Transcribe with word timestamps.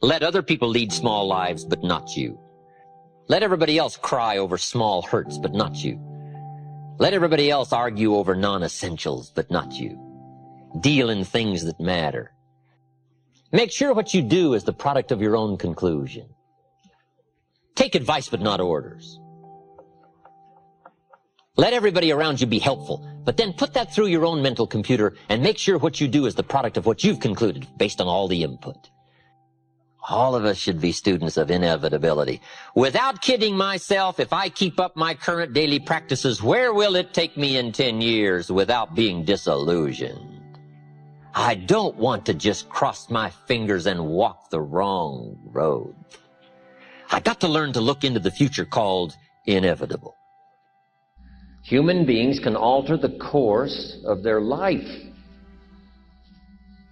Let 0.00 0.22
other 0.22 0.42
people 0.42 0.68
lead 0.68 0.92
small 0.92 1.26
lives, 1.26 1.64
but 1.64 1.82
not 1.82 2.16
you. 2.16 2.38
Let 3.28 3.42
everybody 3.42 3.78
else 3.78 3.96
cry 3.96 4.38
over 4.38 4.58
small 4.58 5.02
hurts, 5.02 5.38
but 5.38 5.54
not 5.54 5.76
you. 5.76 5.98
Let 6.98 7.14
everybody 7.14 7.50
else 7.50 7.72
argue 7.72 8.14
over 8.14 8.34
non-essentials, 8.34 9.30
but 9.30 9.50
not 9.50 9.72
you. 9.72 9.98
Deal 10.80 11.10
in 11.10 11.24
things 11.24 11.64
that 11.64 11.80
matter. 11.80 12.32
Make 13.50 13.72
sure 13.72 13.94
what 13.94 14.12
you 14.12 14.22
do 14.22 14.54
is 14.54 14.64
the 14.64 14.72
product 14.72 15.10
of 15.10 15.22
your 15.22 15.36
own 15.36 15.56
conclusion. 15.56 16.26
Take 17.74 17.94
advice, 17.94 18.28
but 18.28 18.40
not 18.40 18.60
orders. 18.60 19.18
Let 21.56 21.72
everybody 21.72 22.12
around 22.12 22.40
you 22.40 22.46
be 22.46 22.58
helpful, 22.58 23.08
but 23.24 23.36
then 23.36 23.52
put 23.52 23.74
that 23.74 23.94
through 23.94 24.06
your 24.06 24.26
own 24.26 24.42
mental 24.42 24.66
computer 24.66 25.14
and 25.28 25.42
make 25.42 25.56
sure 25.56 25.78
what 25.78 26.00
you 26.00 26.08
do 26.08 26.26
is 26.26 26.34
the 26.34 26.42
product 26.42 26.76
of 26.76 26.84
what 26.84 27.04
you've 27.04 27.20
concluded 27.20 27.66
based 27.78 28.00
on 28.00 28.08
all 28.08 28.28
the 28.28 28.42
input. 28.42 28.90
All 30.08 30.34
of 30.34 30.44
us 30.44 30.58
should 30.58 30.80
be 30.80 30.92
students 30.92 31.38
of 31.38 31.50
inevitability. 31.50 32.42
Without 32.74 33.22
kidding 33.22 33.56
myself, 33.56 34.20
if 34.20 34.34
I 34.34 34.50
keep 34.50 34.78
up 34.78 34.96
my 34.96 35.14
current 35.14 35.54
daily 35.54 35.78
practices, 35.78 36.42
where 36.42 36.74
will 36.74 36.94
it 36.94 37.14
take 37.14 37.38
me 37.38 37.56
in 37.56 37.72
10 37.72 38.02
years 38.02 38.52
without 38.52 38.94
being 38.94 39.24
disillusioned? 39.24 40.58
I 41.34 41.54
don't 41.54 41.96
want 41.96 42.26
to 42.26 42.34
just 42.34 42.68
cross 42.68 43.08
my 43.08 43.30
fingers 43.30 43.86
and 43.86 44.06
walk 44.06 44.50
the 44.50 44.60
wrong 44.60 45.38
road. 45.46 45.94
I 47.10 47.20
got 47.20 47.40
to 47.40 47.48
learn 47.48 47.72
to 47.72 47.80
look 47.80 48.04
into 48.04 48.20
the 48.20 48.30
future 48.30 48.64
called 48.66 49.16
inevitable. 49.46 50.16
Human 51.62 52.04
beings 52.04 52.38
can 52.38 52.56
alter 52.56 52.98
the 52.98 53.16
course 53.18 53.96
of 54.04 54.22
their 54.22 54.40
life. 54.40 54.86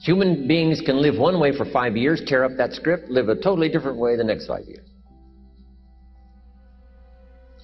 Human 0.03 0.49
beings 0.49 0.81
can 0.85 1.01
live 1.01 1.17
one 1.17 1.39
way 1.39 1.57
for 1.57 1.65
five 1.65 1.97
years, 1.97 2.21
tear 2.27 2.45
up 2.45 2.53
that 2.57 2.73
script, 2.73 3.09
live 3.09 3.29
a 3.29 3.37
totally 3.37 3.69
different 3.69 3.99
way 3.99 4.17
the 4.17 4.25
next 4.25 4.49
five 4.49 4.65
years. 4.67 4.89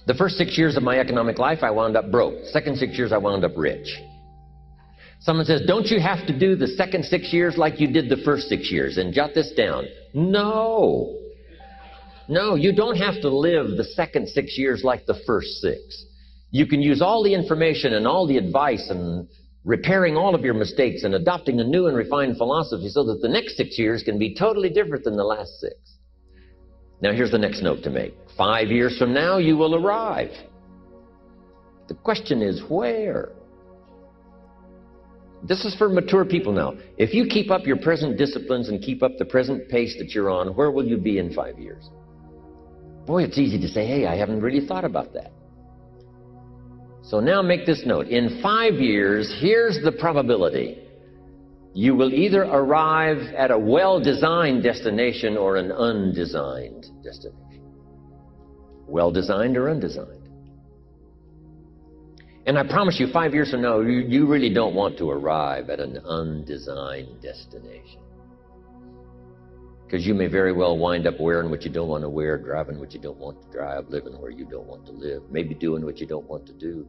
The 0.07 0.13
first 0.13 0.37
six 0.37 0.57
years 0.57 0.77
of 0.77 0.83
my 0.83 0.99
economic 0.99 1.37
life, 1.37 1.59
I 1.63 1.71
wound 1.71 1.97
up 1.97 2.09
broke. 2.09 2.45
Second 2.45 2.77
six 2.77 2.97
years, 2.97 3.11
I 3.11 3.17
wound 3.17 3.43
up 3.43 3.51
rich. 3.57 3.87
Someone 5.19 5.45
says, 5.45 5.63
don't 5.67 5.87
you 5.87 5.99
have 5.99 6.25
to 6.27 6.39
do 6.39 6.55
the 6.55 6.67
second 6.67 7.03
six 7.03 7.33
years 7.33 7.57
like 7.57 7.79
you 7.79 7.91
did 7.91 8.09
the 8.09 8.23
first 8.23 8.47
six 8.47 8.71
years? 8.71 8.97
And 8.97 9.13
jot 9.13 9.31
this 9.35 9.51
down. 9.51 9.83
No. 10.13 11.17
No, 12.29 12.55
you 12.55 12.73
don't 12.73 12.95
have 12.95 13.19
to 13.21 13.29
live 13.29 13.75
the 13.75 13.83
second 13.83 14.29
six 14.29 14.57
years 14.57 14.81
like 14.83 15.05
the 15.05 15.19
first 15.27 15.59
six. 15.61 16.05
You 16.51 16.65
can 16.65 16.81
use 16.81 17.01
all 17.01 17.21
the 17.21 17.33
information 17.33 17.93
and 17.93 18.07
all 18.07 18.25
the 18.25 18.37
advice 18.37 18.87
and 18.89 19.27
repairing 19.69 20.17
all 20.17 20.33
of 20.33 20.41
your 20.41 20.55
mistakes 20.55 21.03
and 21.03 21.13
adopting 21.13 21.59
a 21.59 21.63
new 21.63 21.85
and 21.85 21.95
refined 21.95 22.35
philosophy 22.37 22.89
so 22.89 23.03
that 23.03 23.21
the 23.21 23.27
next 23.27 23.55
six 23.55 23.77
years 23.77 24.01
can 24.01 24.17
be 24.17 24.33
totally 24.33 24.67
different 24.67 25.03
than 25.03 25.15
the 25.15 25.23
last 25.23 25.59
six. 25.59 25.75
Now, 27.01 27.11
here's 27.13 27.29
the 27.29 27.37
next 27.37 27.61
note 27.61 27.83
to 27.83 27.91
make. 27.91 28.15
Five 28.35 28.69
years 28.69 28.97
from 28.97 29.13
now, 29.13 29.37
you 29.37 29.55
will 29.55 29.75
arrive. 29.75 30.31
The 31.87 31.93
question 31.93 32.41
is 32.41 32.63
where? 32.67 33.29
This 35.43 35.63
is 35.65 35.75
for 35.75 35.87
mature 35.87 36.25
people 36.25 36.51
now. 36.51 36.73
If 36.97 37.13
you 37.13 37.27
keep 37.27 37.51
up 37.51 37.67
your 37.67 37.77
present 37.77 38.17
disciplines 38.17 38.69
and 38.69 38.81
keep 38.81 39.03
up 39.03 39.19
the 39.19 39.25
present 39.25 39.69
pace 39.69 39.95
that 39.99 40.15
you're 40.15 40.31
on, 40.31 40.55
where 40.55 40.71
will 40.71 40.85
you 40.85 40.97
be 40.97 41.19
in 41.19 41.31
five 41.31 41.59
years? 41.59 41.91
Boy, 43.05 43.23
it's 43.23 43.37
easy 43.37 43.59
to 43.61 43.67
say, 43.67 43.85
hey, 43.85 44.07
I 44.07 44.15
haven't 44.17 44.41
really 44.41 44.65
thought 44.65 44.83
about 44.83 45.13
that. 45.13 45.31
So 47.03 47.19
now 47.19 47.41
make 47.41 47.65
this 47.65 47.83
note. 47.85 48.07
In 48.07 48.39
five 48.41 48.75
years, 48.75 49.33
here's 49.39 49.79
the 49.83 49.91
probability. 49.91 50.83
You 51.73 51.95
will 51.95 52.13
either 52.13 52.43
arrive 52.43 53.33
at 53.35 53.51
a 53.51 53.57
well-designed 53.57 54.63
destination 54.63 55.37
or 55.37 55.55
an 55.55 55.71
undesigned 55.71 56.87
destination. 57.03 57.63
Well-designed 58.87 59.55
or 59.55 59.69
undesigned. 59.69 60.29
And 62.45 62.57
I 62.57 62.63
promise 62.63 62.99
you, 62.99 63.07
five 63.13 63.33
years 63.33 63.51
from 63.51 63.61
now, 63.61 63.79
you, 63.81 63.99
you 63.99 64.25
really 64.25 64.51
don't 64.51 64.73
want 64.73 64.97
to 64.97 65.09
arrive 65.11 65.69
at 65.69 65.79
an 65.79 65.99
undesigned 65.99 67.21
destination. 67.21 68.01
Because 69.89 70.05
you 70.05 70.13
may 70.13 70.27
very 70.27 70.53
well 70.53 70.77
wind 70.77 71.07
up 71.07 71.19
wearing 71.19 71.49
what 71.49 71.63
you 71.63 71.71
don't 71.71 71.87
want 71.87 72.03
to 72.03 72.09
wear, 72.09 72.37
driving 72.37 72.77
what 72.77 72.93
you 72.93 72.99
don't 72.99 73.17
want 73.17 73.41
to 73.41 73.49
drive, 73.49 73.89
living 73.89 74.13
where 74.21 74.29
you 74.29 74.45
don't 74.45 74.67
want 74.67 74.85
to 74.85 74.91
live, 74.91 75.23
maybe 75.31 75.55
doing 75.55 75.83
what 75.83 75.97
you 75.97 76.05
don't 76.05 76.29
want 76.29 76.45
to 76.45 76.53
do 76.53 76.87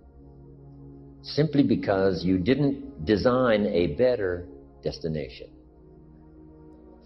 simply 1.23 1.63
because 1.63 2.25
you 2.25 2.39
didn't 2.39 3.05
design 3.05 3.67
a 3.67 3.89
better 3.89 4.47
destination. 4.83 5.49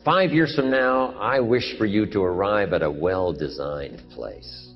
Five 0.05 0.32
years 0.32 0.55
from 0.55 0.71
now, 0.71 1.15
I 1.19 1.41
wish 1.41 1.77
for 1.78 1.87
you 1.87 2.06
to 2.06 2.21
arrive 2.22 2.72
at 2.72 2.82
a 2.82 2.91
well 2.91 3.32
designed 3.32 4.03
place. 4.11 4.72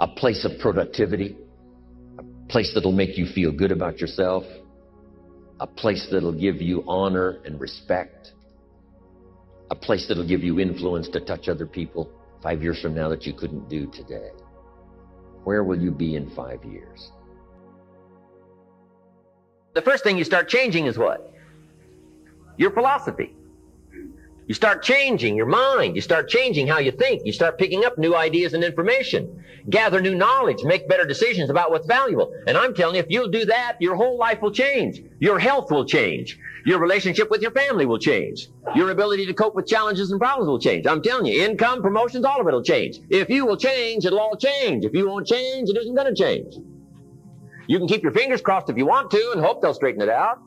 A 0.00 0.08
place 0.08 0.44
of 0.44 0.58
productivity, 0.60 1.36
a 2.18 2.22
place 2.50 2.72
that'll 2.74 2.92
make 2.92 3.16
you 3.16 3.26
feel 3.26 3.52
good 3.52 3.72
about 3.72 4.00
yourself, 4.00 4.44
a 5.60 5.66
place 5.66 6.06
that'll 6.10 6.38
give 6.38 6.60
you 6.60 6.84
honor 6.86 7.38
and 7.44 7.60
respect, 7.60 8.32
a 9.70 9.74
place 9.74 10.06
that'll 10.06 10.26
give 10.26 10.42
you 10.42 10.60
influence 10.60 11.08
to 11.08 11.20
touch 11.20 11.48
other 11.48 11.66
people 11.66 12.10
five 12.42 12.62
years 12.62 12.80
from 12.80 12.94
now 12.94 13.08
that 13.08 13.26
you 13.26 13.32
couldn't 13.32 13.68
do 13.68 13.86
today. 13.86 14.30
Where 15.44 15.64
will 15.64 15.80
you 15.80 15.90
be 15.90 16.16
in 16.16 16.30
five 16.30 16.64
years? 16.64 17.12
the 19.76 19.82
first 19.82 20.02
thing 20.02 20.16
you 20.16 20.24
start 20.24 20.48
changing 20.48 20.86
is 20.86 20.96
what? 20.96 21.32
Your 22.56 22.70
philosophy. 22.70 23.34
You 24.46 24.54
start 24.54 24.84
changing 24.84 25.34
your 25.34 25.46
mind. 25.46 25.96
You 25.96 26.02
start 26.02 26.28
changing 26.28 26.68
how 26.68 26.78
you 26.78 26.92
think. 26.92 27.22
You 27.24 27.32
start 27.32 27.58
picking 27.58 27.84
up 27.84 27.98
new 27.98 28.14
ideas 28.14 28.54
and 28.54 28.62
information. 28.62 29.44
Gather 29.68 30.00
new 30.00 30.14
knowledge. 30.14 30.62
Make 30.62 30.88
better 30.88 31.04
decisions 31.04 31.50
about 31.50 31.72
what's 31.72 31.86
valuable. 31.86 32.32
And 32.46 32.56
I'm 32.56 32.72
telling 32.72 32.94
you, 32.94 33.00
if 33.00 33.10
you'll 33.10 33.28
do 33.28 33.44
that, 33.46 33.76
your 33.80 33.96
whole 33.96 34.16
life 34.16 34.40
will 34.40 34.52
change. 34.52 35.00
Your 35.18 35.40
health 35.40 35.72
will 35.72 35.84
change. 35.84 36.38
Your 36.64 36.78
relationship 36.78 37.28
with 37.28 37.42
your 37.42 37.50
family 37.50 37.86
will 37.86 37.98
change. 37.98 38.46
Your 38.76 38.90
ability 38.90 39.26
to 39.26 39.34
cope 39.34 39.56
with 39.56 39.66
challenges 39.66 40.12
and 40.12 40.20
problems 40.20 40.48
will 40.48 40.60
change. 40.60 40.86
I'm 40.86 41.02
telling 41.02 41.26
you, 41.26 41.44
income, 41.44 41.82
promotions, 41.82 42.24
all 42.24 42.40
of 42.40 42.46
it 42.46 42.52
will 42.52 42.62
change. 42.62 43.00
If 43.10 43.28
you 43.28 43.46
will 43.46 43.56
change, 43.56 44.04
it'll 44.04 44.20
all 44.20 44.36
change. 44.36 44.84
If 44.84 44.94
you 44.94 45.08
won't 45.08 45.26
change, 45.26 45.70
it 45.70 45.76
isn't 45.76 45.94
going 45.96 46.14
to 46.14 46.22
change. 46.22 46.54
You 47.66 47.78
can 47.78 47.88
keep 47.88 48.04
your 48.04 48.12
fingers 48.12 48.42
crossed 48.42 48.70
if 48.70 48.76
you 48.76 48.86
want 48.86 49.10
to 49.10 49.32
and 49.34 49.44
hope 49.44 49.60
they'll 49.60 49.74
straighten 49.74 50.02
it 50.02 50.08
out. 50.08 50.38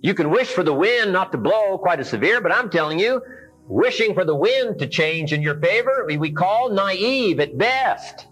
You 0.00 0.14
can 0.14 0.30
wish 0.30 0.48
for 0.48 0.62
the 0.62 0.74
wind 0.74 1.12
not 1.12 1.32
to 1.32 1.38
blow 1.38 1.76
quite 1.78 1.98
as 1.98 2.08
severe, 2.08 2.40
but 2.40 2.52
I'm 2.52 2.70
telling 2.70 2.98
you, 2.98 3.20
wishing 3.66 4.14
for 4.14 4.24
the 4.24 4.34
wind 4.34 4.78
to 4.78 4.86
change 4.86 5.32
in 5.32 5.42
your 5.42 5.58
favor, 5.58 6.06
we 6.06 6.32
call 6.32 6.70
naive 6.70 7.40
at 7.40 7.58
best. 7.58 8.28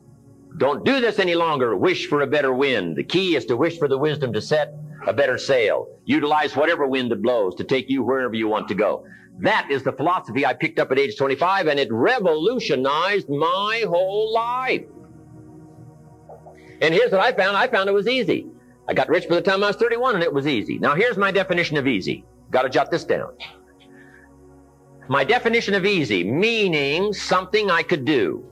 Don't 0.59 0.85
do 0.85 1.01
this 1.01 1.19
any 1.19 1.35
longer. 1.35 1.77
Wish 1.77 2.07
for 2.09 2.23
a 2.23 2.27
better 2.27 2.53
wind. 2.53 2.97
The 2.97 3.05
key 3.05 3.37
is 3.37 3.45
to 3.47 3.57
wish 3.57 3.79
for 3.79 3.89
the 3.89 3.99
wisdom 3.99 4.33
to 4.33 4.41
set 4.41 4.75
a 5.07 5.13
better 5.13 5.39
sail. 5.39 5.89
Utilize 6.05 6.57
whatever 6.57 6.87
wind 6.87 7.11
that 7.11 7.21
blows 7.21 7.55
to 7.57 7.65
take 7.65 7.91
you 7.91 8.03
wherever 8.03 8.35
you 8.35 8.49
want 8.49 8.69
to 8.69 8.75
go. 8.75 9.05
That 9.41 9.69
is 9.71 9.83
the 9.83 9.93
philosophy 9.93 10.47
I 10.47 10.55
picked 10.55 10.79
up 10.79 10.91
at 10.93 10.99
age 10.99 11.17
25 11.19 11.67
and 11.67 11.79
it 11.79 11.93
revolutionized 11.93 13.29
my 13.29 13.85
whole 13.87 14.33
life. 14.33 14.85
And 16.81 16.95
here's 16.95 17.13
what 17.13 17.21
I 17.21 17.33
found. 17.33 17.57
I 17.57 17.69
found 17.69 17.89
it 17.89 17.93
was 17.93 18.09
easy. 18.09 18.47
I 18.89 18.95
got 18.95 19.09
rich 19.09 19.29
by 19.29 19.37
the 19.37 19.43
time 19.43 19.65
I 19.65 19.69
was 19.69 19.77
31 19.77 20.15
and 20.15 20.25
it 20.25 20.33
was 20.33 20.47
easy. 20.47 20.79
Now 20.79 20.95
here's 20.95 21.17
my 21.17 21.31
definition 21.31 21.77
of 21.77 21.87
easy. 21.87 22.25
Got 22.51 22.63
to 22.63 22.69
jot 22.69 22.91
this 22.91 23.05
down. 23.05 23.33
My 25.09 25.25
definition 25.25 25.75
of 25.75 25.85
easy, 25.85 26.25
meaning 26.25 27.13
something 27.13 27.71
I 27.71 27.83
could 27.83 28.05
do. 28.05 28.45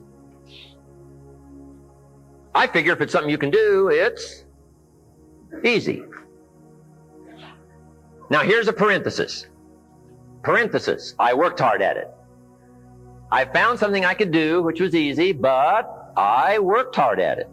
I 2.53 2.67
figure 2.67 2.93
if 2.93 3.01
it's 3.01 3.11
something 3.11 3.29
you 3.29 3.37
can 3.37 3.51
do, 3.51 3.89
it's 3.89 4.45
easy. 5.63 6.03
Now 8.29 8.41
here's 8.41 8.67
a 8.67 8.73
parenthesis. 8.73 9.47
Parenthesis. 10.43 11.15
I 11.19 11.33
worked 11.33 11.59
hard 11.59 11.81
at 11.81 11.97
it. 11.97 12.09
I 13.31 13.45
found 13.45 13.79
something 13.79 14.05
I 14.05 14.13
could 14.13 14.31
do, 14.31 14.61
which 14.61 14.79
was 14.79 14.95
easy, 14.95 15.31
but 15.31 16.13
I 16.15 16.59
worked 16.59 16.95
hard 16.95 17.19
at 17.19 17.39
it. 17.39 17.49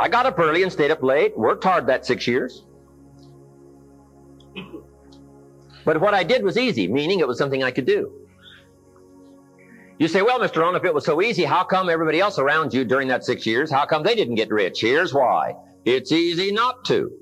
I 0.00 0.08
got 0.08 0.24
up 0.24 0.38
early 0.38 0.62
and 0.62 0.72
stayed 0.72 0.90
up 0.90 1.02
late, 1.02 1.36
worked 1.36 1.62
hard 1.62 1.86
that 1.88 2.06
six 2.06 2.26
years. 2.26 2.64
But 5.84 6.00
what 6.00 6.14
I 6.14 6.24
did 6.24 6.42
was 6.42 6.56
easy, 6.56 6.88
meaning 6.88 7.20
it 7.20 7.28
was 7.28 7.36
something 7.36 7.62
I 7.62 7.70
could 7.70 7.84
do. 7.84 8.10
You 9.98 10.08
say, 10.08 10.22
well, 10.22 10.40
Mr. 10.40 10.62
Rohn, 10.62 10.74
if 10.74 10.84
it 10.84 10.94
was 10.94 11.04
so 11.04 11.20
easy, 11.20 11.44
how 11.44 11.64
come 11.64 11.90
everybody 11.90 12.18
else 12.18 12.38
around 12.38 12.72
you 12.72 12.86
during 12.86 13.08
that 13.08 13.24
six 13.24 13.44
years, 13.44 13.70
how 13.70 13.84
come 13.84 14.02
they 14.02 14.14
didn't 14.14 14.36
get 14.36 14.50
rich? 14.50 14.80
Here's 14.80 15.12
why. 15.12 15.54
It's 15.84 16.12
easy 16.12 16.50
not 16.50 16.82
to. 16.86 17.12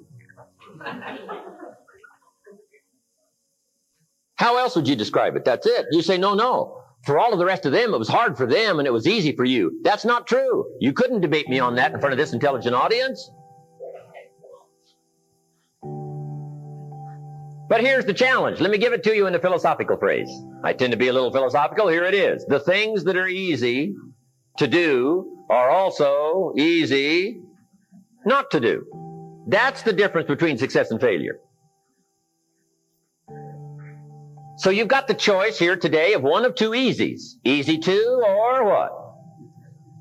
How 4.37 4.57
else 4.57 4.77
would 4.77 4.87
you 4.87 4.95
describe 4.95 5.35
it? 5.35 5.45
That's 5.45 5.67
it. 5.67 5.87
You 5.91 6.01
say, 6.01 6.17
no, 6.17 6.35
no. 6.35 6.78
For 7.09 7.19
all 7.19 7.33
of 7.33 7.39
the 7.39 7.47
rest 7.47 7.65
of 7.65 7.73
them, 7.73 7.95
it 7.95 7.99
was 7.99 8.07
hard 8.07 8.37
for 8.37 8.45
them 8.45 8.79
and 8.79 8.87
it 8.87 8.91
was 8.91 9.07
easy 9.07 9.35
for 9.35 9.47
you. 9.47 9.81
That's 9.83 10.05
not 10.05 10.27
true. 10.27 10.67
You 10.79 10.93
couldn't 10.93 11.23
debate 11.23 11.49
me 11.49 11.59
on 11.59 11.75
that 11.77 11.95
in 11.95 12.01
front 12.01 12.13
of 12.13 12.19
this 12.19 12.35
intelligent 12.35 12.75
audience. 12.75 13.31
But 17.71 17.81
here's 17.81 18.05
the 18.05 18.13
challenge. 18.13 18.61
Let 18.61 18.71
me 18.71 18.77
give 18.77 18.93
it 18.93 19.03
to 19.05 19.17
you 19.17 19.27
in 19.27 19.35
a 19.35 19.39
philosophical 19.39 19.97
phrase. 19.97 20.29
I 20.63 20.75
tend 20.75 20.91
to 20.91 20.99
be 20.99 21.09
a 21.09 21.13
little 21.15 21.33
philosophical. 21.33 21.89
Here 21.89 22.05
it 22.05 22.13
is. 22.13 22.45
The 22.45 22.61
things 22.61 23.05
that 23.05 23.17
are 23.17 23.27
easy 23.27 23.95
to 24.59 24.67
do 24.67 25.47
are 25.49 25.71
also 25.71 26.53
easy 26.59 27.41
not 28.27 28.51
to 28.51 28.61
do. 28.61 28.85
That's 29.47 29.81
the 29.81 29.95
difference 29.95 30.29
between 30.29 30.59
success 30.59 30.91
and 30.91 31.01
failure. 31.01 31.41
So 34.59 34.71
you've 34.71 34.89
got 34.89 35.07
the 35.07 35.15
choice 35.15 35.57
here 35.57 35.77
today 35.77 36.15
of 36.15 36.23
one 36.23 36.45
of 36.45 36.57
two 36.57 36.71
easies. 36.71 37.35
Easy 37.45 37.79
to 37.79 38.23
or 38.27 38.65
what? 38.65 38.91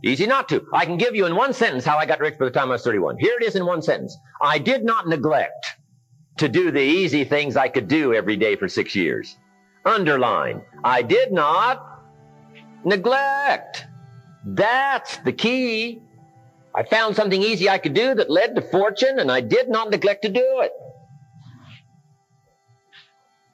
Easy 0.04 0.26
not 0.26 0.50
to. 0.50 0.66
I 0.74 0.84
can 0.84 0.98
give 0.98 1.16
you 1.16 1.28
in 1.28 1.36
one 1.36 1.54
sentence 1.54 1.86
how 1.86 1.98
I 2.00 2.08
got 2.08 2.20
rich 2.20 2.40
by 2.40 2.46
the 2.46 2.52
time 2.52 2.70
I 2.70 2.74
was 2.74 2.84
31. 2.84 3.20
Here 3.20 3.38
it 3.40 3.46
is 3.46 3.56
in 3.56 3.68
one 3.68 3.84
sentence. 3.84 4.18
I 4.42 4.58
did 4.58 4.84
not 4.84 5.08
neglect 5.08 5.76
to 6.38 6.50
do 6.50 6.72
the 6.72 6.82
easy 6.82 7.24
things 7.24 7.56
I 7.56 7.68
could 7.68 7.88
do 7.88 8.16
every 8.16 8.36
day 8.36 8.56
for 8.56 8.68
six 8.68 8.96
years. 8.96 9.38
Underline. 9.86 10.64
I 10.84 11.04
did 11.04 11.32
not 11.32 12.02
neglect. 12.84 13.86
That's 14.44 15.18
the 15.18 15.34
key. 15.34 16.02
I 16.74 16.82
found 16.82 17.16
something 17.16 17.44
easy 17.44 17.70
I 17.70 17.78
could 17.78 17.94
do 17.94 18.16
that 18.16 18.32
led 18.32 18.56
to 18.56 18.62
fortune 18.62 19.20
and 19.20 19.32
I 19.32 19.42
did 19.42 19.70
not 19.70 19.92
neglect 19.92 20.24
to 20.24 20.30
do 20.30 20.62
it. 20.62 20.72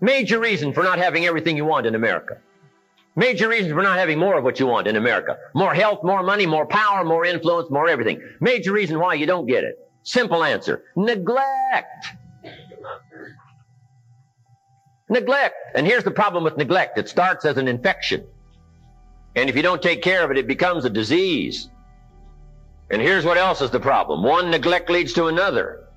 Major 0.04 0.38
reason 0.38 0.74
for 0.74 0.84
not 0.84 1.00
having 1.00 1.26
everything 1.26 1.56
you 1.56 1.64
want 1.64 1.86
in 1.86 1.96
America. 1.96 2.38
Major 3.16 3.48
reason 3.48 3.72
for 3.74 3.82
not 3.82 3.98
having 3.98 4.20
more 4.20 4.38
of 4.38 4.44
what 4.44 4.60
you 4.60 4.68
want 4.68 4.86
in 4.86 4.98
America. 4.98 5.38
More 5.54 5.74
health, 5.74 6.04
more 6.04 6.22
money, 6.22 6.46
more 6.46 6.66
power, 6.66 7.06
more 7.06 7.24
influence, 7.24 7.70
more 7.72 7.88
everything. 7.88 8.22
Major 8.42 8.74
reason 8.74 9.00
why 9.00 9.14
you 9.14 9.26
don't 9.26 9.46
get 9.46 9.64
it. 9.64 9.80
Simple 10.04 10.44
answer. 10.44 10.84
Neglect. 10.98 12.06
Neglect. 15.08 15.56
And 15.74 15.88
here's 15.88 16.04
the 16.04 16.12
problem 16.12 16.44
with 16.44 16.58
neglect. 16.58 16.98
It 16.98 17.08
starts 17.08 17.46
as 17.46 17.56
an 17.56 17.70
infection. 17.70 18.26
And 19.38 19.50
if 19.50 19.56
you 19.56 19.62
don't 19.62 19.82
take 19.82 20.02
care 20.02 20.26
of 20.26 20.32
it, 20.32 20.38
it 20.38 20.48
becomes 20.48 20.84
a 20.84 20.90
disease. 20.90 21.70
And 22.92 23.02
here's 23.02 23.24
what 23.24 23.38
else 23.38 23.62
is 23.62 23.72
the 23.72 23.80
problem. 23.80 24.22
One 24.22 24.52
neglect 24.52 24.90
leads 24.90 25.14
to 25.14 25.28
another. 25.28 25.88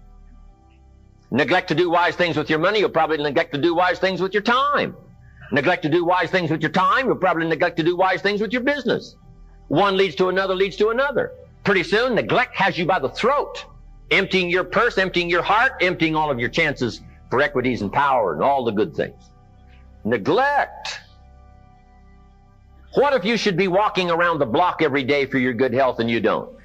Neglect 1.31 1.69
to 1.69 1.75
do 1.75 1.91
wise 1.91 2.15
things 2.15 2.37
with 2.37 2.49
your 2.49 2.59
money, 2.59 2.79
you'll 2.79 2.89
probably 2.89 3.19
neglect 3.19 3.53
to 3.53 3.61
do 3.61 3.75
wise 3.75 3.99
things 3.99 4.21
with 4.21 4.33
your 4.33 4.43
time. 4.43 4.97
Neglect 5.53 5.83
to 5.83 5.89
do 5.89 6.05
wise 6.05 6.31
things 6.31 6.51
with 6.51 6.61
your 6.61 6.71
time, 6.71 7.07
you'll 7.07 7.17
probably 7.17 7.47
neglect 7.47 7.77
to 7.79 7.83
do 7.83 7.97
wise 7.97 8.23
things 8.23 8.41
with 8.41 8.53
your 8.53 8.63
business. 8.63 9.17
One 9.69 9.97
leads 9.97 10.15
to 10.17 10.29
another, 10.29 10.55
leads 10.55 10.77
to 10.77 10.89
another. 10.91 11.33
Pretty 11.65 11.83
soon, 11.83 12.15
neglect 12.15 12.55
has 12.57 12.79
you 12.79 12.87
by 12.87 13.01
the 13.01 13.09
throat, 13.09 13.65
emptying 14.11 14.49
your 14.49 14.65
purse, 14.65 14.99
emptying 14.99 15.29
your 15.29 15.43
heart, 15.43 15.73
emptying 15.81 16.15
all 16.15 16.31
of 16.31 16.39
your 16.39 16.49
chances 16.49 17.01
for 17.31 17.41
equities 17.41 17.83
and 17.83 17.93
power 17.93 18.33
and 18.33 18.43
all 18.43 18.65
the 18.65 18.71
good 18.71 18.95
things. 18.95 19.31
Neglect. 20.05 21.01
What 22.95 23.13
if 23.15 23.25
you 23.25 23.37
should 23.37 23.57
be 23.57 23.67
walking 23.69 24.11
around 24.11 24.39
the 24.39 24.47
block 24.47 24.81
every 24.81 25.03
day 25.03 25.27
for 25.27 25.39
your 25.39 25.53
good 25.53 25.75
health 25.75 25.99
and 25.99 26.09
you 26.09 26.21
don't? 26.21 26.57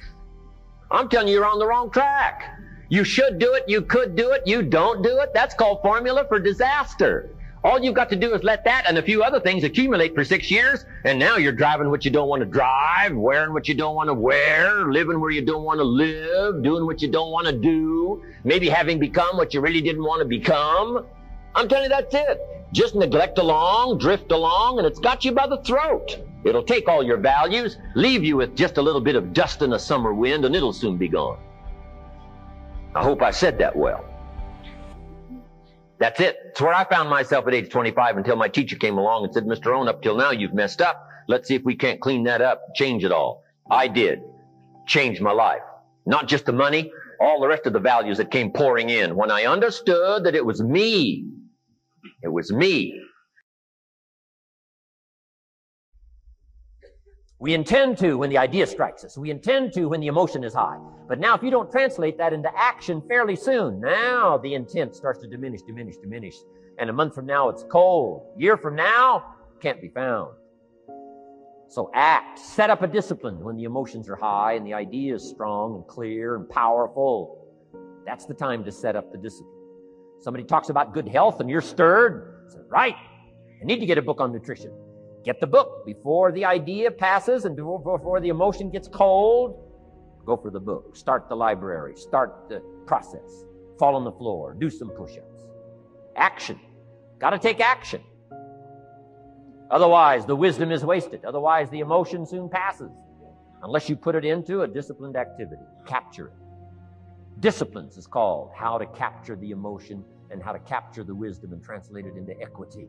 I'm 0.91 1.09
telling 1.09 1.27
you, 1.27 1.35
you're 1.35 1.45
on 1.45 1.57
the 1.57 1.67
wrong 1.67 1.89
track. 1.89 2.60
You 2.91 3.05
should 3.05 3.39
do 3.39 3.53
it. 3.53 3.63
You 3.69 3.83
could 3.83 4.17
do 4.17 4.31
it. 4.31 4.45
You 4.45 4.61
don't 4.61 5.01
do 5.01 5.19
it. 5.19 5.33
That's 5.33 5.55
called 5.55 5.81
formula 5.81 6.25
for 6.27 6.39
disaster. 6.39 7.29
All 7.63 7.81
you've 7.81 7.95
got 7.95 8.09
to 8.09 8.17
do 8.17 8.33
is 8.35 8.43
let 8.43 8.65
that 8.65 8.83
and 8.85 8.97
a 8.97 9.01
few 9.01 9.23
other 9.23 9.39
things 9.39 9.63
accumulate 9.63 10.13
for 10.13 10.25
six 10.25 10.51
years, 10.51 10.83
and 11.05 11.17
now 11.17 11.37
you're 11.37 11.53
driving 11.53 11.89
what 11.89 12.03
you 12.03 12.11
don't 12.11 12.27
want 12.27 12.41
to 12.41 12.45
drive, 12.45 13.15
wearing 13.15 13.53
what 13.53 13.69
you 13.69 13.75
don't 13.75 13.95
want 13.95 14.09
to 14.09 14.13
wear, 14.13 14.91
living 14.91 15.21
where 15.21 15.31
you 15.31 15.41
don't 15.41 15.63
want 15.63 15.79
to 15.79 15.85
live, 15.85 16.63
doing 16.63 16.85
what 16.85 17.01
you 17.01 17.07
don't 17.07 17.31
want 17.31 17.47
to 17.47 17.53
do, 17.53 18.25
maybe 18.43 18.67
having 18.67 18.99
become 18.99 19.37
what 19.37 19.53
you 19.53 19.61
really 19.61 19.79
didn't 19.79 20.03
want 20.03 20.19
to 20.19 20.27
become. 20.27 21.05
I'm 21.55 21.69
telling 21.69 21.85
you, 21.85 21.89
that's 21.89 22.13
it. 22.13 22.41
Just 22.73 22.95
neglect 22.95 23.37
along, 23.37 23.99
drift 23.99 24.33
along, 24.33 24.79
and 24.79 24.85
it's 24.85 24.99
got 24.99 25.23
you 25.23 25.31
by 25.31 25.47
the 25.47 25.63
throat. 25.63 26.17
It'll 26.43 26.63
take 26.63 26.89
all 26.89 27.03
your 27.03 27.17
values, 27.17 27.77
leave 27.95 28.25
you 28.25 28.35
with 28.35 28.53
just 28.53 28.77
a 28.77 28.81
little 28.81 28.99
bit 28.99 29.15
of 29.15 29.31
dust 29.31 29.61
in 29.61 29.71
a 29.71 29.79
summer 29.79 30.13
wind, 30.13 30.43
and 30.43 30.53
it'll 30.53 30.73
soon 30.73 30.97
be 30.97 31.07
gone. 31.07 31.37
I 32.93 33.03
hope 33.03 33.21
I 33.21 33.31
said 33.31 33.57
that 33.59 33.75
well. 33.75 34.05
That's 35.99 36.19
it. 36.19 36.37
It's 36.47 36.59
where 36.59 36.73
I 36.73 36.83
found 36.83 37.09
myself 37.09 37.47
at 37.47 37.53
age 37.53 37.69
25 37.69 38.17
until 38.17 38.35
my 38.35 38.47
teacher 38.47 38.75
came 38.75 38.97
along 38.97 39.23
and 39.25 39.33
said, 39.33 39.45
Mr. 39.45 39.67
Rohn, 39.67 39.87
up 39.87 40.01
till 40.01 40.17
now 40.17 40.31
you've 40.31 40.53
messed 40.53 40.81
up. 40.81 41.07
Let's 41.27 41.47
see 41.47 41.55
if 41.55 41.63
we 41.63 41.75
can't 41.75 42.01
clean 42.01 42.23
that 42.23 42.41
up, 42.41 42.59
change 42.75 43.05
it 43.05 43.11
all. 43.11 43.43
I 43.69 43.87
did. 43.87 44.19
Change 44.87 45.21
my 45.21 45.31
life. 45.31 45.61
Not 46.05 46.27
just 46.27 46.45
the 46.45 46.53
money, 46.53 46.91
all 47.21 47.39
the 47.39 47.47
rest 47.47 47.67
of 47.67 47.73
the 47.73 47.79
values 47.79 48.17
that 48.17 48.31
came 48.31 48.51
pouring 48.51 48.89
in. 48.89 49.15
When 49.15 49.29
I 49.31 49.45
understood 49.45 50.23
that 50.23 50.35
it 50.35 50.45
was 50.45 50.61
me, 50.61 51.25
it 52.23 52.29
was 52.29 52.51
me 52.51 52.99
We 57.41 57.55
intend 57.55 57.97
to 57.97 58.19
when 58.19 58.29
the 58.29 58.37
idea 58.37 58.67
strikes 58.67 59.03
us. 59.03 59.17
We 59.17 59.31
intend 59.31 59.73
to 59.73 59.87
when 59.87 59.99
the 59.99 60.05
emotion 60.05 60.43
is 60.43 60.53
high. 60.53 60.77
But 61.07 61.19
now 61.19 61.33
if 61.33 61.41
you 61.41 61.49
don't 61.49 61.71
translate 61.71 62.15
that 62.19 62.33
into 62.33 62.51
action 62.55 63.01
fairly 63.07 63.35
soon, 63.35 63.81
now 63.81 64.37
the 64.37 64.53
intent 64.53 64.95
starts 64.95 65.21
to 65.21 65.27
diminish, 65.27 65.63
diminish, 65.63 65.97
diminish. 65.97 66.35
And 66.77 66.87
a 66.87 66.93
month 66.93 67.15
from 67.15 67.25
now 67.25 67.49
it's 67.49 67.63
cold. 67.63 68.27
A 68.37 68.39
year 68.39 68.57
from 68.57 68.75
now, 68.75 69.33
can't 69.59 69.81
be 69.81 69.89
found. 69.89 70.35
So 71.67 71.89
act. 71.95 72.37
Set 72.37 72.69
up 72.69 72.83
a 72.83 72.87
discipline 72.87 73.39
when 73.39 73.55
the 73.55 73.63
emotions 73.63 74.07
are 74.07 74.15
high 74.15 74.53
and 74.53 74.67
the 74.67 74.75
idea 74.75 75.15
is 75.15 75.27
strong 75.27 75.73
and 75.73 75.87
clear 75.87 76.35
and 76.35 76.47
powerful. 76.47 77.47
That's 78.05 78.27
the 78.27 78.35
time 78.35 78.63
to 78.65 78.71
set 78.71 78.95
up 78.95 79.11
the 79.11 79.17
discipline. 79.17 79.57
Somebody 80.19 80.43
talks 80.43 80.69
about 80.69 80.93
good 80.93 81.07
health 81.07 81.39
and 81.39 81.49
you're 81.49 81.61
stirred. 81.61 82.53
Right. 82.69 82.95
I 83.59 83.65
need 83.65 83.79
to 83.79 83.87
get 83.87 83.97
a 83.97 84.01
book 84.03 84.21
on 84.21 84.31
nutrition. 84.31 84.71
Get 85.23 85.39
the 85.39 85.47
book 85.47 85.85
before 85.85 86.31
the 86.31 86.45
idea 86.45 86.89
passes 86.89 87.45
and 87.45 87.55
before, 87.55 87.79
before 87.79 88.19
the 88.19 88.29
emotion 88.29 88.71
gets 88.71 88.87
cold. 88.87 89.67
Go 90.25 90.35
for 90.35 90.49
the 90.49 90.59
book. 90.59 90.95
Start 90.95 91.29
the 91.29 91.35
library. 91.35 91.95
Start 91.95 92.49
the 92.49 92.61
process. 92.87 93.45
Fall 93.77 93.95
on 93.95 94.03
the 94.03 94.11
floor. 94.11 94.55
Do 94.59 94.69
some 94.69 94.89
push 94.89 95.17
ups. 95.17 95.45
Action. 96.15 96.59
Got 97.19 97.31
to 97.31 97.39
take 97.39 97.59
action. 97.59 98.01
Otherwise, 99.69 100.25
the 100.25 100.35
wisdom 100.35 100.71
is 100.71 100.83
wasted. 100.83 101.23
Otherwise, 101.23 101.69
the 101.69 101.79
emotion 101.79 102.25
soon 102.25 102.49
passes. 102.49 102.91
Unless 103.63 103.89
you 103.89 103.95
put 103.95 104.15
it 104.15 104.25
into 104.25 104.63
a 104.63 104.67
disciplined 104.67 105.15
activity. 105.15 105.61
Capture 105.85 106.27
it. 106.27 106.33
Disciplines 107.39 107.95
is 107.95 108.07
called 108.07 108.51
how 108.55 108.77
to 108.77 108.85
capture 108.87 109.35
the 109.35 109.51
emotion 109.51 110.03
and 110.31 110.41
how 110.41 110.51
to 110.51 110.59
capture 110.59 111.03
the 111.03 111.13
wisdom 111.13 111.53
and 111.53 111.63
translate 111.63 112.05
it 112.05 112.15
into 112.17 112.39
equity. 112.41 112.87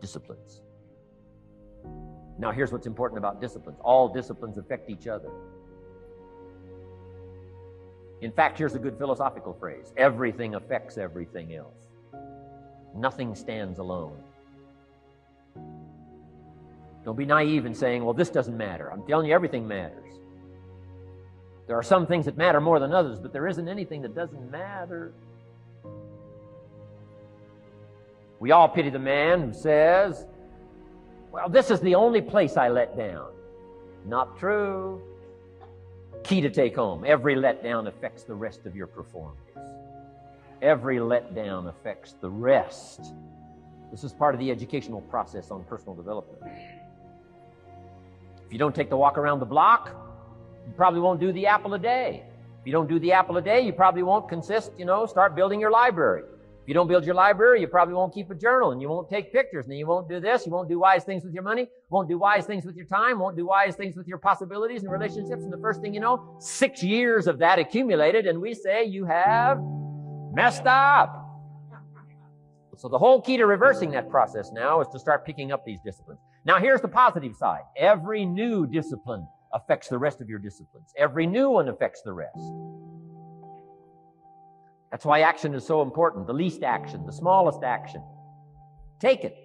Disciplines. 0.00 0.62
Now, 2.38 2.52
here's 2.52 2.72
what's 2.72 2.86
important 2.86 3.18
about 3.18 3.40
disciplines 3.40 3.78
all 3.82 4.12
disciplines 4.12 4.56
affect 4.58 4.88
each 4.88 5.06
other. 5.06 5.30
In 8.22 8.32
fact, 8.32 8.58
here's 8.58 8.74
a 8.74 8.78
good 8.78 8.98
philosophical 8.98 9.54
phrase 9.54 9.92
everything 9.96 10.54
affects 10.54 10.98
everything 10.98 11.54
else, 11.54 11.88
nothing 12.94 13.34
stands 13.34 13.78
alone. 13.78 14.16
Don't 17.04 17.16
be 17.16 17.24
naive 17.24 17.64
in 17.64 17.74
saying, 17.74 18.04
well, 18.04 18.12
this 18.12 18.28
doesn't 18.28 18.56
matter. 18.56 18.92
I'm 18.92 19.06
telling 19.06 19.26
you, 19.26 19.34
everything 19.34 19.66
matters. 19.66 20.10
There 21.66 21.76
are 21.76 21.82
some 21.82 22.06
things 22.06 22.26
that 22.26 22.36
matter 22.36 22.60
more 22.60 22.78
than 22.78 22.92
others, 22.92 23.18
but 23.18 23.32
there 23.32 23.46
isn't 23.46 23.68
anything 23.68 24.02
that 24.02 24.14
doesn't 24.14 24.50
matter. 24.50 25.12
We 28.38 28.50
all 28.50 28.68
pity 28.68 28.90
the 28.90 28.98
man 28.98 29.42
who 29.42 29.54
says, 29.54 30.26
well, 31.30 31.48
this 31.48 31.70
is 31.70 31.80
the 31.80 31.94
only 31.94 32.20
place 32.20 32.56
I 32.56 32.68
let 32.68 32.96
down. 32.96 33.30
Not 34.06 34.38
true. 34.38 35.00
Key 36.24 36.40
to 36.40 36.50
take 36.50 36.74
home 36.74 37.04
every 37.06 37.34
letdown 37.34 37.86
affects 37.86 38.24
the 38.24 38.34
rest 38.34 38.66
of 38.66 38.74
your 38.74 38.86
performance. 38.86 39.38
Every 40.60 40.96
letdown 40.96 41.68
affects 41.68 42.14
the 42.20 42.28
rest. 42.28 43.12
This 43.90 44.04
is 44.04 44.12
part 44.12 44.34
of 44.34 44.40
the 44.40 44.50
educational 44.50 45.00
process 45.02 45.50
on 45.50 45.64
personal 45.64 45.94
development. 45.94 46.42
If 48.46 48.52
you 48.52 48.58
don't 48.58 48.74
take 48.74 48.90
the 48.90 48.96
walk 48.96 49.16
around 49.16 49.38
the 49.38 49.46
block, 49.46 49.90
you 50.66 50.72
probably 50.76 51.00
won't 51.00 51.20
do 51.20 51.32
the 51.32 51.46
apple 51.46 51.74
a 51.74 51.78
day. 51.78 52.24
If 52.60 52.66
you 52.66 52.72
don't 52.72 52.88
do 52.88 52.98
the 52.98 53.12
apple 53.12 53.36
a 53.36 53.42
day, 53.42 53.60
you 53.60 53.72
probably 53.72 54.02
won't 54.02 54.28
consist, 54.28 54.72
you 54.76 54.84
know, 54.84 55.06
start 55.06 55.34
building 55.34 55.60
your 55.60 55.70
library 55.70 56.24
you 56.70 56.74
don't 56.74 56.86
build 56.86 57.04
your 57.04 57.16
library, 57.16 57.60
you 57.60 57.66
probably 57.66 57.94
won't 57.94 58.14
keep 58.14 58.30
a 58.30 58.34
journal 58.36 58.70
and 58.70 58.80
you 58.80 58.88
won't 58.88 59.10
take 59.10 59.32
pictures 59.32 59.66
and 59.66 59.76
you 59.76 59.88
won't 59.88 60.08
do 60.08 60.20
this. 60.20 60.46
You 60.46 60.52
won't 60.52 60.68
do 60.68 60.78
wise 60.78 61.02
things 61.02 61.24
with 61.24 61.34
your 61.34 61.42
money, 61.42 61.66
won't 61.88 62.08
do 62.08 62.16
wise 62.16 62.46
things 62.46 62.64
with 62.64 62.76
your 62.76 62.86
time, 62.86 63.18
won't 63.18 63.36
do 63.36 63.44
wise 63.44 63.74
things 63.74 63.96
with 63.96 64.06
your 64.06 64.18
possibilities 64.18 64.84
and 64.84 64.92
relationships. 64.92 65.42
And 65.42 65.52
the 65.52 65.58
first 65.58 65.80
thing 65.80 65.92
you 65.92 65.98
know, 65.98 66.36
six 66.38 66.80
years 66.80 67.26
of 67.26 67.40
that 67.40 67.58
accumulated 67.58 68.28
and 68.28 68.40
we 68.40 68.54
say 68.54 68.84
you 68.84 69.04
have 69.04 69.58
messed 70.32 70.64
up. 70.64 71.12
So 72.76 72.88
the 72.88 72.98
whole 72.98 73.20
key 73.20 73.36
to 73.38 73.46
reversing 73.46 73.90
that 73.90 74.08
process 74.08 74.52
now 74.52 74.80
is 74.80 74.86
to 74.92 75.00
start 75.00 75.26
picking 75.26 75.50
up 75.50 75.64
these 75.64 75.80
disciplines. 75.84 76.20
Now 76.44 76.60
here's 76.60 76.82
the 76.82 76.86
positive 76.86 77.34
side. 77.34 77.62
Every 77.76 78.24
new 78.24 78.68
discipline 78.68 79.26
affects 79.52 79.88
the 79.88 79.98
rest 79.98 80.20
of 80.20 80.28
your 80.28 80.38
disciplines. 80.38 80.94
Every 80.96 81.26
new 81.26 81.50
one 81.50 81.66
affects 81.66 82.02
the 82.02 82.12
rest. 82.12 82.38
That's 84.90 85.04
why 85.04 85.20
action 85.20 85.54
is 85.54 85.64
so 85.64 85.82
important. 85.82 86.26
The 86.26 86.32
least 86.32 86.62
action, 86.62 87.06
the 87.06 87.12
smallest 87.12 87.62
action. 87.62 88.02
Take 88.98 89.24
it. 89.24 89.36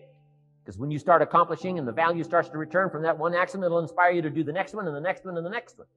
Because 0.63 0.79
when 0.79 0.89
you 0.89 0.97
start 0.97 1.21
accomplishing 1.21 1.77
and 1.77 1.87
the 1.87 1.91
value 1.91 2.23
starts 2.23 2.49
to 2.49 2.57
return 2.57 2.89
from 2.89 3.03
that 3.03 3.17
one 3.17 3.35
action, 3.35 3.63
it'll 3.63 3.79
inspire 3.79 4.11
you 4.11 4.23
to 4.23 4.31
do 4.31 4.43
the 4.43 4.51
next 4.51 4.73
one 4.73 4.87
and 4.87 4.95
the 4.95 5.01
next 5.01 5.23
one 5.23 5.37
and 5.37 5.45
the 5.45 5.49
next 5.49 5.77
one. 5.77 5.87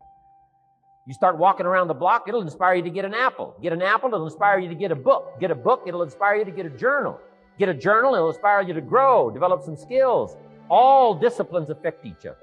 You 1.06 1.14
start 1.14 1.38
walking 1.38 1.64
around 1.64 1.88
the 1.88 1.94
block, 1.94 2.28
it'll 2.28 2.42
inspire 2.42 2.74
you 2.74 2.82
to 2.82 2.90
get 2.90 3.06
an 3.06 3.14
apple. 3.14 3.56
Get 3.62 3.72
an 3.72 3.80
apple, 3.80 4.08
it'll 4.08 4.26
inspire 4.26 4.58
you 4.58 4.68
to 4.68 4.74
get 4.74 4.92
a 4.92 4.94
book. 4.94 5.40
Get 5.40 5.50
a 5.50 5.54
book, 5.54 5.84
it'll 5.86 6.02
inspire 6.02 6.36
you 6.36 6.44
to 6.44 6.50
get 6.50 6.66
a 6.66 6.70
journal. 6.70 7.18
Get 7.58 7.70
a 7.70 7.74
journal, 7.74 8.14
it'll 8.14 8.28
inspire 8.28 8.60
you 8.60 8.74
to 8.74 8.82
grow, 8.82 9.30
develop 9.30 9.62
some 9.62 9.74
skills. 9.74 10.36
All 10.68 11.14
disciplines 11.14 11.70
affect 11.70 12.04
each 12.04 12.26
other. 12.26 12.36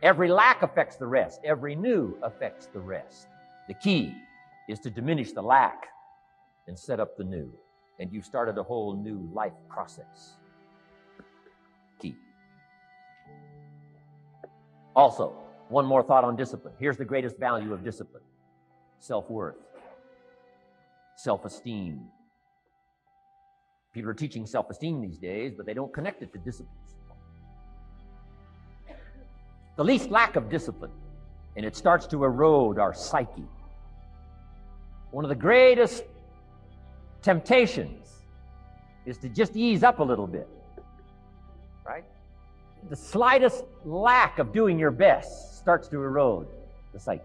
Every 0.00 0.28
lack 0.28 0.62
affects 0.62 0.94
the 0.94 1.06
rest. 1.06 1.40
Every 1.44 1.74
new 1.74 2.16
affects 2.22 2.66
the 2.66 2.78
rest. 2.78 3.26
The 3.66 3.74
key 3.74 4.14
is 4.68 4.78
to 4.80 4.90
diminish 4.90 5.32
the 5.32 5.42
lack 5.42 5.88
and 6.66 6.78
set 6.78 7.00
up 7.00 7.16
the 7.16 7.24
new. 7.24 7.52
And 7.98 8.12
you've 8.12 8.24
started 8.24 8.58
a 8.58 8.62
whole 8.62 8.96
new 8.96 9.28
life 9.32 9.52
process. 9.68 10.34
Key. 12.00 12.16
Also, 14.96 15.34
one 15.68 15.86
more 15.86 16.02
thought 16.02 16.24
on 16.24 16.36
discipline. 16.36 16.74
Here's 16.78 16.96
the 16.96 17.04
greatest 17.04 17.38
value 17.38 17.72
of 17.72 17.84
discipline 17.84 18.22
self 18.98 19.28
worth, 19.30 19.56
self 21.16 21.44
esteem. 21.44 22.00
People 23.92 24.10
are 24.10 24.14
teaching 24.14 24.46
self 24.46 24.70
esteem 24.70 25.00
these 25.00 25.18
days, 25.18 25.52
but 25.56 25.66
they 25.66 25.74
don't 25.74 25.92
connect 25.92 26.22
it 26.22 26.32
to 26.32 26.38
disciplines. 26.38 26.96
The 29.76 29.84
least 29.84 30.10
lack 30.10 30.36
of 30.36 30.48
discipline, 30.48 30.92
and 31.56 31.64
it 31.66 31.76
starts 31.76 32.06
to 32.08 32.24
erode 32.24 32.78
our 32.78 32.94
psyche. 32.94 33.46
One 35.10 35.24
of 35.24 35.28
the 35.28 35.36
greatest 35.36 36.04
temptations 37.24 38.20
is 39.06 39.16
to 39.18 39.28
just 39.28 39.56
ease 39.56 39.82
up 39.82 39.98
a 39.98 40.02
little 40.02 40.26
bit, 40.26 40.46
right? 41.84 42.04
The 42.90 42.96
slightest 42.96 43.64
lack 43.84 44.38
of 44.38 44.52
doing 44.52 44.78
your 44.78 44.90
best 44.90 45.58
starts 45.58 45.88
to 45.88 45.96
erode 45.96 46.46
the 46.92 47.00
psyche. 47.00 47.22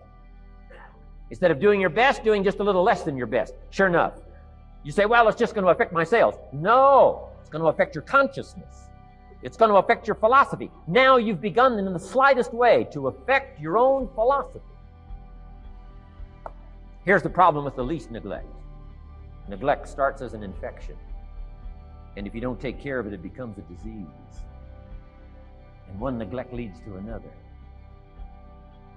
Instead 1.30 1.52
of 1.52 1.60
doing 1.60 1.80
your 1.80 1.90
best, 1.90 2.24
doing 2.24 2.44
just 2.44 2.60
a 2.60 2.64
little 2.64 2.82
less 2.82 3.04
than 3.04 3.16
your 3.18 3.28
best. 3.28 3.54
Sure 3.70 3.88
enough, 3.88 4.14
you 4.84 4.92
say, 4.92 5.06
well, 5.06 5.28
it's 5.28 5.38
just 5.38 5.54
going 5.54 5.66
to 5.66 5.72
affect 5.72 5.92
my 5.92 6.04
sales. 6.04 6.36
No, 6.54 7.30
it's 7.42 7.50
going 7.50 7.62
to 7.62 7.68
affect 7.68 7.94
your 7.94 8.02
consciousness. 8.04 8.88
It's 9.44 9.58
going 9.58 9.70
to 9.70 9.78
affect 9.78 10.08
your 10.08 10.16
philosophy. 10.16 10.72
Now 10.88 11.18
you've 11.18 11.42
begun 11.42 11.78
in 11.78 11.94
the 11.94 12.00
slightest 12.00 12.54
way 12.54 12.88
to 12.92 13.08
affect 13.08 13.60
your 13.60 13.78
own 13.78 14.10
philosophy. 14.16 14.62
Here's 17.06 17.22
the 17.22 17.30
problem 17.30 17.66
with 17.66 17.76
the 17.76 17.84
least 17.84 18.12
neglect 18.12 18.48
neglect 19.50 19.88
starts 19.88 20.22
as 20.22 20.34
an 20.34 20.44
infection. 20.44 20.96
And 22.16 22.28
if 22.28 22.36
you 22.36 22.42
don't 22.42 22.60
take 22.60 22.80
care 22.80 23.00
of 23.00 23.08
it, 23.08 23.14
it 23.14 23.24
becomes 23.24 23.58
a 23.58 23.62
disease. 23.62 24.06
And 25.88 26.00
one 26.00 26.18
neglect 26.18 26.54
leads 26.54 26.80
to 26.82 26.98
another. 26.98 27.32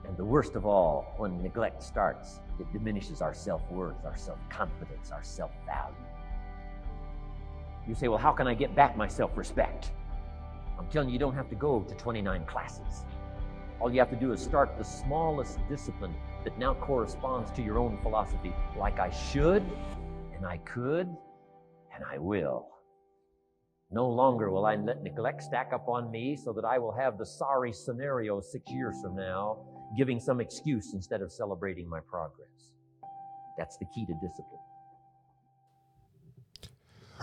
And 0.06 0.16
the 0.16 0.24
worst 0.24 0.56
of 0.56 0.66
all, 0.66 1.14
when 1.16 1.42
neglect 1.42 1.82
starts, 1.82 2.40
it 2.58 2.70
diminishes 2.72 3.22
our 3.22 3.32
self 3.32 3.62
worth, 3.70 4.04
our 4.04 4.16
self 4.16 4.38
confidence, 4.50 5.10
our 5.10 5.22
self 5.22 5.52
value. 5.64 5.94
You 7.88 7.94
say, 7.94 8.08
well, 8.08 8.18
how 8.18 8.32
can 8.32 8.46
I 8.46 8.54
get 8.54 8.74
back 8.74 8.96
my 8.96 9.08
self 9.08 9.36
respect? 9.36 9.92
I'm 10.78 10.86
telling 10.88 11.08
you, 11.08 11.14
you 11.14 11.18
don't 11.18 11.34
have 11.34 11.48
to 11.50 11.54
go 11.54 11.80
to 11.80 11.94
29 11.94 12.44
classes. 12.44 13.04
All 13.80 13.92
you 13.92 14.00
have 14.00 14.10
to 14.10 14.16
do 14.16 14.32
is 14.32 14.40
start 14.40 14.76
the 14.76 14.84
smallest 14.84 15.58
discipline 15.68 16.14
that 16.44 16.56
now 16.58 16.74
corresponds 16.74 17.50
to 17.52 17.62
your 17.62 17.78
own 17.78 17.98
philosophy, 18.02 18.52
like 18.76 18.98
I 18.98 19.10
should, 19.10 19.64
and 20.42 20.50
I 20.50 20.56
could, 20.58 21.06
and 21.94 22.04
I 22.10 22.18
will. 22.18 22.66
No 23.92 24.08
longer 24.08 24.50
will 24.50 24.66
I 24.66 24.74
let 24.74 25.00
neglect 25.00 25.40
stack 25.40 25.70
up 25.72 25.86
on 25.86 26.10
me 26.10 26.34
so 26.34 26.52
that 26.54 26.64
I 26.64 26.78
will 26.78 26.90
have 26.90 27.16
the 27.16 27.24
sorry 27.24 27.72
scenario 27.72 28.40
six 28.40 28.68
years 28.72 28.96
from 29.00 29.14
now, 29.14 29.64
giving 29.96 30.18
some 30.18 30.40
excuse 30.40 30.94
instead 30.94 31.22
of 31.22 31.30
celebrating 31.30 31.88
my 31.88 32.00
progress. 32.10 32.72
That's 33.56 33.76
the 33.76 33.84
key 33.94 34.04
to 34.04 34.14
discipline. 34.14 34.58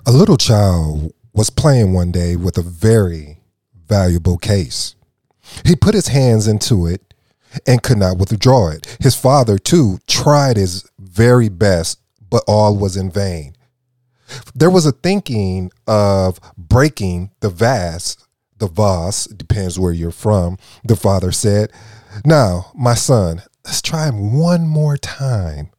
A 0.06 0.14
little 0.14 0.38
child 0.38 1.12
was 1.34 1.50
playing 1.50 1.92
one 1.92 2.14
day 2.14 2.38
with 2.38 2.58
a 2.58 2.62
very 2.62 3.42
valuable 3.86 4.38
case. 4.38 4.96
He 5.66 5.76
put 5.76 5.94
his 5.94 6.08
hands 6.08 6.48
into 6.48 6.88
it 6.88 7.14
and 7.68 7.84
could 7.84 7.98
not 7.98 8.18
withdraw 8.18 8.70
it. 8.70 8.98
His 9.02 9.16
father, 9.16 9.58
too, 9.58 10.00
tried 10.08 10.56
his 10.56 10.90
very 10.98 11.50
best, 11.50 12.00
but 12.30 12.44
all 12.48 12.78
was 12.78 12.96
in 12.96 13.12
vain. 13.12 13.56
There 14.54 14.70
was 14.70 14.86
a 14.86 14.92
thinking 14.92 15.72
of 15.88 16.40
breaking 16.58 17.32
the 17.40 17.50
vase, 17.50 18.18
the 18.58 18.68
vase, 18.68 19.26
depends 19.26 19.80
where 19.80 19.94
you're 19.94 20.12
from. 20.12 20.58
The 20.84 20.96
father 20.96 21.32
said, 21.32 21.72
Now, 22.26 22.72
my 22.76 22.94
son, 22.94 23.44
let's 23.66 23.82
try 23.82 24.08
him 24.08 24.38
one 24.38 24.68
more 24.68 24.98
time. 24.98 25.72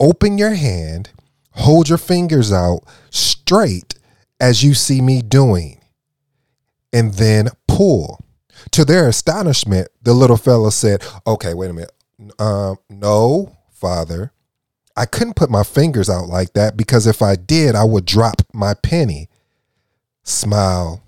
Open 0.00 0.38
your 0.38 0.54
hand, 0.54 1.10
hold 1.52 1.88
your 1.88 1.98
fingers 1.98 2.52
out 2.52 2.82
straight 3.10 3.94
as 4.40 4.62
you 4.62 4.74
see 4.74 5.00
me 5.00 5.20
doing, 5.20 5.80
and 6.92 7.14
then 7.14 7.48
pull. 7.66 8.20
To 8.72 8.84
their 8.84 9.08
astonishment, 9.08 9.88
the 10.02 10.14
little 10.14 10.36
fellow 10.36 10.70
said, 10.70 11.02
Okay, 11.26 11.54
wait 11.54 11.70
a 11.70 11.72
minute. 11.72 11.92
Um, 12.38 12.76
no, 12.88 13.56
father. 13.70 14.32
I 14.98 15.06
couldn't 15.06 15.36
put 15.36 15.48
my 15.48 15.62
fingers 15.62 16.10
out 16.10 16.26
like 16.26 16.54
that 16.54 16.76
because 16.76 17.06
if 17.06 17.22
I 17.22 17.36
did, 17.36 17.76
I 17.76 17.84
would 17.84 18.04
drop 18.04 18.42
my 18.52 18.74
penny. 18.74 19.28
Smile, 20.24 21.04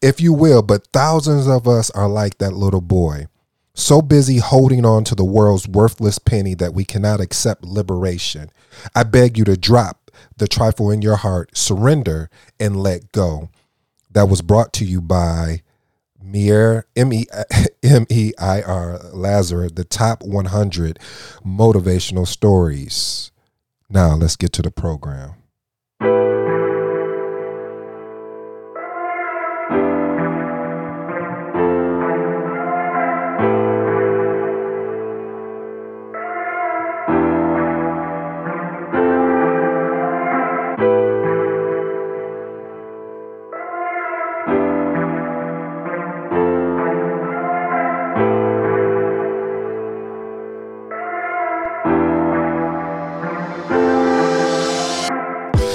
if 0.00 0.22
you 0.22 0.32
will, 0.32 0.62
but 0.62 0.88
thousands 0.94 1.46
of 1.46 1.68
us 1.68 1.90
are 1.90 2.08
like 2.08 2.38
that 2.38 2.54
little 2.54 2.80
boy, 2.80 3.26
so 3.74 4.00
busy 4.00 4.38
holding 4.38 4.86
on 4.86 5.04
to 5.04 5.14
the 5.14 5.24
world's 5.24 5.68
worthless 5.68 6.18
penny 6.18 6.54
that 6.54 6.72
we 6.72 6.86
cannot 6.86 7.20
accept 7.20 7.62
liberation. 7.62 8.50
I 8.94 9.02
beg 9.02 9.36
you 9.36 9.44
to 9.44 9.56
drop 9.56 10.10
the 10.38 10.48
trifle 10.48 10.90
in 10.90 11.02
your 11.02 11.16
heart, 11.16 11.54
surrender, 11.54 12.30
and 12.58 12.82
let 12.82 13.12
go. 13.12 13.50
That 14.10 14.30
was 14.30 14.40
brought 14.40 14.72
to 14.74 14.84
you 14.86 15.02
by 15.02 15.60
Meir, 16.22 16.86
M 16.96 17.12
E 17.12 17.26
M 17.82 18.06
E 18.08 18.32
I 18.38 18.62
R, 18.62 18.98
Lazarus, 19.12 19.72
the 19.74 19.84
top 19.84 20.22
100 20.22 20.98
motivational 21.44 22.26
stories. 22.26 23.30
Now 23.88 24.14
let's 24.14 24.36
get 24.36 24.52
to 24.54 24.62
the 24.62 24.70
program. 24.70 25.34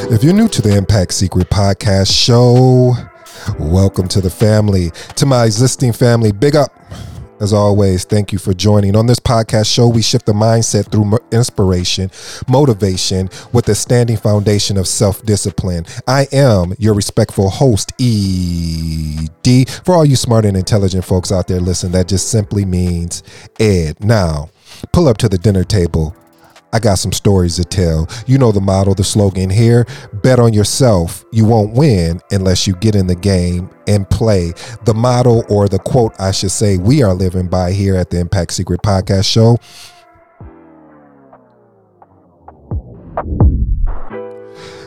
If 0.07 0.23
you're 0.23 0.33
new 0.33 0.47
to 0.49 0.61
the 0.61 0.77
Impact 0.77 1.11
Secret 1.13 1.49
Podcast 1.49 2.15
show, 2.15 2.93
welcome 3.57 4.07
to 4.09 4.21
the 4.21 4.29
family. 4.29 4.91
To 5.15 5.25
my 5.25 5.45
existing 5.45 5.93
family, 5.93 6.31
big 6.31 6.55
up. 6.55 6.71
As 7.41 7.51
always, 7.51 8.05
thank 8.05 8.31
you 8.31 8.37
for 8.37 8.53
joining. 8.53 8.95
On 8.95 9.07
this 9.07 9.19
podcast 9.19 9.65
show, 9.73 9.87
we 9.87 10.03
shift 10.03 10.27
the 10.27 10.33
mindset 10.33 10.91
through 10.91 11.17
inspiration, 11.31 12.11
motivation, 12.47 13.31
with 13.51 13.67
a 13.67 13.73
standing 13.73 14.15
foundation 14.15 14.77
of 14.77 14.87
self 14.87 15.23
discipline. 15.23 15.87
I 16.07 16.27
am 16.31 16.75
your 16.77 16.93
respectful 16.93 17.49
host, 17.49 17.91
ED. 17.99 19.67
For 19.83 19.95
all 19.95 20.05
you 20.05 20.15
smart 20.15 20.45
and 20.45 20.55
intelligent 20.55 21.03
folks 21.03 21.31
out 21.31 21.47
there, 21.47 21.59
listen, 21.59 21.91
that 21.93 22.07
just 22.07 22.29
simply 22.29 22.63
means 22.63 23.23
Ed. 23.59 24.03
Now, 24.03 24.51
pull 24.93 25.07
up 25.07 25.17
to 25.17 25.27
the 25.27 25.39
dinner 25.39 25.63
table 25.63 26.15
I 26.75 26.79
got 26.79 26.95
some 26.95 27.13
stories 27.13 27.55
to 27.55 27.63
tell. 27.63 28.05
You 28.27 28.37
know 28.37 28.51
the 28.51 28.59
motto, 28.59 28.93
the 28.93 29.03
slogan 29.05 29.49
here 29.49 29.85
bet 30.11 30.39
on 30.39 30.51
yourself. 30.51 31.23
You 31.31 31.45
won't 31.45 31.73
win 31.73 32.19
unless 32.31 32.67
you 32.67 32.75
get 32.75 32.95
in 32.95 33.07
the 33.07 33.15
game 33.15 33.69
and 33.87 34.09
play. 34.09 34.51
The 34.83 34.93
motto, 34.93 35.43
or 35.43 35.69
the 35.69 35.79
quote, 35.79 36.11
I 36.19 36.31
should 36.31 36.51
say, 36.51 36.75
we 36.75 37.01
are 37.01 37.13
living 37.13 37.47
by 37.47 37.71
here 37.71 37.95
at 37.95 38.09
the 38.09 38.19
Impact 38.19 38.51
Secret 38.51 38.81
Podcast 38.81 39.23
Show. 39.23 39.57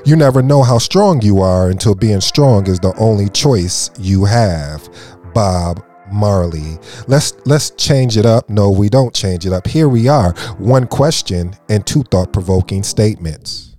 You 0.04 0.14
never 0.14 0.42
know 0.42 0.62
how 0.62 0.76
strong 0.76 1.22
you 1.22 1.40
are 1.40 1.70
until 1.70 1.94
being 1.94 2.20
strong 2.20 2.66
is 2.66 2.78
the 2.80 2.94
only 2.98 3.30
choice 3.30 3.90
you 3.98 4.26
have. 4.26 4.86
Bob 5.32 5.82
Marley. 6.12 6.78
Let's 7.06 7.34
let's 7.46 7.70
change 7.70 8.16
it 8.16 8.26
up. 8.26 8.48
No, 8.48 8.70
we 8.70 8.88
don't 8.88 9.14
change 9.14 9.46
it 9.46 9.52
up. 9.52 9.66
Here 9.66 9.88
we 9.88 10.08
are. 10.08 10.32
One 10.58 10.86
question 10.86 11.54
and 11.68 11.86
two 11.86 12.02
thought-provoking 12.04 12.82
statements. 12.82 13.76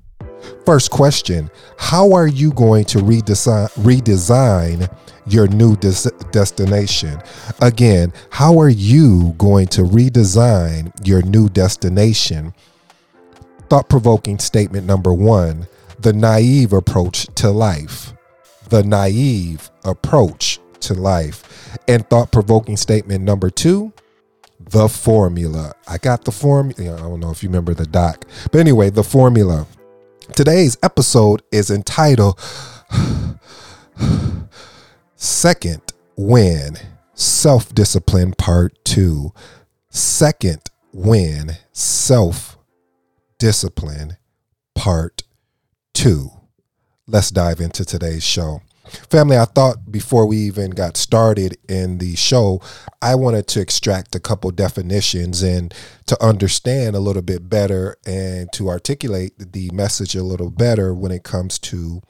First 0.66 0.92
question 0.92 1.50
How 1.78 2.14
are 2.14 2.28
you 2.28 2.52
going 2.54 2.86
to 2.86 3.00
redesign, 3.00 3.70
redesign 3.72 4.94
your 5.28 5.48
new 5.48 5.76
des- 5.78 6.12
destination? 6.32 7.22
Again, 7.62 8.14
how 8.30 8.60
are 8.60 8.70
you 8.70 9.34
going 9.38 9.68
to 9.68 9.82
redesign 9.82 10.92
your 11.08 11.22
new 11.24 11.50
destination? 11.50 12.54
Thought 13.70 13.90
provoking 13.90 14.40
statement 14.40 14.86
number 14.86 15.14
one 15.14 15.68
the 16.00 16.14
naive 16.14 16.72
approach 16.74 17.28
to 17.36 17.50
life. 17.50 18.14
The 18.70 18.84
naive 18.84 19.70
approach 19.84 20.60
to 20.82 20.94
life. 20.94 21.59
And 21.88 22.08
thought 22.10 22.32
provoking 22.32 22.78
statement 22.78 23.24
number 23.24 23.50
two 23.50 23.94
the 24.60 24.88
formula. 24.88 25.74
I 25.88 25.98
got 25.98 26.26
the 26.26 26.32
formula. 26.32 26.96
I 26.96 27.00
don't 27.00 27.20
know 27.20 27.32
if 27.32 27.42
you 27.42 27.50
remember 27.50 27.74
the 27.74 27.86
doc, 27.86 28.26
but 28.52 28.60
anyway, 28.60 28.90
the 28.90 29.04
formula. 29.04 29.66
Today's 30.36 30.78
episode 30.84 31.42
is 31.52 31.72
entitled 31.72 32.40
Second 35.16 35.82
Win 36.16 36.78
Self 37.14 37.74
Discipline 37.74 38.34
Part 38.34 38.78
2. 38.86 39.34
Second 39.90 40.62
Win 40.94 41.52
Self 41.72 42.58
Discipline 43.40 44.18
Part 44.76 45.24
2. 45.96 46.30
Let's 47.08 47.32
dive 47.32 47.60
into 47.60 47.84
today's 47.84 48.24
show. 48.24 48.62
Family, 49.10 49.38
I 49.38 49.46
thought 49.46 49.92
before 49.92 50.26
we 50.26 50.38
even 50.38 50.72
got 50.72 50.98
started 50.98 51.58
in 51.68 51.98
the 52.00 52.16
show, 52.16 52.62
I 53.02 53.16
wanted 53.16 53.48
to 53.50 53.62
extract 53.62 54.16
a 54.16 54.20
couple 54.20 54.52
definitions 54.52 55.42
and 55.42 55.74
to 56.08 56.22
understand 56.24 56.96
a 56.96 57.00
little 57.00 57.22
bit 57.22 57.50
better 57.50 57.98
and 58.06 58.52
to 58.54 58.70
articulate 58.70 59.34
the 59.38 59.70
message 59.72 60.16
a 60.16 60.24
little 60.24 60.50
better 60.52 60.94
when 60.94 61.12
it 61.12 61.24
comes 61.24 61.60
to 61.60 62.02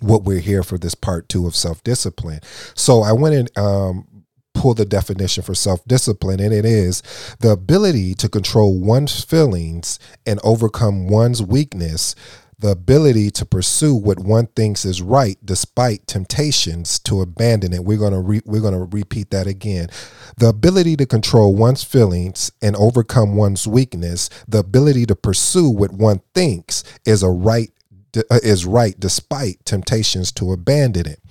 what 0.00 0.24
we're 0.24 0.40
here 0.40 0.62
for 0.62 0.78
this 0.78 0.94
part 0.94 1.28
two 1.28 1.46
of 1.46 1.54
self 1.54 1.82
discipline. 1.82 2.40
So 2.74 3.02
I 3.02 3.12
went 3.12 3.34
and 3.34 3.58
um, 3.58 4.06
pull 4.54 4.74
the 4.74 4.84
definition 4.84 5.42
for 5.42 5.54
self 5.54 5.84
discipline, 5.86 6.40
and 6.40 6.52
it 6.52 6.64
is 6.64 7.02
the 7.40 7.50
ability 7.50 8.14
to 8.14 8.28
control 8.28 8.78
one's 8.78 9.22
feelings 9.24 9.98
and 10.26 10.40
overcome 10.44 11.08
one's 11.08 11.42
weakness 11.42 12.14
the 12.62 12.70
ability 12.70 13.28
to 13.28 13.44
pursue 13.44 13.92
what 13.92 14.20
one 14.20 14.46
thinks 14.46 14.84
is 14.84 15.02
right 15.02 15.36
despite 15.44 16.06
temptations 16.06 17.00
to 17.00 17.20
abandon 17.20 17.72
it. 17.72 17.84
We're 17.84 17.98
going 17.98 18.12
to 18.12 18.20
re- 18.20 18.42
we're 18.44 18.60
going 18.60 18.72
to 18.72 18.96
repeat 18.96 19.30
that 19.30 19.48
again. 19.48 19.88
The 20.36 20.46
ability 20.46 20.96
to 20.98 21.06
control 21.06 21.56
one's 21.56 21.82
feelings 21.82 22.52
and 22.62 22.76
overcome 22.76 23.34
one's 23.34 23.66
weakness, 23.66 24.30
the 24.46 24.58
ability 24.58 25.06
to 25.06 25.16
pursue 25.16 25.68
what 25.68 25.90
one 25.90 26.20
thinks 26.34 26.84
is 27.04 27.24
a 27.24 27.30
right 27.30 27.72
is 28.14 28.64
right 28.64 28.94
despite 29.00 29.64
temptations 29.64 30.30
to 30.32 30.52
abandon 30.52 31.08
it. 31.08 31.21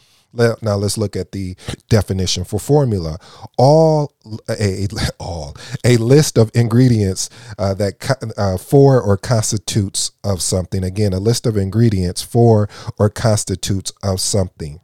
Now 0.61 0.75
let's 0.75 0.97
look 0.97 1.15
at 1.15 1.31
the 1.31 1.55
definition 1.89 2.43
for 2.45 2.59
formula. 2.59 3.17
All 3.57 4.13
a 4.49 4.87
all 5.19 5.55
a 5.85 5.97
list 5.97 6.37
of 6.37 6.51
ingredients 6.55 7.29
uh, 7.59 7.73
that 7.75 8.33
uh, 8.37 8.57
for 8.57 9.01
or 9.01 9.17
constitutes 9.17 10.11
of 10.23 10.41
something. 10.41 10.83
Again, 10.83 11.13
a 11.13 11.19
list 11.19 11.45
of 11.47 11.57
ingredients 11.57 12.21
for 12.21 12.69
or 12.99 13.09
constitutes 13.09 13.91
of 14.03 14.19
something. 14.21 14.81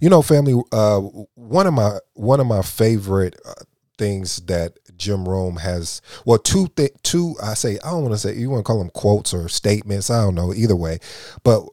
You 0.00 0.10
know, 0.10 0.22
family. 0.22 0.60
Uh, 0.72 1.00
one 1.34 1.66
of 1.66 1.74
my 1.74 1.98
one 2.14 2.40
of 2.40 2.46
my 2.46 2.62
favorite 2.62 3.36
uh, 3.46 3.54
things 3.98 4.38
that 4.46 4.78
Jim 4.96 5.28
Rohn 5.28 5.56
has. 5.56 6.02
Well, 6.26 6.38
two 6.38 6.68
th- 6.76 6.92
two. 7.02 7.36
I 7.42 7.54
say 7.54 7.78
I 7.84 7.90
don't 7.90 8.02
want 8.02 8.14
to 8.14 8.18
say 8.20 8.34
you 8.36 8.50
want 8.50 8.60
to 8.60 8.64
call 8.64 8.78
them 8.78 8.90
quotes 8.90 9.34
or 9.34 9.48
statements. 9.48 10.10
I 10.10 10.24
don't 10.24 10.34
know 10.36 10.54
either 10.54 10.76
way, 10.76 10.98
but 11.44 11.66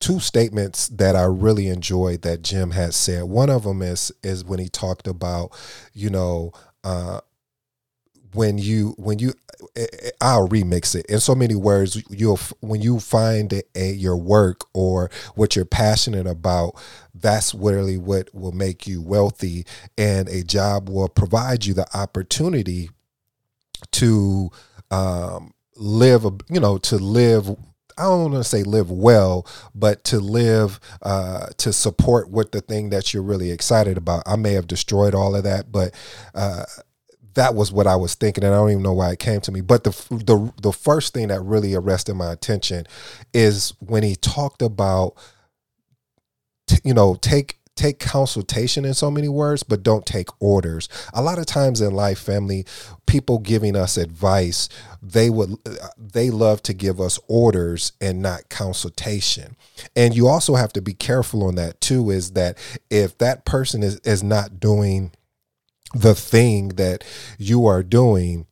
two 0.00 0.20
statements 0.20 0.88
that 0.88 1.16
I 1.16 1.24
really 1.24 1.68
enjoyed 1.68 2.22
that 2.22 2.42
Jim 2.42 2.70
had 2.70 2.94
said. 2.94 3.24
One 3.24 3.50
of 3.50 3.64
them 3.64 3.82
is 3.82 4.12
is 4.22 4.44
when 4.44 4.58
he 4.58 4.68
talked 4.68 5.06
about, 5.06 5.50
you 5.92 6.10
know, 6.10 6.52
uh, 6.84 7.20
when 8.32 8.58
you 8.58 8.94
when 8.96 9.18
you 9.18 9.32
eh, 9.76 9.86
eh, 10.02 10.10
I'll 10.20 10.48
remix 10.48 10.94
it 10.94 11.06
in 11.06 11.20
so 11.20 11.34
many 11.34 11.54
words. 11.54 12.02
You'll 12.10 12.38
when 12.60 12.80
you 12.80 13.00
find 13.00 13.62
a, 13.74 13.92
your 13.92 14.16
work 14.16 14.66
or 14.72 15.10
what 15.34 15.56
you're 15.56 15.64
passionate 15.64 16.26
about, 16.26 16.80
that's 17.14 17.54
really 17.54 17.98
what 17.98 18.32
will 18.34 18.52
make 18.52 18.86
you 18.86 19.02
wealthy, 19.02 19.66
and 19.96 20.28
a 20.28 20.42
job 20.42 20.88
will 20.88 21.08
provide 21.08 21.64
you 21.64 21.74
the 21.74 21.86
opportunity 21.96 22.90
to 23.92 24.50
um, 24.90 25.54
live. 25.76 26.24
You 26.48 26.60
know, 26.60 26.78
to 26.78 26.96
live 26.96 27.56
I 27.98 28.02
don't 28.02 28.32
want 28.32 28.34
to 28.34 28.48
say 28.48 28.62
live 28.62 28.90
well, 28.90 29.46
but 29.74 30.04
to 30.04 30.20
live 30.20 30.78
uh, 31.02 31.48
to 31.58 31.72
support 31.72 32.30
what 32.30 32.52
the 32.52 32.60
thing 32.60 32.90
that 32.90 33.12
you're 33.12 33.22
really 33.22 33.50
excited 33.50 33.96
about. 33.96 34.22
I 34.26 34.36
may 34.36 34.52
have 34.52 34.66
destroyed 34.68 35.14
all 35.14 35.34
of 35.34 35.44
that, 35.44 35.72
but 35.72 35.94
uh, 36.34 36.64
that 37.34 37.54
was 37.54 37.72
what 37.72 37.86
I 37.86 37.96
was 37.96 38.14
thinking, 38.14 38.44
and 38.44 38.54
I 38.54 38.56
don't 38.58 38.70
even 38.70 38.82
know 38.82 38.92
why 38.92 39.12
it 39.12 39.18
came 39.18 39.40
to 39.42 39.52
me. 39.52 39.60
But 39.60 39.84
the 39.84 39.90
the 40.10 40.52
the 40.62 40.72
first 40.72 41.14
thing 41.14 41.28
that 41.28 41.40
really 41.42 41.74
arrested 41.74 42.14
my 42.14 42.32
attention 42.32 42.86
is 43.34 43.74
when 43.80 44.02
he 44.02 44.16
talked 44.16 44.62
about, 44.62 45.14
t- 46.66 46.80
you 46.84 46.94
know, 46.94 47.16
take 47.20 47.57
take 47.78 48.00
consultation 48.00 48.84
in 48.84 48.92
so 48.92 49.10
many 49.10 49.28
words, 49.28 49.62
but 49.62 49.84
don't 49.84 50.04
take 50.04 50.28
orders. 50.40 50.88
A 51.14 51.22
lot 51.22 51.38
of 51.38 51.46
times 51.46 51.80
in 51.80 51.92
life, 51.94 52.18
family, 52.18 52.66
people 53.06 53.38
giving 53.38 53.76
us 53.76 53.96
advice, 53.96 54.68
they 55.00 55.30
would 55.30 55.56
they 55.96 56.30
love 56.30 56.60
to 56.64 56.74
give 56.74 57.00
us 57.00 57.18
orders 57.28 57.92
and 58.00 58.20
not 58.20 58.48
consultation. 58.48 59.56
And 59.94 60.16
you 60.16 60.26
also 60.26 60.56
have 60.56 60.72
to 60.72 60.82
be 60.82 60.92
careful 60.92 61.44
on 61.44 61.54
that 61.54 61.80
too, 61.80 62.10
is 62.10 62.32
that 62.32 62.58
if 62.90 63.16
that 63.18 63.44
person 63.44 63.82
is, 63.82 63.96
is 64.00 64.22
not 64.22 64.58
doing 64.58 65.12
the 65.94 66.14
thing 66.14 66.70
that 66.70 67.04
you 67.38 67.66
are 67.66 67.82
doing, 67.82 68.46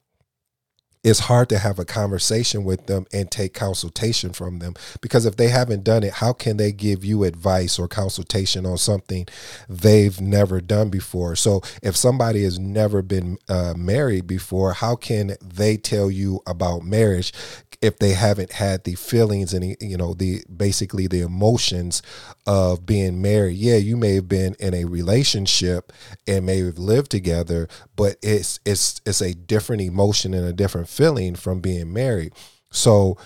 it's 1.07 1.21
hard 1.21 1.49
to 1.49 1.59
have 1.59 1.79
a 1.79 1.85
conversation 1.85 2.65
with 2.65 2.87
them 2.87 3.07
and 3.13 3.31
take 3.31 3.55
consultation 3.55 4.33
from 4.33 4.59
them. 4.59 4.75
Because 5.01 5.25
if 5.25 5.37
they 5.37 5.49
haven't 5.49 5.85
done 5.85 6.03
it 6.03 6.15
how 6.15 6.33
can 6.33 6.57
they 6.57 6.73
give 6.73 7.05
you 7.05 7.23
advice 7.23 7.79
or 7.79 7.87
consultation 7.87 8.67
on 8.67 8.77
something 8.77 9.27
they've 9.69 10.21
never 10.21 10.61
done 10.61 10.91
before? 10.91 11.37
So 11.37 11.63
if 11.81 11.97
somebody 11.97 12.43
has 12.43 12.59
never 12.59 13.03
been 13.03 13.39
uh, 13.49 13.75
married 13.77 14.27
before 14.27 14.73
how 14.73 14.97
can 14.97 15.37
they 15.41 15.77
tell 15.77 16.11
you 16.11 16.41
about 16.45 16.83
marriage 16.83 17.33
if 17.87 17.99
they 17.99 18.11
haven't 18.11 18.53
had 18.53 18.83
the 18.85 18.97
feelings 18.97 19.55
and 19.55 19.77
you 19.81 19.97
know 19.97 20.13
the 20.13 20.43
basically 20.55 21.07
the 21.07 21.21
emotions 21.21 22.03
of 22.47 22.85
being 22.85 23.23
married. 23.23 23.57
Yeah 23.57 23.77
you 23.77 23.97
may 23.97 24.15
have 24.15 24.29
been 24.29 24.57
in 24.59 24.75
a 24.75 24.85
relationship 24.85 25.93
and 26.27 26.45
may 26.45 26.65
have 26.65 26.79
lived 26.79 27.11
together 27.11 27.69
but 27.95 28.17
it's 28.23 28.59
it's 28.67 29.01
it's 29.07 29.21
a 29.21 29.35
different 29.35 29.83
emotion 29.83 30.35
and 30.35 30.47
a 30.47 30.53
different 30.53 30.89
feeling 30.89 31.37
from 31.37 31.61
being 31.61 31.93
married. 31.93 32.33
So 32.71 33.17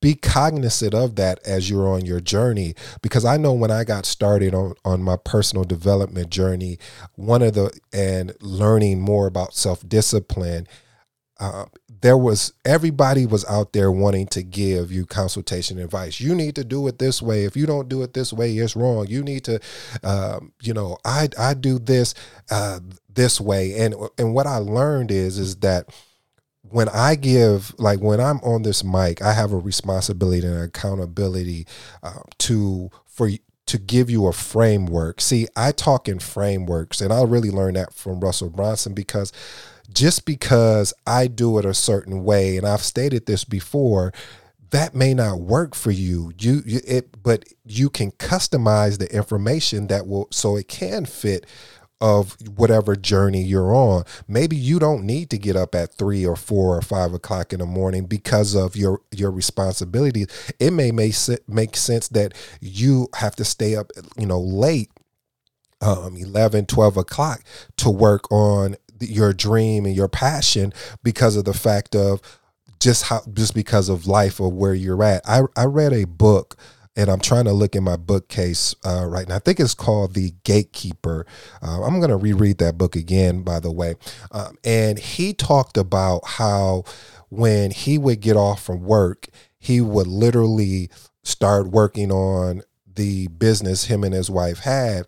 be 0.00 0.14
cognizant 0.14 0.94
of 0.94 1.16
that 1.16 1.38
as 1.46 1.68
you're 1.68 1.88
on 1.88 2.06
your 2.06 2.20
journey 2.20 2.74
because 3.02 3.22
i 3.22 3.36
know 3.36 3.52
when 3.52 3.70
i 3.70 3.84
got 3.84 4.06
started 4.06 4.54
on, 4.54 4.72
on 4.82 5.02
my 5.02 5.14
personal 5.14 5.62
development 5.62 6.30
journey 6.30 6.78
one 7.16 7.42
of 7.42 7.52
the 7.52 7.70
and 7.92 8.32
learning 8.40 8.98
more 8.98 9.26
about 9.26 9.52
self-discipline 9.52 10.66
uh, 11.38 11.66
there 12.00 12.16
was 12.16 12.52
everybody 12.64 13.26
was 13.26 13.44
out 13.46 13.72
there 13.72 13.92
wanting 13.92 14.26
to 14.28 14.42
give 14.42 14.90
you 14.90 15.06
consultation 15.06 15.78
advice. 15.78 16.20
You 16.20 16.34
need 16.34 16.54
to 16.54 16.64
do 16.64 16.86
it 16.88 16.98
this 16.98 17.20
way. 17.20 17.44
If 17.44 17.56
you 17.56 17.66
don't 17.66 17.88
do 17.88 18.02
it 18.02 18.14
this 18.14 18.32
way, 18.32 18.56
it's 18.56 18.76
wrong. 18.76 19.06
You 19.06 19.22
need 19.22 19.44
to, 19.44 19.60
um, 20.02 20.52
you 20.62 20.72
know, 20.72 20.96
I 21.04 21.28
I 21.38 21.54
do 21.54 21.78
this 21.78 22.14
uh, 22.50 22.80
this 23.12 23.40
way. 23.40 23.74
And 23.78 23.94
and 24.18 24.34
what 24.34 24.46
I 24.46 24.56
learned 24.56 25.10
is 25.10 25.38
is 25.38 25.56
that 25.56 25.88
when 26.62 26.88
I 26.88 27.16
give, 27.16 27.74
like 27.78 28.00
when 28.00 28.20
I'm 28.20 28.38
on 28.38 28.62
this 28.62 28.84
mic, 28.84 29.22
I 29.22 29.32
have 29.32 29.52
a 29.52 29.58
responsibility 29.58 30.46
and 30.46 30.62
accountability 30.62 31.66
uh, 32.02 32.20
to 32.38 32.90
for 33.06 33.30
to 33.66 33.78
give 33.78 34.10
you 34.10 34.26
a 34.26 34.32
framework. 34.32 35.20
See, 35.20 35.46
I 35.54 35.72
talk 35.72 36.08
in 36.08 36.18
frameworks, 36.18 37.00
and 37.00 37.12
I 37.12 37.22
really 37.22 37.50
learned 37.50 37.76
that 37.76 37.92
from 37.92 38.20
Russell 38.20 38.50
Brunson 38.50 38.94
because 38.94 39.32
just 39.92 40.24
because 40.24 40.92
I 41.06 41.26
do 41.26 41.58
it 41.58 41.64
a 41.64 41.74
certain 41.74 42.24
way, 42.24 42.56
and 42.56 42.66
I've 42.66 42.82
stated 42.82 43.26
this 43.26 43.44
before, 43.44 44.12
that 44.70 44.94
may 44.94 45.14
not 45.14 45.40
work 45.40 45.74
for 45.74 45.90
you. 45.90 46.32
You, 46.38 46.62
it, 46.66 47.22
but 47.22 47.44
you 47.64 47.90
can 47.90 48.12
customize 48.12 48.98
the 48.98 49.12
information 49.14 49.88
that 49.88 50.06
will 50.06 50.28
so 50.30 50.56
it 50.56 50.68
can 50.68 51.06
fit 51.06 51.46
of 52.00 52.36
whatever 52.56 52.96
journey 52.96 53.42
you're 53.42 53.74
on. 53.74 54.04
Maybe 54.26 54.56
you 54.56 54.78
don't 54.78 55.04
need 55.04 55.28
to 55.30 55.38
get 55.38 55.54
up 55.54 55.74
at 55.74 55.92
three 55.92 56.24
or 56.24 56.36
four 56.36 56.76
or 56.76 56.82
five 56.82 57.12
o'clock 57.12 57.52
in 57.52 57.58
the 57.58 57.66
morning 57.66 58.06
because 58.06 58.54
of 58.54 58.74
your 58.76 59.02
your 59.10 59.30
responsibilities. 59.30 60.28
It 60.58 60.72
may 60.72 60.92
make 60.92 61.14
make 61.46 61.76
sense 61.76 62.08
that 62.08 62.32
you 62.60 63.08
have 63.16 63.36
to 63.36 63.44
stay 63.44 63.76
up, 63.76 63.90
you 64.16 64.26
know, 64.26 64.40
late 64.40 64.90
um, 65.82 66.16
11, 66.16 66.66
12 66.66 66.96
o'clock 66.96 67.42
to 67.78 67.90
work 67.90 68.30
on 68.30 68.76
your 69.00 69.32
dream 69.32 69.86
and 69.86 69.94
your 69.94 70.08
passion 70.08 70.72
because 71.02 71.36
of 71.36 71.44
the 71.44 71.54
fact 71.54 71.94
of 71.94 72.20
just 72.80 73.04
how 73.04 73.22
just 73.32 73.54
because 73.54 73.88
of 73.88 74.06
life 74.06 74.40
or 74.40 74.50
where 74.50 74.74
you're 74.74 75.02
at. 75.02 75.22
I 75.28 75.42
I 75.56 75.64
read 75.64 75.92
a 75.92 76.06
book 76.06 76.56
and 76.96 77.08
I'm 77.08 77.20
trying 77.20 77.44
to 77.44 77.52
look 77.52 77.76
in 77.76 77.84
my 77.84 77.96
bookcase 77.96 78.74
uh, 78.84 79.06
right 79.06 79.28
now. 79.28 79.36
I 79.36 79.38
think 79.38 79.60
it's 79.60 79.74
called 79.74 80.14
The 80.14 80.34
Gatekeeper. 80.44 81.24
Uh, 81.62 81.82
I'm 81.82 81.98
going 82.00 82.10
to 82.10 82.16
reread 82.16 82.58
that 82.58 82.76
book 82.78 82.96
again, 82.96 83.42
by 83.42 83.60
the 83.60 83.70
way. 83.70 83.94
Um, 84.32 84.58
and 84.64 84.98
he 84.98 85.32
talked 85.32 85.76
about 85.76 86.26
how 86.26 86.84
when 87.28 87.70
he 87.70 87.96
would 87.96 88.20
get 88.20 88.36
off 88.36 88.62
from 88.62 88.82
work, 88.82 89.28
he 89.58 89.80
would 89.80 90.08
literally 90.08 90.90
start 91.22 91.68
working 91.68 92.10
on 92.10 92.62
the 92.86 93.28
business 93.28 93.84
him 93.84 94.02
and 94.02 94.12
his 94.14 94.28
wife 94.28 94.60
had. 94.60 95.06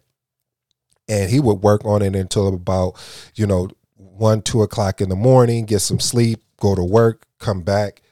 And 1.08 1.30
he 1.30 1.40
would 1.40 1.62
work 1.62 1.84
on 1.84 2.00
it 2.00 2.14
until 2.14 2.48
about, 2.48 2.94
you 3.34 3.46
know, 3.46 3.68
one, 4.16 4.42
two 4.42 4.62
o'clock 4.62 5.00
in 5.00 5.08
the 5.08 5.16
morning, 5.16 5.66
get 5.66 5.80
some 5.80 6.00
sleep, 6.00 6.42
go 6.60 6.74
to 6.74 6.84
work, 6.84 7.26
come 7.38 7.62
back, 7.62 8.02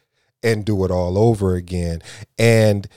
and 0.42 0.64
do 0.64 0.84
it 0.84 0.90
all 0.90 1.18
over 1.18 1.54
again. 1.54 2.02
And 2.38 2.88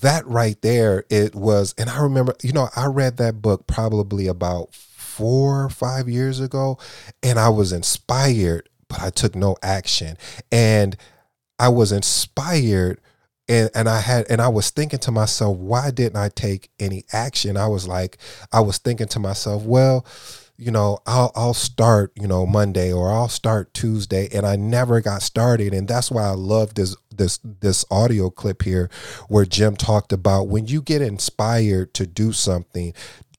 that 0.00 0.26
right 0.26 0.60
there, 0.62 1.04
it 1.10 1.34
was, 1.34 1.74
and 1.78 1.88
I 1.88 2.02
remember, 2.02 2.34
you 2.42 2.52
know, 2.52 2.68
I 2.76 2.86
read 2.86 3.16
that 3.18 3.40
book 3.40 3.66
probably 3.66 4.26
about 4.26 4.74
four 4.74 5.64
or 5.64 5.70
five 5.70 6.08
years 6.08 6.40
ago, 6.40 6.78
and 7.22 7.38
I 7.38 7.48
was 7.48 7.72
inspired, 7.72 8.68
but 8.88 9.00
I 9.00 9.10
took 9.10 9.34
no 9.34 9.56
action. 9.62 10.16
And 10.50 10.96
I 11.58 11.68
was 11.68 11.92
inspired 11.92 13.00
and 13.48 13.70
and 13.74 13.88
I 13.88 14.00
had 14.00 14.26
and 14.30 14.40
I 14.40 14.48
was 14.48 14.70
thinking 14.70 14.98
to 15.00 15.10
myself, 15.10 15.56
why 15.56 15.90
didn't 15.90 16.16
I 16.16 16.28
take 16.28 16.70
any 16.78 17.04
action? 17.12 17.56
I 17.56 17.68
was 17.68 17.86
like, 17.86 18.18
I 18.52 18.60
was 18.60 18.78
thinking 18.78 19.08
to 19.08 19.18
myself, 19.18 19.64
well, 19.64 20.06
you 20.62 20.70
know, 20.70 20.98
I'll 21.06 21.32
I'll 21.34 21.54
start, 21.54 22.12
you 22.14 22.28
know, 22.28 22.46
Monday 22.46 22.92
or 22.92 23.10
I'll 23.10 23.28
start 23.28 23.74
Tuesday 23.74 24.28
and 24.32 24.46
I 24.46 24.54
never 24.54 25.00
got 25.00 25.22
started 25.22 25.74
and 25.74 25.88
that's 25.88 26.10
why 26.10 26.22
I 26.22 26.34
love 26.34 26.74
this 26.74 26.96
this 27.14 27.40
this 27.42 27.84
audio 27.90 28.30
clip 28.30 28.62
here 28.62 28.88
where 29.28 29.44
Jim 29.44 29.74
talked 29.74 30.12
about 30.12 30.44
when 30.44 30.66
you 30.66 30.80
get 30.80 31.02
inspired 31.02 31.94
to 31.94 32.06
do 32.06 32.32
something, 32.32 32.94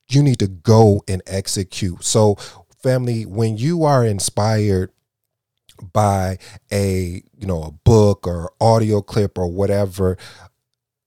you 0.10 0.22
need 0.22 0.40
to 0.40 0.48
go 0.48 1.02
and 1.08 1.22
execute. 1.26 2.04
So 2.04 2.36
family, 2.82 3.26
when 3.26 3.58
you 3.58 3.86
are 3.86 4.06
inspired 4.06 4.92
by 5.94 6.38
a 6.72 7.24
you 7.38 7.48
know 7.48 7.64
a 7.64 7.72
book 7.72 8.28
or 8.28 8.52
audio 8.60 9.02
clip 9.02 9.38
or 9.38 9.48
whatever 9.48 10.18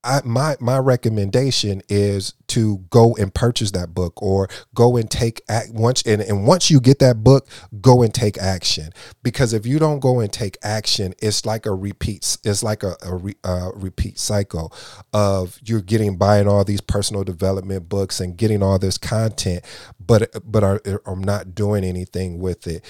I, 0.07 0.21
my 0.25 0.57
my 0.61 0.79
recommendation 0.79 1.83
is 1.89 2.35
to 2.49 2.79
go 2.91 3.17
and 3.17 3.35
purchase 3.35 3.73
that 3.73 3.93
book 3.93 4.23
or 4.23 4.49
go 4.75 4.97
and 4.97 5.11
take 5.11 5.43
act 5.49 5.71
once 5.73 6.03
and, 6.07 6.23
and 6.23 6.47
once 6.47 6.71
you 6.71 6.81
get 6.81 7.01
that 7.01 7.25
book 7.25 7.49
go 7.81 8.03
and 8.03 8.15
take 8.15 8.39
action. 8.39 8.91
Because 9.23 9.53
if 9.53 9.67
you 9.67 9.79
don't 9.81 9.99
go 10.01 10.21
and 10.21 10.33
take 10.33 10.57
action 10.63 11.15
it's 11.21 11.45
like 11.45 11.67
a 11.67 11.75
repeat 11.75 12.39
it's 12.45 12.63
like 12.63 12.85
a, 12.85 12.97
a, 13.03 13.17
re, 13.17 13.35
a 13.45 13.71
repeat 13.75 14.19
cycle 14.19 14.73
of 15.13 15.59
you're 15.65 15.83
getting 15.83 16.17
buying 16.17 16.47
all 16.47 16.65
these 16.65 16.81
personal 16.81 17.25
development 17.25 17.89
books 17.89 18.21
and 18.21 18.37
getting 18.37 18.63
all 18.63 18.79
this 18.79 18.99
content 18.99 19.65
but 19.99 20.31
but 20.45 20.63
are, 20.63 20.81
are 21.05 21.17
not 21.17 21.55
doing 21.55 21.85
anything 21.85 22.39
with 22.39 22.67
it. 22.67 22.85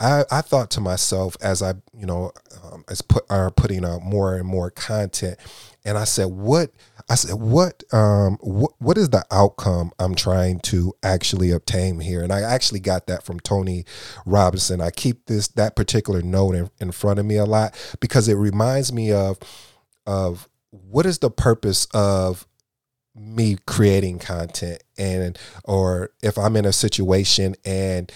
I, 0.00 0.24
I 0.32 0.40
thought 0.40 0.70
to 0.72 0.80
myself 0.80 1.36
as 1.40 1.62
I, 1.62 1.74
you 1.96 2.06
know, 2.06 2.32
um, 2.64 2.84
as 2.88 3.02
put 3.02 3.24
are 3.30 3.50
putting 3.50 3.84
out 3.84 4.02
more 4.02 4.34
and 4.34 4.46
more 4.46 4.70
content, 4.70 5.38
and 5.84 5.98
I 5.98 6.04
said, 6.04 6.26
what? 6.26 6.70
I 7.08 7.16
said, 7.16 7.34
what? 7.34 7.82
Um, 7.92 8.38
what? 8.40 8.72
What 8.78 8.98
is 8.98 9.10
the 9.10 9.24
outcome 9.30 9.92
I'm 9.98 10.14
trying 10.14 10.60
to 10.60 10.94
actually 11.02 11.50
obtain 11.50 11.98
here? 12.00 12.22
And 12.22 12.32
I 12.32 12.40
actually 12.42 12.80
got 12.80 13.06
that 13.08 13.24
from 13.24 13.40
Tony 13.40 13.84
Robinson. 14.24 14.80
I 14.80 14.90
keep 14.90 15.26
this 15.26 15.48
that 15.48 15.74
particular 15.74 16.22
note 16.22 16.54
in, 16.54 16.70
in 16.80 16.92
front 16.92 17.18
of 17.18 17.26
me 17.26 17.36
a 17.36 17.44
lot 17.44 17.74
because 18.00 18.28
it 18.28 18.34
reminds 18.34 18.92
me 18.92 19.12
of 19.12 19.38
of 20.06 20.48
what 20.70 21.06
is 21.06 21.18
the 21.18 21.30
purpose 21.30 21.86
of 21.92 22.46
me 23.14 23.58
creating 23.66 24.18
content 24.18 24.82
and 24.96 25.38
or 25.64 26.10
if 26.22 26.38
I'm 26.38 26.56
in 26.56 26.64
a 26.64 26.72
situation 26.72 27.54
and 27.64 28.10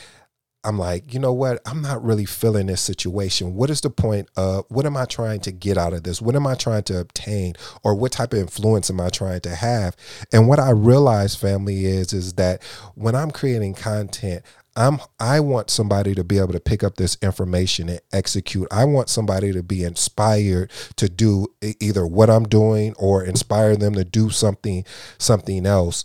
I'm 0.67 0.79
like, 0.79 1.15
you 1.15 1.21
know 1.21 1.33
what? 1.33 1.63
I'm 1.65 1.81
not 1.81 2.03
really 2.05 2.25
feeling 2.25 2.67
this 2.67 2.81
situation. 2.81 3.55
What 3.55 3.71
is 3.71 3.81
the 3.81 3.91
point 3.91 4.29
of 4.37 4.65
what 4.69 4.85
am 4.85 4.97
I 4.97 5.05
trying 5.05 5.39
to 5.41 5.53
get 5.53 5.79
out 5.79 5.93
of 5.93 6.03
this? 6.03 6.21
What 6.21 6.35
am 6.35 6.47
I 6.47 6.57
trying 6.57 6.83
to 6.85 6.99
obtain? 6.99 7.55
Or 7.85 7.95
what 7.95 8.11
type 8.11 8.33
of 8.33 8.41
influence 8.41 8.91
am 8.91 9.01
I 9.01 9.09
trying 9.09 9.41
to 9.43 9.55
have? 9.55 9.97
And 10.33 10.49
what 10.49 10.59
I 10.59 10.71
realize, 10.71 11.37
family, 11.37 11.87
is 11.87 12.13
is 12.13 12.33
that 12.35 12.65
when 12.97 13.15
I'm 13.15 13.31
creating 13.31 13.75
content, 13.75 14.43
I'm 14.75 14.99
I 15.21 15.39
want 15.39 15.71
somebody 15.71 16.15
to 16.17 16.25
be 16.25 16.39
able 16.39 16.53
to 16.53 16.61
pick 16.61 16.83
up 16.83 16.97
this 16.97 17.17
information 17.23 17.89
and 17.89 18.01
execute. 18.13 18.67
I 18.73 18.85
want 18.85 19.09
somebody 19.09 19.53
to 19.53 19.63
be 19.63 19.85
inspired 19.85 20.71
to 20.97 21.09
do 21.09 21.47
either 21.81 22.07
what 22.07 22.29
I'm 22.29 22.45
doing 22.45 22.93
or 22.99 23.25
inspire 23.25 23.77
them 23.77 23.95
to 23.95 24.05
do 24.05 24.31
something 24.31 24.85
something 25.19 25.65
else 25.65 26.05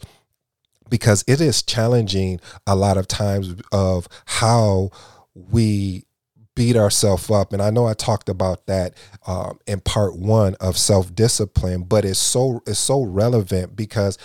because 0.91 1.23
it 1.25 1.41
is 1.41 1.63
challenging 1.63 2.39
a 2.67 2.75
lot 2.75 2.97
of 2.97 3.07
times 3.07 3.55
of 3.71 4.07
how 4.25 4.91
we 5.33 6.05
beat 6.53 6.75
ourselves 6.75 7.31
up. 7.31 7.53
And 7.53 7.61
i 7.61 7.71
know 7.71 7.87
i 7.87 7.93
talked 7.93 8.29
about 8.29 8.67
that 8.67 8.93
um, 9.25 9.57
in 9.65 9.79
part 9.79 10.15
one 10.17 10.53
of 10.55 10.77
self-discipline 10.77 11.83
but 11.83 12.05
it's 12.05 12.19
so 12.19 12.61
it's 12.67 12.77
so 12.77 13.01
relevant 13.01 13.75
because 13.75 14.19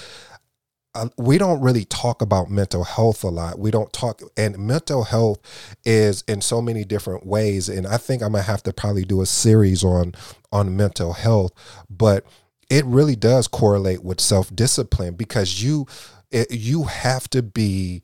uh, 0.96 1.08
we 1.18 1.36
don't 1.36 1.60
really 1.60 1.84
talk 1.84 2.22
about 2.22 2.50
mental 2.50 2.82
health 2.82 3.22
a 3.22 3.28
lot. 3.28 3.58
We 3.58 3.70
don't 3.70 3.92
talk 3.92 4.22
and 4.36 4.58
mental 4.58 5.04
health 5.04 5.38
is 5.84 6.24
in 6.26 6.40
so 6.40 6.62
many 6.62 6.84
different 6.84 7.26
ways 7.26 7.68
and 7.68 7.86
i 7.86 7.96
think 7.98 8.22
i'm 8.22 8.32
gonna 8.32 8.42
have 8.42 8.62
to 8.62 8.72
probably 8.72 9.04
do 9.04 9.20
a 9.20 9.26
series 9.26 9.84
on 9.84 10.14
on 10.52 10.76
mental 10.76 11.12
health 11.12 11.52
but 11.90 12.24
it 12.70 12.84
really 12.86 13.14
does 13.14 13.46
correlate 13.46 14.02
with 14.02 14.20
self-discipline 14.20 15.14
because 15.14 15.62
you 15.62 15.86
it, 16.30 16.50
you 16.50 16.84
have 16.84 17.28
to 17.30 17.42
be 17.42 18.02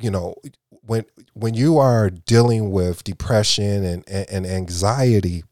you 0.00 0.10
know 0.10 0.34
when 0.82 1.04
when 1.34 1.54
you 1.54 1.78
are 1.78 2.10
dealing 2.10 2.70
with 2.70 3.04
depression 3.04 3.84
and, 3.84 4.04
and, 4.08 4.28
and 4.30 4.46
anxiety 4.46 5.44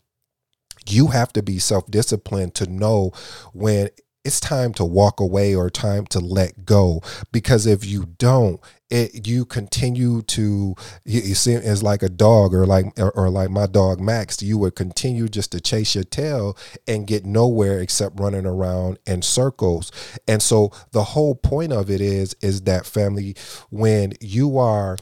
you 0.89 1.09
have 1.09 1.33
to 1.33 1.43
be 1.43 1.59
self-disciplined 1.59 2.55
to 2.55 2.71
know 2.71 3.13
when 3.53 3.89
it's 4.27 4.41
time 4.41 4.75
to 4.75 4.85
walk 4.85 5.21
away 5.21 5.55
or 5.55 5.71
time 5.71 6.05
to 6.07 6.19
let 6.19 6.65
go. 6.65 7.01
Because 7.31 7.65
if 7.65 7.87
you 7.87 8.07
don't 8.19 8.61
it 8.91 9.27
you 9.27 9.45
continue 9.45 10.23
to 10.23 10.75
you, 11.05 11.21
you 11.21 11.35
see 11.35 11.55
as 11.55 11.83
like 11.83 12.03
a 12.03 12.09
dog 12.09 12.55
or 12.55 12.67
like 12.67 12.87
or, 12.99 13.11
or, 13.13 13.31
like 13.31 13.51
my 13.51 13.67
dog 13.67 14.01
max 14.01 14.43
you 14.43 14.57
would 14.59 14.75
continue 14.77 15.29
just 15.29 15.53
to 15.53 15.61
chase 15.61 15.95
your 15.95 16.05
tail 16.05 16.57
and 16.87 17.07
get 17.07 17.25
nowhere 17.25 17.81
except 17.81 18.21
running 18.21 18.47
around 18.47 18.99
in 19.07 19.23
circles. 19.23 19.91
And 20.29 20.43
so 20.43 20.73
the 20.93 21.05
whole 21.05 21.35
point 21.35 21.73
of 21.73 21.91
it 21.91 22.01
is 22.01 22.35
is 22.41 22.63
that 22.63 22.87
family 22.87 23.35
when 23.71 24.13
you 24.21 24.59
are 24.59 24.97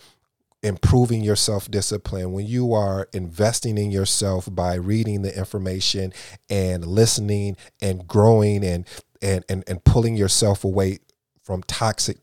improving 0.65 1.23
your 1.23 1.37
self 1.37 1.71
discipline, 1.71 2.33
when 2.33 2.47
you 2.47 2.73
are 2.73 3.09
investing 3.13 3.77
in 3.79 3.91
yourself 3.91 4.49
by 4.51 4.75
reading 4.75 5.23
the 5.23 5.37
information 5.37 6.13
and 6.49 6.87
listening 6.87 7.57
and 7.83 8.09
growing 8.09 8.65
and 8.65 8.87
and 9.23 9.45
and, 9.49 9.63
and 9.69 9.85
pulling 9.85 10.17
yourself 10.17 10.65
away 10.65 10.99
from 11.45 11.63
toxic 11.65 12.19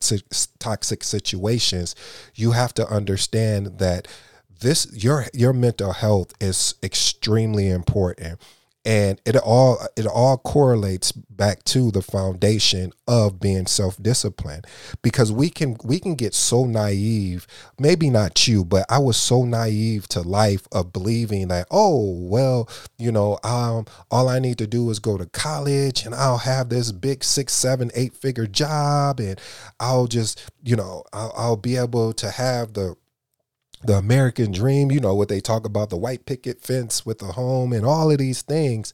toxic 0.60 1.04
situations, 1.04 1.96
you 2.36 2.52
have 2.52 2.74
to 2.74 2.88
understand 2.88 3.78
that 3.78 4.08
this 4.60 4.88
your 4.92 5.28
your 5.34 5.54
mental 5.54 5.94
health 5.94 6.34
is 6.42 6.76
extremely 6.84 7.70
important 7.70 8.40
and 8.86 9.22
it 9.26 9.36
all 9.36 9.78
it 9.96 10.08
all 10.08 10.38
correlates 10.38 11.12
back 11.12 11.64
to 11.64 11.92
the 11.92 12.02
foundation 12.02 12.92
of 13.08 13.40
being 13.40 13.66
self-disciplined. 13.66 14.66
Because 15.02 15.32
we 15.32 15.50
can 15.50 15.78
we 15.84 16.00
can 16.00 16.16
get 16.16 16.34
so 16.34 16.66
naive 16.66 17.48
maybe 17.80 18.10
not 18.10 18.48
you 18.48 18.64
but 18.64 18.86
i 18.90 18.98
was 18.98 19.18
so 19.18 19.44
naive 19.44 20.08
to 20.08 20.22
life 20.22 20.68
of 20.72 20.94
believing 20.94 21.48
that 21.50 21.68
oh 21.72 22.14
well 22.20 22.70
you 22.98 23.12
know 23.12 23.38
um 23.44 23.86
all 24.10 24.30
i 24.30 24.40
need 24.40 24.58
to 24.58 24.68
do 24.68 24.90
is 24.90 25.00
go 25.00 25.18
to 25.18 25.26
college 25.28 26.06
and 26.06 26.14
i'll 26.16 26.38
have 26.38 26.70
this 26.70 26.92
big 26.92 27.24
six 27.24 27.54
seven 27.54 27.92
eight 27.96 28.14
figure 28.14 28.48
job 28.48 29.20
and 29.20 29.40
i'll 29.80 30.08
just 30.08 30.50
you 30.64 30.76
know 30.76 31.04
i'll, 31.14 31.34
I'll 31.36 31.58
be 31.58 31.76
able 31.78 32.14
to 32.14 32.30
have 32.32 32.74
the 32.74 32.96
the 33.84 33.96
American 33.96 34.52
dream, 34.52 34.92
you 34.92 35.00
know, 35.00 35.16
what 35.16 35.30
they 35.30 35.40
talk 35.40 35.66
about 35.66 35.90
the 35.90 35.98
white 35.98 36.26
picket 36.26 36.62
fence 36.62 37.06
with 37.06 37.20
the 37.20 37.34
home 37.34 37.74
and 37.74 37.86
all 37.86 38.12
of 38.12 38.18
these 38.18 38.42
things, 38.42 38.94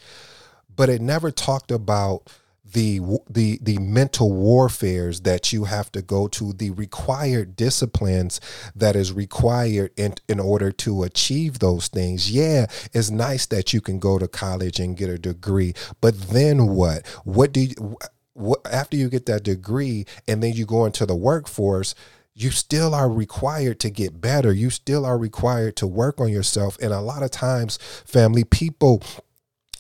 but 0.75 0.89
it 0.89 1.01
never 1.01 1.31
talked 1.31 1.71
about 1.71 2.29
the 2.73 2.99
the 3.29 3.59
the 3.61 3.77
mental 3.77 4.31
warfares 4.33 5.21
that 5.21 5.53
you 5.53 5.63
have 5.65 5.91
to 5.91 6.01
go 6.01 6.27
to 6.27 6.51
the 6.53 6.69
required 6.71 7.55
disciplines 7.55 8.41
that 8.75 8.95
is 8.95 9.13
required 9.13 9.91
in 9.95 10.15
in 10.27 10.39
order 10.39 10.71
to 10.71 11.03
achieve 11.03 11.59
those 11.59 11.87
things. 11.87 12.29
Yeah 12.29 12.65
it's 12.93 13.09
nice 13.09 13.45
that 13.47 13.73
you 13.73 13.79
can 13.79 13.99
go 13.99 14.19
to 14.19 14.27
college 14.27 14.79
and 14.79 14.97
get 14.97 15.09
a 15.09 15.17
degree 15.17 15.73
but 16.01 16.19
then 16.29 16.67
what? 16.67 17.07
What 17.23 17.53
do 17.53 17.61
you 17.61 17.97
what, 18.33 18.59
after 18.71 18.97
you 18.97 19.09
get 19.09 19.25
that 19.27 19.43
degree 19.43 20.05
and 20.27 20.43
then 20.43 20.53
you 20.53 20.65
go 20.65 20.85
into 20.85 21.05
the 21.05 21.15
workforce 21.15 21.95
you 22.37 22.51
still 22.51 22.93
are 22.93 23.09
required 23.09 23.79
to 23.79 23.89
get 23.89 24.21
better. 24.21 24.53
You 24.53 24.69
still 24.69 25.07
are 25.07 25.17
required 25.17 25.75
to 25.77 25.87
work 25.87 26.21
on 26.21 26.29
yourself. 26.29 26.77
And 26.79 26.93
a 26.93 27.01
lot 27.01 27.23
of 27.23 27.31
times, 27.31 27.77
family, 28.05 28.43
people 28.43 29.01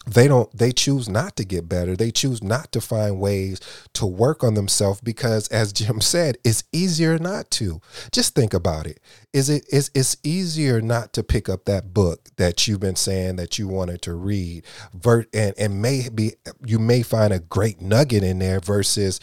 they 0.07 0.27
don't 0.27 0.57
they 0.57 0.71
choose 0.71 1.09
not 1.09 1.35
to 1.35 1.43
get 1.43 1.67
better 1.67 1.93
they 1.93 2.11
choose 2.11 2.41
not 2.41 2.71
to 2.71 2.79
find 2.79 3.19
ways 3.19 3.59
to 3.91 4.05
work 4.05 4.41
on 4.41 4.53
themselves 4.53 5.01
because 5.01 5.49
as 5.49 5.73
jim 5.73 5.99
said 6.01 6.37
it's 6.45 6.63
easier 6.71 7.19
not 7.19 7.51
to 7.51 7.81
just 8.13 8.33
think 8.33 8.53
about 8.53 8.87
it 8.87 9.01
is 9.33 9.49
it 9.49 9.65
is 9.69 9.91
it's 9.93 10.15
easier 10.23 10.79
not 10.79 11.11
to 11.11 11.23
pick 11.23 11.49
up 11.49 11.65
that 11.65 11.93
book 11.93 12.29
that 12.37 12.65
you've 12.65 12.79
been 12.79 12.95
saying 12.95 13.35
that 13.35 13.59
you 13.59 13.67
wanted 13.67 14.01
to 14.01 14.13
read 14.13 14.63
vert 14.93 15.27
and 15.33 15.53
and 15.57 15.81
maybe 15.81 16.35
you 16.65 16.79
may 16.79 17.01
find 17.01 17.33
a 17.33 17.39
great 17.39 17.81
nugget 17.81 18.23
in 18.23 18.39
there 18.39 18.61
versus 18.61 19.19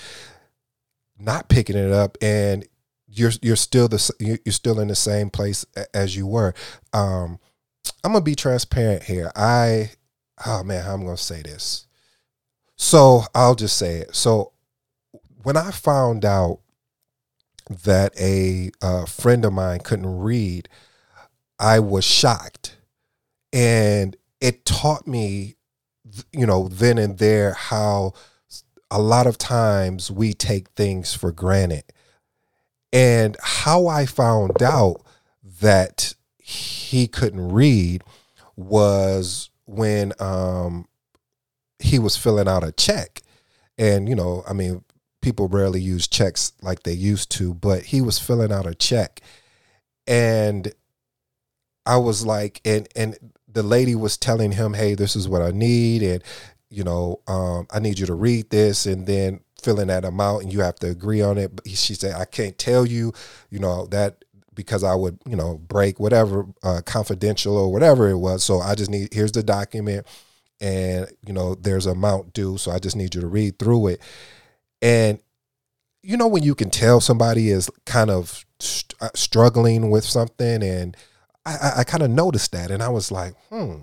not 1.18 1.48
picking 1.48 1.78
it 1.78 1.92
up 1.92 2.18
and 2.20 2.66
you're 3.14 3.32
you're 3.42 3.56
still 3.56 3.88
the 3.88 4.10
you're 4.18 4.52
still 4.52 4.80
in 4.80 4.88
the 4.88 4.94
same 4.94 5.30
place 5.30 5.64
as 5.92 6.16
you 6.16 6.26
were 6.26 6.54
um 6.92 7.38
i'm 8.02 8.12
gonna 8.12 8.24
be 8.24 8.34
transparent 8.34 9.02
here 9.04 9.30
i 9.36 9.90
oh 10.46 10.62
man, 10.62 10.88
I'm 10.88 11.04
to 11.06 11.16
say 11.16 11.42
this. 11.42 11.86
So 12.76 13.22
I'll 13.34 13.54
just 13.54 13.76
say 13.76 13.98
it. 13.98 14.14
So 14.14 14.52
when 15.42 15.56
I 15.56 15.70
found 15.70 16.24
out 16.24 16.60
that 17.84 18.18
a 18.20 18.70
uh, 18.82 19.06
friend 19.06 19.44
of 19.44 19.52
mine 19.52 19.80
couldn't 19.80 20.18
read, 20.18 20.68
I 21.58 21.78
was 21.80 22.04
shocked. 22.04 22.76
And 23.52 24.16
it 24.40 24.64
taught 24.64 25.06
me, 25.06 25.54
you 26.32 26.46
know, 26.46 26.68
then 26.68 26.98
and 26.98 27.18
there 27.18 27.54
how 27.54 28.12
a 28.90 29.00
lot 29.00 29.26
of 29.26 29.38
times 29.38 30.10
we 30.10 30.34
take 30.34 30.70
things 30.70 31.14
for 31.14 31.32
granted. 31.32 31.84
And 32.94 33.36
how 33.42 33.88
I 33.88 34.06
found 34.06 34.62
out 34.62 35.02
that 35.60 36.14
he 36.38 37.08
couldn't 37.08 37.52
read 37.52 38.04
was 38.56 39.50
when 39.66 40.12
um, 40.20 40.86
he 41.80 41.98
was 41.98 42.16
filling 42.16 42.46
out 42.46 42.62
a 42.62 42.70
check. 42.70 43.20
And, 43.76 44.08
you 44.08 44.14
know, 44.14 44.44
I 44.48 44.52
mean, 44.52 44.84
people 45.20 45.48
rarely 45.48 45.80
use 45.80 46.06
checks 46.06 46.52
like 46.62 46.84
they 46.84 46.92
used 46.92 47.32
to, 47.32 47.52
but 47.52 47.82
he 47.82 48.00
was 48.00 48.20
filling 48.20 48.52
out 48.52 48.66
a 48.66 48.74
check. 48.76 49.20
And 50.06 50.72
I 51.84 51.96
was 51.96 52.24
like, 52.24 52.60
and, 52.64 52.86
and 52.94 53.18
the 53.48 53.64
lady 53.64 53.96
was 53.96 54.16
telling 54.16 54.52
him, 54.52 54.74
hey, 54.74 54.94
this 54.94 55.16
is 55.16 55.28
what 55.28 55.42
I 55.42 55.50
need. 55.50 56.02
And, 56.02 56.22
you 56.70 56.84
know, 56.84 57.20
um, 57.26 57.66
I 57.72 57.80
need 57.80 57.98
you 57.98 58.06
to 58.06 58.14
read 58.14 58.50
this. 58.50 58.86
And 58.86 59.06
then 59.06 59.40
filling 59.64 59.88
that 59.88 60.04
amount 60.04 60.42
and 60.42 60.52
you 60.52 60.60
have 60.60 60.76
to 60.76 60.88
agree 60.88 61.22
on 61.22 61.38
it. 61.38 61.56
But 61.56 61.68
she 61.68 61.94
said, 61.94 62.14
I 62.14 62.26
can't 62.26 62.58
tell 62.58 62.86
you, 62.86 63.12
you 63.50 63.58
know, 63.58 63.86
that 63.86 64.24
because 64.54 64.84
I 64.84 64.94
would, 64.94 65.18
you 65.26 65.36
know, 65.36 65.58
break 65.58 65.98
whatever 65.98 66.46
uh, 66.62 66.82
confidential 66.84 67.56
or 67.56 67.72
whatever 67.72 68.08
it 68.08 68.18
was. 68.18 68.44
So 68.44 68.60
I 68.60 68.74
just 68.74 68.90
need 68.90 69.12
here's 69.12 69.32
the 69.32 69.42
document, 69.42 70.06
and 70.60 71.10
you 71.26 71.32
know, 71.32 71.54
there's 71.54 71.86
amount 71.86 72.32
due. 72.32 72.58
So 72.58 72.70
I 72.70 72.78
just 72.78 72.96
need 72.96 73.14
you 73.14 73.20
to 73.20 73.26
read 73.26 73.58
through 73.58 73.88
it. 73.88 74.00
And 74.80 75.18
you 76.02 76.16
know, 76.16 76.28
when 76.28 76.42
you 76.42 76.54
can 76.54 76.70
tell 76.70 77.00
somebody 77.00 77.48
is 77.48 77.70
kind 77.86 78.10
of 78.10 78.44
st- 78.60 78.94
uh, 79.00 79.08
struggling 79.14 79.90
with 79.90 80.04
something, 80.04 80.62
and 80.62 80.96
I, 81.46 81.72
I 81.78 81.84
kind 81.84 82.02
of 82.02 82.10
noticed 82.10 82.52
that, 82.52 82.70
and 82.70 82.82
I 82.82 82.90
was 82.90 83.10
like, 83.10 83.34
hmm. 83.48 83.82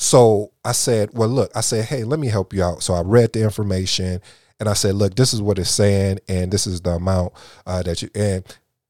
So 0.00 0.52
I 0.64 0.72
said, 0.72 1.10
well, 1.12 1.28
look, 1.28 1.50
I 1.56 1.60
said, 1.60 1.86
hey, 1.86 2.04
let 2.04 2.20
me 2.20 2.28
help 2.28 2.52
you 2.52 2.62
out. 2.62 2.84
So 2.84 2.94
I 2.94 3.00
read 3.00 3.32
the 3.32 3.42
information. 3.42 4.20
And 4.60 4.68
I 4.68 4.72
said, 4.72 4.94
look, 4.94 5.14
this 5.14 5.32
is 5.32 5.40
what 5.40 5.58
it's 5.58 5.70
saying, 5.70 6.18
and 6.28 6.50
this 6.50 6.66
is 6.66 6.80
the 6.80 6.92
amount 6.92 7.32
uh, 7.66 7.82
that 7.82 8.02
you 8.02 8.10
and 8.14 8.44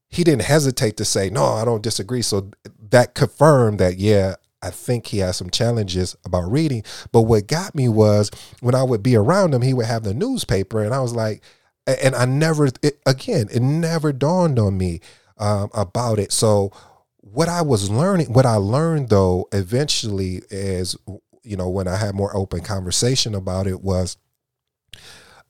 he 0.07 0.23
didn't 0.23 0.43
hesitate 0.43 0.97
to 0.97 1.05
say, 1.05 1.29
no, 1.29 1.45
I 1.45 1.63
don't 1.63 1.83
disagree. 1.83 2.23
So 2.23 2.49
that 2.89 3.13
confirmed 3.13 3.79
that, 3.79 3.97
yeah, 3.97 4.35
I 4.61 4.71
think 4.71 5.07
he 5.07 5.19
has 5.19 5.37
some 5.37 5.51
challenges 5.51 6.15
about 6.25 6.51
reading. 6.51 6.83
But 7.11 7.21
what 7.23 7.47
got 7.47 7.75
me 7.75 7.87
was 7.87 8.31
when 8.59 8.73
I 8.73 8.81
would 8.81 9.03
be 9.03 9.15
around 9.15 9.53
him, 9.53 9.61
he 9.61 9.73
would 9.73 9.85
have 9.85 10.03
the 10.03 10.13
newspaper, 10.13 10.83
and 10.83 10.93
I 10.93 10.99
was 11.01 11.13
like, 11.13 11.43
and 11.85 12.15
I 12.15 12.25
never, 12.25 12.69
it, 12.81 12.99
again, 13.05 13.47
it 13.51 13.61
never 13.61 14.11
dawned 14.11 14.59
on 14.59 14.77
me 14.77 14.99
um, 15.37 15.69
about 15.73 16.19
it. 16.19 16.31
So 16.31 16.71
what 17.17 17.49
I 17.49 17.61
was 17.61 17.89
learning, 17.89 18.33
what 18.33 18.45
I 18.45 18.55
learned 18.55 19.09
though, 19.09 19.47
eventually 19.51 20.41
is, 20.49 20.95
you 21.43 21.57
know, 21.57 21.69
when 21.69 21.87
I 21.87 21.95
had 21.95 22.15
more 22.15 22.35
open 22.35 22.61
conversation 22.61 23.33
about 23.33 23.67
it 23.67 23.81
was 23.81 24.17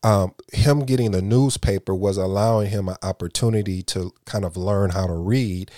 um, 0.03 0.33
him 0.53 0.81
getting 0.81 1.11
the 1.11 1.21
newspaper 1.21 1.93
was 1.95 2.17
allowing 2.17 2.69
him 2.69 2.89
an 2.89 2.95
opportunity 3.03 3.83
to 3.83 4.11
kind 4.25 4.45
of 4.45 4.57
learn 4.57 4.91
how 4.91 5.07
to 5.07 5.13
read 5.13 5.71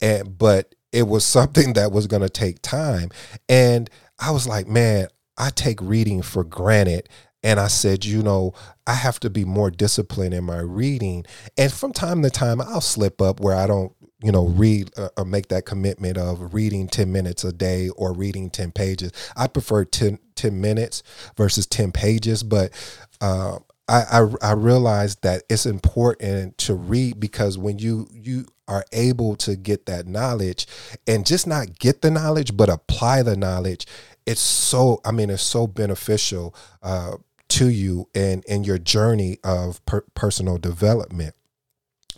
and 0.00 0.38
but 0.38 0.74
it 0.92 1.06
was 1.06 1.24
something 1.38 1.74
that 1.74 1.92
was 1.92 2.06
going 2.06 2.22
to 2.22 2.30
take 2.30 2.62
time 2.62 3.10
and 3.48 3.90
i 4.18 4.30
was 4.30 4.46
like 4.46 4.66
man 4.66 5.08
i 5.36 5.50
take 5.50 5.80
reading 5.82 6.22
for 6.22 6.44
granted 6.44 7.08
and 7.42 7.60
I 7.60 7.68
said, 7.68 8.04
you 8.04 8.22
know, 8.22 8.52
I 8.86 8.94
have 8.94 9.20
to 9.20 9.30
be 9.30 9.44
more 9.44 9.70
disciplined 9.70 10.34
in 10.34 10.44
my 10.44 10.58
reading. 10.58 11.24
And 11.56 11.72
from 11.72 11.92
time 11.92 12.22
to 12.22 12.30
time, 12.30 12.60
I'll 12.60 12.80
slip 12.80 13.22
up 13.22 13.40
where 13.40 13.54
I 13.54 13.66
don't, 13.66 13.92
you 14.22 14.32
know, 14.32 14.46
read 14.46 14.90
uh, 14.96 15.10
or 15.16 15.24
make 15.24 15.48
that 15.48 15.64
commitment 15.64 16.18
of 16.18 16.52
reading 16.52 16.88
10 16.88 17.12
minutes 17.12 17.44
a 17.44 17.52
day 17.52 17.90
or 17.90 18.12
reading 18.12 18.50
10 18.50 18.72
pages. 18.72 19.12
I 19.36 19.46
prefer 19.46 19.84
10, 19.84 20.18
10 20.34 20.60
minutes 20.60 21.04
versus 21.36 21.66
10 21.66 21.92
pages, 21.92 22.42
but 22.42 22.72
uh, 23.20 23.58
I, 23.88 24.02
I, 24.20 24.28
I 24.42 24.52
realized 24.52 25.22
that 25.22 25.44
it's 25.48 25.66
important 25.66 26.58
to 26.58 26.74
read 26.74 27.18
because 27.18 27.56
when 27.56 27.78
you 27.78 28.08
you 28.12 28.46
are 28.66 28.84
able 28.92 29.34
to 29.36 29.56
get 29.56 29.86
that 29.86 30.06
knowledge 30.06 30.66
and 31.06 31.24
just 31.24 31.46
not 31.46 31.78
get 31.78 32.02
the 32.02 32.10
knowledge 32.10 32.54
but 32.56 32.68
apply 32.68 33.22
the 33.22 33.36
knowledge, 33.36 33.86
it's 34.26 34.40
so 34.40 35.00
I 35.04 35.12
mean 35.12 35.30
it's 35.30 35.42
so 35.42 35.66
beneficial 35.66 36.54
uh, 36.82 37.16
to 37.48 37.68
you 37.68 38.08
and 38.14 38.44
in 38.44 38.64
your 38.64 38.78
journey 38.78 39.38
of 39.42 39.84
per- 39.86 40.04
personal 40.14 40.58
development 40.58 41.34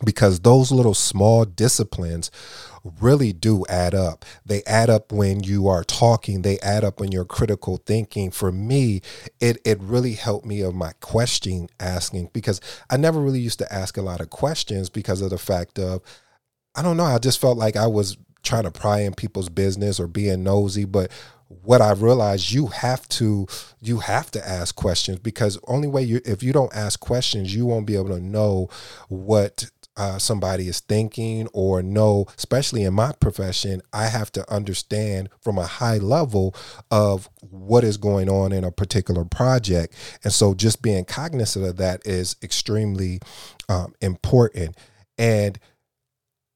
because 0.05 0.41
those 0.41 0.73
little 0.73 0.95
small 0.95 1.45
disciplines 1.45 2.31
really 3.01 3.33
do 3.33 3.65
add 3.69 3.95
up. 3.95 4.25
They 4.45 4.63
add 4.65 4.91
up 4.91 5.13
when 5.13 5.43
you 5.43 5.69
are 5.69 5.85
talking, 5.85 6.43
they 6.43 6.59
add 6.61 6.85
up 6.85 7.01
when 7.01 7.13
you're 7.13 7.25
critical 7.25 7.77
thinking. 7.79 8.31
For 8.31 8.51
me, 8.53 9.03
it 9.41 9.59
it 9.65 9.79
really 9.81 10.15
helped 10.15 10.47
me 10.47 10.63
of 10.63 10.75
my 10.75 10.93
question 11.01 11.69
asking 11.79 12.31
because 12.33 12.61
I 12.89 12.97
never 12.97 13.21
really 13.21 13.41
used 13.41 13.59
to 13.59 13.73
ask 13.73 13.97
a 13.97 14.03
lot 14.03 14.21
of 14.21 14.31
questions 14.31 14.89
because 14.89 15.21
of 15.21 15.31
the 15.31 15.39
fact 15.39 15.79
of 15.79 16.03
I 16.75 16.83
don't 16.83 16.97
know, 16.97 17.05
I 17.05 17.19
just 17.19 17.41
felt 17.41 17.59
like 17.59 17.77
I 17.77 17.87
was 17.87 18.17
trying 18.43 18.65
to 18.65 18.71
pry 18.71 19.01
in 19.01 19.15
people's 19.15 19.49
business 19.49 20.01
or 20.01 20.07
being 20.07 20.43
nosy, 20.43 20.85
but 20.85 21.11
what 21.49 21.83
I 21.83 21.93
realized 21.93 22.53
you 22.53 22.69
have 22.69 23.09
to 23.11 23.47
you 23.81 23.99
have 23.99 24.31
to 24.33 24.49
ask 24.49 24.75
questions 24.77 25.19
because 25.19 25.59
only 25.67 25.89
way 25.89 26.03
you 26.03 26.21
if 26.25 26.45
you 26.45 26.53
don't 26.53 26.75
ask 26.75 27.01
questions 27.01 27.53
you 27.55 27.67
won't 27.67 27.87
be 27.87 27.97
able 27.97 28.11
to 28.11 28.21
know 28.21 28.69
what 29.09 29.69
uh, 30.01 30.19
somebody 30.19 30.67
is 30.67 30.81
thinking 30.81 31.47
or 31.53 31.83
know, 31.83 32.25
especially 32.39 32.85
in 32.85 32.95
my 32.95 33.13
profession, 33.21 33.83
I 33.93 34.07
have 34.07 34.33
to 34.33 34.51
understand 34.51 35.29
from 35.43 35.59
a 35.59 35.67
high 35.67 35.99
level 35.99 36.55
of 36.91 37.29
what 37.51 37.85
is 37.85 37.99
going 37.99 38.31
on 38.31 38.51
in 38.51 38.65
a 38.65 38.73
particular 38.73 39.27
project. 39.27 39.95
And 40.25 40.33
so 40.33 40.55
just 40.55 40.81
being 40.81 41.05
cognizant 41.05 41.67
of 41.67 41.77
that 41.77 42.07
is 42.07 42.37
extremely 42.43 43.21
um, 43.69 43.93
important. 44.01 44.75
And 45.19 45.59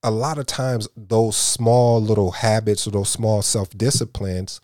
a 0.03 0.11
lot 0.11 0.39
of 0.39 0.47
times, 0.47 0.89
those 0.97 1.37
small 1.37 2.01
little 2.01 2.31
habits 2.31 2.87
or 2.87 2.93
those 2.93 3.11
small 3.11 3.43
self 3.43 3.69
disciplines 3.77 4.63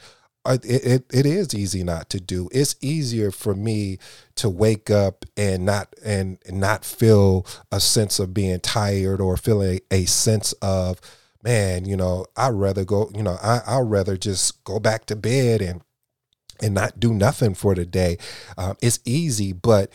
it, 0.54 0.84
it, 0.84 1.04
it 1.12 1.26
is 1.26 1.54
easy 1.54 1.82
not 1.82 2.10
to 2.10 2.20
do. 2.20 2.48
It's 2.52 2.76
easier 2.80 3.30
for 3.30 3.54
me 3.54 3.98
to 4.36 4.48
wake 4.48 4.90
up 4.90 5.24
and 5.36 5.64
not 5.64 5.94
and 6.04 6.38
not 6.50 6.84
feel 6.84 7.46
a 7.70 7.80
sense 7.80 8.18
of 8.18 8.34
being 8.34 8.60
tired 8.60 9.20
or 9.20 9.36
feeling 9.36 9.80
a 9.90 10.04
sense 10.04 10.52
of 10.54 11.00
man, 11.42 11.84
you 11.84 11.96
know, 11.96 12.26
I'd 12.36 12.50
rather 12.50 12.84
go, 12.84 13.10
you 13.14 13.22
know, 13.22 13.38
I 13.42 13.60
I'd 13.66 13.80
rather 13.90 14.16
just 14.16 14.62
go 14.64 14.78
back 14.78 15.06
to 15.06 15.16
bed 15.16 15.62
and 15.62 15.82
and 16.62 16.74
not 16.74 17.00
do 17.00 17.14
nothing 17.14 17.54
for 17.54 17.74
the 17.74 17.86
day. 17.86 18.18
Um, 18.58 18.76
it's 18.82 19.00
easy, 19.04 19.52
but 19.52 19.90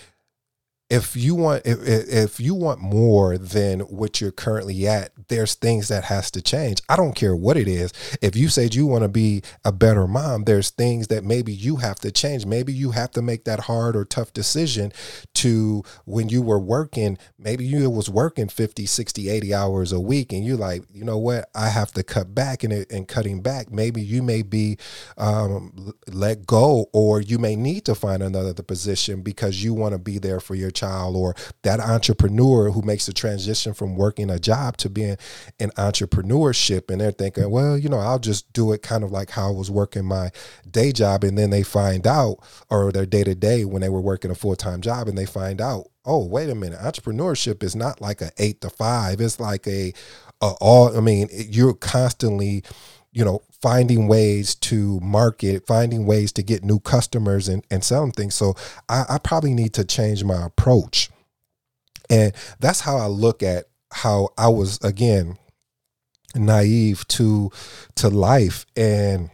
if 0.89 1.15
you 1.15 1.36
want 1.36 1.63
if, 1.65 1.80
if 1.84 2.39
you 2.39 2.54
want 2.54 2.80
more 2.80 3.38
than 3.38 3.80
what 3.82 4.21
you're 4.21 4.32
currently 4.32 4.88
at 4.88 5.12
there's 5.28 5.56
things 5.56 5.88
that 5.88 6.06
has 6.06 6.30
to 6.32 6.41
change. 6.41 6.82
I 6.89 6.95
don't 6.95 7.15
care 7.15 7.36
what 7.36 7.58
it 7.58 7.67
is. 7.67 7.91
If 8.21 8.36
you 8.36 8.50
said 8.50 8.76
you 8.76 8.86
want 8.86 9.04
to 9.04 9.08
be 9.08 9.41
a 9.63 9.71
better 9.71 10.08
mom, 10.08 10.43
there's 10.43 10.69
things 10.69 11.08
that 11.08 11.24
maybe 11.24 11.52
you 11.54 11.78
have 11.78 11.98
to 12.00 12.12
change. 12.12 12.45
Maybe 12.45 12.74
you 12.74 12.91
have 12.91 13.12
to 13.12 13.21
make 13.21 13.45
that 13.45 13.62
hard 13.62 13.95
or 13.95 14.06
tough 14.06 14.34
decision 14.34 14.91
to 15.36 15.84
when 16.06 16.30
you 16.30 16.41
were 16.41 16.60
working, 16.60 17.17
maybe 17.38 17.65
you 17.65 17.89
was 17.89 18.10
working 18.10 18.48
50, 18.48 18.86
60, 18.86 19.30
80 19.30 19.54
hours 19.54 19.91
a 19.91 20.00
week 20.00 20.32
and 20.34 20.45
you're 20.45 20.58
like, 20.58 20.84
you 20.93 21.04
know 21.04 21.17
what, 21.17 21.50
I 21.56 21.69
have 21.69 21.91
to 21.93 22.04
cut 22.04 22.36
back 22.36 22.63
and, 22.63 22.86
and 22.91 23.08
cutting 23.08 23.41
back. 23.41 23.71
Maybe 23.71 24.02
you 24.02 24.21
may 24.21 24.41
be 24.41 24.78
um, 25.17 25.93
let 26.08 26.45
go 26.45 26.88
or 26.93 27.21
you 27.21 27.39
may 27.39 27.56
need 27.56 27.86
to 27.86 27.95
find 27.95 28.21
another 28.21 28.54
position 28.54 29.21
because 29.21 29.63
you 29.63 29.74
want 29.74 29.93
to 29.93 30.00
be 30.00 30.19
there 30.19 30.39
for 30.39 30.56
your 30.56 30.71
child 30.76 31.16
or 31.16 31.36
that 31.64 31.80
entrepreneur 31.80 32.72
who 32.72 32.82
makes 32.82 33.06
the 33.06 33.14
transition 33.14 33.74
from 33.74 33.96
working 33.96 34.30
a 34.30 34.40
job 34.40 34.78
to 34.78 34.90
being 34.90 35.18
an 35.60 35.72
entrepreneurship 35.72 36.92
and 36.92 37.02
they're 37.02 37.12
thinking, 37.12 37.50
well, 37.50 37.78
you 37.78 37.90
know, 37.90 38.00
I'll 38.00 38.20
just 38.20 38.52
do 38.54 38.72
it 38.72 38.82
kind 38.82 39.04
of 39.04 39.12
like 39.12 39.32
how 39.32 39.48
I 39.48 39.52
was 39.52 39.72
working 39.72 40.06
my 40.06 40.32
day 40.70 40.92
job. 40.92 41.24
And 41.24 41.38
then 41.38 41.50
they 41.50 41.64
find 41.64 42.06
out, 42.06 42.38
or 42.70 42.92
their 42.92 43.06
day 43.06 43.24
to 43.24 43.36
day 43.36 43.66
when 43.66 43.82
they 43.82 43.90
were 43.90 44.02
working 44.02 44.32
a 44.32 44.36
full 44.36 44.56
time 44.56 44.82
job, 44.82 45.08
and 45.08 45.18
they 45.18 45.26
find 45.26 45.62
out, 45.62 45.88
oh, 46.06 46.26
wait 46.26 46.50
a 46.50 46.56
minute, 46.56 46.80
entrepreneurship 46.80 47.64
is 47.64 47.76
not 47.76 48.02
like 48.02 48.22
a 48.22 48.32
eight 48.38 48.62
to 48.62 48.70
five. 48.70 49.20
It's 49.20 49.40
like 49.40 49.68
a, 49.68 49.94
a 50.42 50.54
all, 50.62 50.96
I 50.96 51.02
mean, 51.02 51.30
you're 51.32 51.74
constantly, 51.74 52.64
you 53.15 53.23
know, 53.23 53.41
finding 53.62 54.10
ways 54.10 54.56
to 54.56 54.99
market, 54.99 55.65
finding 55.65 56.06
ways 56.06 56.34
to 56.34 56.43
get 56.43 56.65
new 56.65 56.80
customers 56.80 57.47
and, 57.47 57.65
and 57.71 57.82
selling 57.82 58.12
things. 58.12 58.36
So 58.36 58.56
I, 58.89 59.06
I 59.08 59.17
probably 59.19 59.54
need 59.54 59.73
to 59.75 59.86
change 59.86 60.21
my 60.25 60.45
approach. 60.45 61.10
And 62.10 62.34
that's 62.60 62.82
how 62.82 62.97
I 62.97 63.08
look 63.08 63.41
at 63.41 63.65
how 63.93 64.30
I 64.38 64.49
was 64.49 64.80
again 64.84 65.38
naive 66.36 67.08
to 67.08 67.49
to 67.95 68.10
life 68.10 68.65
and 68.75 69.30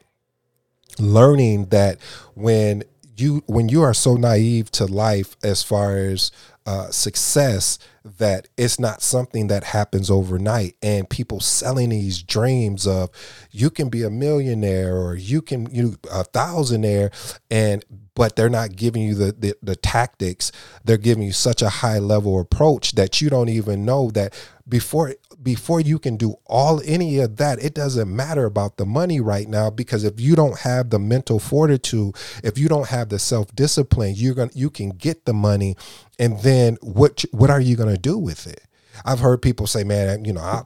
learning 0.99 1.65
that 1.69 1.97
when 2.35 2.83
you 3.17 3.43
when 3.47 3.67
you 3.67 3.81
are 3.81 3.95
so 3.95 4.15
naive 4.15 4.69
to 4.71 4.85
life 4.85 5.35
as 5.43 5.63
far 5.63 5.97
as 5.97 6.31
uh, 6.65 6.89
success 6.91 7.79
that 8.03 8.47
it's 8.57 8.79
not 8.79 9.01
something 9.01 9.47
that 9.47 9.63
happens 9.63 10.09
overnight. 10.09 10.75
And 10.81 11.09
people 11.09 11.39
selling 11.39 11.89
these 11.89 12.21
dreams 12.21 12.87
of 12.87 13.09
you 13.51 13.69
can 13.69 13.89
be 13.89 14.03
a 14.03 14.09
millionaire 14.09 14.95
or 14.95 15.15
you 15.15 15.41
can 15.41 15.67
you 15.71 15.97
a 16.11 16.23
thousandaire 16.23 17.11
and 17.49 17.83
but 18.13 18.35
they're 18.35 18.49
not 18.49 18.75
giving 18.75 19.03
you 19.03 19.15
the, 19.15 19.31
the, 19.31 19.55
the 19.63 19.75
tactics. 19.75 20.51
They're 20.83 20.97
giving 20.97 21.23
you 21.23 21.31
such 21.31 21.61
a 21.61 21.69
high 21.69 21.99
level 21.99 22.39
approach 22.39 22.93
that 22.93 23.21
you 23.21 23.29
don't 23.29 23.49
even 23.49 23.85
know 23.85 24.11
that 24.11 24.33
before 24.67 25.15
before 25.43 25.81
you 25.81 25.97
can 25.99 26.17
do 26.17 26.35
all 26.45 26.81
any 26.85 27.19
of 27.19 27.37
that 27.37 27.63
it 27.63 27.73
doesn't 27.73 28.13
matter 28.13 28.45
about 28.45 28.77
the 28.77 28.85
money 28.85 29.19
right 29.19 29.47
now 29.47 29.69
because 29.69 30.03
if 30.03 30.19
you 30.19 30.35
don't 30.35 30.59
have 30.59 30.89
the 30.89 30.99
mental 30.99 31.39
fortitude 31.39 32.15
if 32.43 32.57
you 32.57 32.67
don't 32.67 32.89
have 32.89 33.09
the 33.09 33.19
self-discipline 33.19 34.13
you're 34.15 34.35
going 34.35 34.49
to 34.49 34.57
you 34.57 34.69
can 34.69 34.89
get 34.89 35.25
the 35.25 35.33
money 35.33 35.75
and 36.19 36.39
then 36.39 36.77
what 36.81 37.25
what 37.31 37.49
are 37.49 37.61
you 37.61 37.75
to 37.75 37.97
do 37.97 38.17
with 38.17 38.47
it 38.47 38.61
I've 39.05 39.19
heard 39.19 39.41
people 39.41 39.67
say, 39.67 39.83
"Man, 39.83 40.25
you 40.25 40.33
know, 40.33 40.41
I, 40.41 40.63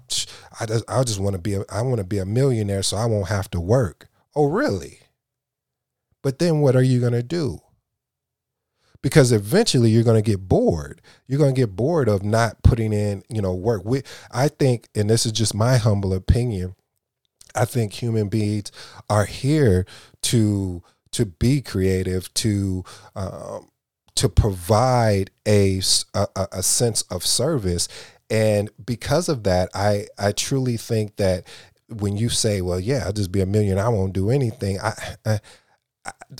I 0.59 0.65
just, 0.65 0.83
I 0.89 1.03
just 1.03 1.19
want 1.19 1.35
to 1.35 1.41
be, 1.41 1.53
a, 1.53 1.63
I 1.69 1.81
want 1.83 1.97
to 1.97 2.03
be 2.03 2.17
a 2.17 2.25
millionaire, 2.25 2.83
so 2.83 2.97
I 2.97 3.05
won't 3.05 3.29
have 3.29 3.49
to 3.51 3.61
work." 3.61 4.07
Oh, 4.35 4.47
really? 4.47 4.99
But 6.21 6.39
then 6.39 6.59
what 6.59 6.75
are 6.75 6.81
you 6.81 6.99
to 7.13 7.23
do? 7.23 7.59
Because 9.05 9.31
eventually 9.31 9.91
you're 9.91 10.03
going 10.03 10.21
to 10.23 10.27
get 10.31 10.49
bored. 10.49 10.99
You're 11.27 11.37
going 11.37 11.53
to 11.53 11.61
get 11.61 11.75
bored 11.75 12.09
of 12.09 12.23
not 12.23 12.63
putting 12.63 12.91
in, 12.91 13.21
you 13.29 13.39
know, 13.39 13.53
work. 13.53 13.83
We, 13.85 14.01
I 14.31 14.47
think, 14.47 14.89
and 14.95 15.07
this 15.07 15.27
is 15.27 15.31
just 15.31 15.53
my 15.53 15.77
humble 15.77 16.11
opinion, 16.11 16.73
I 17.53 17.65
think 17.65 17.93
human 17.93 18.29
beings 18.29 18.71
are 19.07 19.25
here 19.25 19.85
to 20.23 20.81
to 21.11 21.25
be 21.27 21.61
creative, 21.61 22.33
to 22.33 22.83
um, 23.15 23.69
to 24.15 24.27
provide 24.27 25.29
a, 25.47 25.81
a, 26.15 26.27
a 26.51 26.63
sense 26.63 27.03
of 27.03 27.23
service, 27.23 27.87
and 28.31 28.71
because 28.83 29.29
of 29.29 29.43
that, 29.43 29.69
I 29.75 30.07
I 30.17 30.31
truly 30.31 30.77
think 30.77 31.17
that 31.17 31.45
when 31.89 32.17
you 32.17 32.29
say, 32.29 32.59
"Well, 32.59 32.79
yeah, 32.79 33.03
I'll 33.05 33.13
just 33.13 33.31
be 33.31 33.41
a 33.41 33.45
million, 33.45 33.77
I 33.77 33.89
won't 33.89 34.13
do 34.13 34.31
anything," 34.31 34.79
I, 34.79 34.93
I 35.23 35.39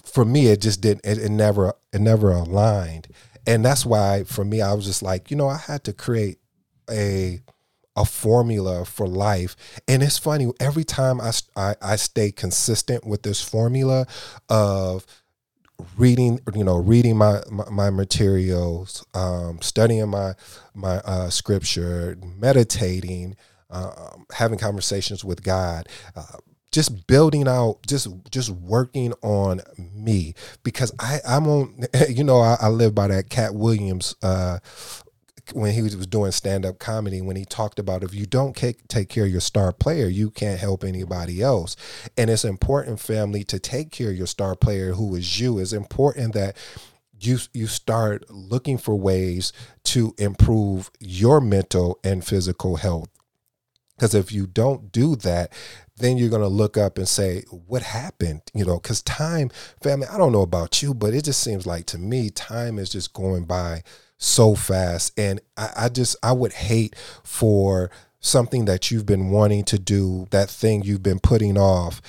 for 0.06 0.26
me 0.26 0.48
it 0.48 0.62
just 0.62 0.82
didn't 0.82 1.06
it, 1.06 1.18
it 1.18 1.30
never 1.32 1.74
it 1.94 2.02
never 2.02 2.32
aligned. 2.32 3.08
And 3.48 3.64
that's 3.64 3.86
why 3.86 4.24
for 4.24 4.44
me 4.46 4.62
i 4.62 4.74
was 4.74 4.86
just 4.86 5.04
like 5.04 5.30
you 5.32 5.38
know 5.38 5.48
i 5.48 5.58
had 5.58 5.84
to 5.86 5.94
create 5.94 6.40
a 6.90 7.42
a 7.98 8.06
formula 8.06 8.86
for 8.86 9.08
life. 9.08 9.56
And 9.88 10.04
it's 10.04 10.18
funny 10.18 10.52
every 10.60 10.84
time 10.84 11.22
i 11.22 11.32
i, 11.56 11.76
I 11.82 11.96
stay 11.98 12.32
consistent 12.32 13.06
with 13.06 13.24
this 13.24 13.42
formula 13.42 14.08
of 14.50 15.06
reading 15.98 16.40
you 16.54 16.64
know 16.64 16.78
reading 16.78 17.18
my 17.18 17.42
my, 17.52 17.70
my 17.70 17.90
materials 17.90 19.06
um, 19.14 19.60
studying 19.62 20.10
my 20.10 20.34
my 20.74 20.98
uh, 21.00 21.30
scripture 21.30 22.18
meditating 22.38 23.36
um, 23.70 24.26
having 24.32 24.58
conversations 24.58 25.26
with 25.26 25.44
god 25.44 25.88
uh, 26.16 26.24
just 26.76 27.08
building 27.08 27.48
out 27.48 27.78
just 27.88 28.10
just 28.30 28.50
working 28.50 29.14
on 29.22 29.62
me. 29.78 30.36
Because 30.62 30.92
i 31.00 31.20
i'm 31.26 31.48
on 31.48 31.86
you 32.10 32.26
know 32.26 32.42
i, 32.42 32.58
I 32.60 32.68
live 32.68 32.94
by 32.94 33.08
that 33.08 33.30
Katt 33.30 33.56
Williams 33.56 34.14
uh 34.22 34.60
when 35.54 35.74
he 35.74 35.82
was 35.82 35.96
doing 36.08 36.34
stand-up 36.34 36.80
comedy 36.80 37.22
when 37.22 37.38
he 37.38 37.46
talked 37.46 37.80
about 37.80 38.04
if 38.04 38.14
you 38.14 38.26
don't 38.26 38.58
take 38.58 39.08
care 39.08 39.24
of 39.24 39.32
your 39.32 39.40
star 39.40 39.72
player 39.72 40.08
you 40.08 40.30
can't 40.30 40.60
help 40.60 40.84
anybody 40.84 41.42
else. 41.42 41.78
And 42.18 42.30
it's 42.30 42.44
important 42.44 43.00
family 43.00 43.46
to 43.46 43.58
take 43.58 43.92
care 43.92 44.10
of 44.10 44.18
your 44.18 44.28
star 44.28 44.56
player 44.56 44.94
who 44.94 45.16
is 45.16 45.40
you. 45.40 45.60
It's 45.60 45.72
important 45.72 46.34
that 46.34 46.58
you 47.22 47.38
you 47.54 47.68
start 47.68 48.30
looking 48.30 48.78
for 48.78 48.96
ways 48.96 49.54
to 49.86 50.14
improve 50.18 50.92
your 51.00 51.40
mental 51.40 52.00
and 52.04 52.26
physical 52.26 52.76
health 52.76 53.15
because 53.96 54.14
if 54.14 54.32
you 54.32 54.48
don't 54.48 54.92
do 54.92 55.16
that, 55.18 55.54
then 55.98 56.18
you're 56.18 56.30
going 56.30 56.42
to 56.42 56.48
look 56.48 56.78
up 56.78 56.98
and 56.98 57.08
say, 57.08 57.44
What 57.50 57.82
happened? 57.82 58.42
You 58.54 58.66
know, 58.66 58.80
because 58.80 59.02
time, 59.02 59.50
family, 59.82 60.08
I 60.08 60.18
don't 60.18 60.32
know 60.32 60.42
about 60.42 60.82
you, 60.82 60.94
but 60.94 61.14
it 61.14 61.26
just 61.26 61.42
seems 61.42 61.66
like 61.66 61.86
to 61.88 61.98
me, 61.98 62.30
time 62.30 62.78
is 62.78 62.90
just 62.90 63.14
going 63.14 63.46
by 63.46 63.84
so 64.18 64.56
fast. 64.56 65.18
And 65.18 65.40
I, 65.58 65.72
I 65.78 65.90
just, 65.90 66.16
I 66.22 66.34
would 66.34 66.54
hate 66.54 66.96
for 67.24 67.90
something 68.20 68.66
that 68.66 68.92
you've 68.92 69.06
been 69.06 69.30
wanting 69.30 69.64
to 69.66 69.80
do, 69.80 70.28
that 70.32 70.50
thing 70.50 70.84
you've 70.84 71.04
been 71.04 71.20
putting 71.20 71.58
off, 71.58 72.02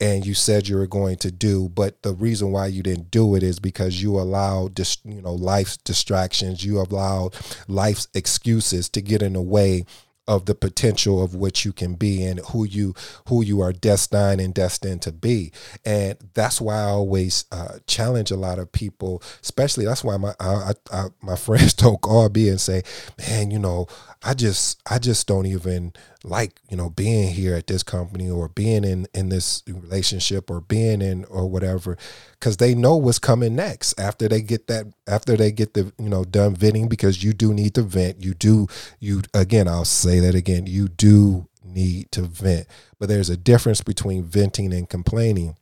and 0.00 0.24
you 0.24 0.34
said 0.34 0.68
you 0.68 0.76
were 0.76 0.86
going 0.86 1.16
to 1.16 1.30
do 1.30 1.68
but 1.70 2.02
the 2.02 2.12
reason 2.14 2.52
why 2.52 2.66
you 2.66 2.82
didn't 2.82 3.10
do 3.10 3.34
it 3.34 3.42
is 3.42 3.58
because 3.58 4.00
you 4.02 4.18
allowed 4.18 4.74
dis, 4.74 4.98
you 5.04 5.20
know 5.20 5.32
life's 5.32 5.76
distractions 5.78 6.64
you 6.64 6.78
allowed 6.78 7.34
life's 7.66 8.06
excuses 8.14 8.88
to 8.88 9.00
get 9.00 9.22
in 9.22 9.32
the 9.32 9.42
way 9.42 9.84
of 10.28 10.44
the 10.44 10.54
potential 10.54 11.22
of 11.22 11.34
what 11.34 11.64
you 11.64 11.72
can 11.72 11.94
be 11.94 12.22
and 12.22 12.38
who 12.50 12.64
you 12.64 12.94
who 13.28 13.42
you 13.42 13.60
are 13.60 13.72
destined 13.72 14.40
and 14.40 14.54
destined 14.54 15.02
to 15.02 15.10
be. 15.10 15.50
And 15.84 16.16
that's 16.34 16.60
why 16.60 16.76
i 16.76 16.84
always 16.84 17.46
uh, 17.50 17.78
challenge 17.86 18.30
a 18.30 18.36
lot 18.36 18.58
of 18.58 18.70
people 18.70 19.22
especially 19.42 19.84
that's 19.84 20.04
why 20.04 20.16
my 20.16 20.34
I, 20.38 20.72
I, 20.92 21.06
my 21.22 21.36
friends 21.46 21.72
don't 21.74 22.00
call 22.00 22.28
me 22.28 22.48
and 22.48 22.60
say 22.60 22.82
man 23.18 23.50
you 23.50 23.58
know 23.58 23.88
i 24.22 24.34
just 24.34 24.80
i 24.90 24.98
just 24.98 25.26
don't 25.26 25.46
even 25.46 25.92
like 26.24 26.60
you 26.68 26.76
know 26.76 26.90
being 26.90 27.32
here 27.32 27.54
at 27.54 27.66
this 27.68 27.82
company 27.82 28.28
or 28.28 28.48
being 28.48 28.84
in 28.84 29.06
in 29.14 29.28
this 29.28 29.62
relationship 29.68 30.50
or 30.50 30.60
being 30.60 31.00
in 31.00 31.24
or 31.26 31.46
whatever 31.48 31.96
because 32.32 32.56
they 32.56 32.74
know 32.74 32.96
what's 32.96 33.18
coming 33.18 33.54
next 33.54 33.98
after 33.98 34.28
they 34.28 34.40
get 34.40 34.66
that 34.66 34.86
after 35.06 35.36
they 35.36 35.52
get 35.52 35.74
the 35.74 35.92
you 35.98 36.08
know 36.08 36.24
done 36.24 36.54
venting 36.54 36.88
because 36.88 37.22
you 37.22 37.32
do 37.32 37.52
need 37.52 37.74
to 37.74 37.82
vent. 37.82 38.22
You 38.22 38.34
do 38.34 38.66
you 39.00 39.22
again 39.34 39.68
i'll 39.68 39.84
say 39.84 40.20
that 40.20 40.34
again 40.34 40.66
you 40.66 40.88
do 40.88 41.46
need 41.64 42.10
to 42.12 42.22
vent. 42.22 42.66
But 42.98 43.08
there's 43.08 43.30
a 43.30 43.36
difference 43.36 43.82
between 43.82 44.24
venting 44.24 44.72
and 44.72 44.88
complaining. 44.88 45.56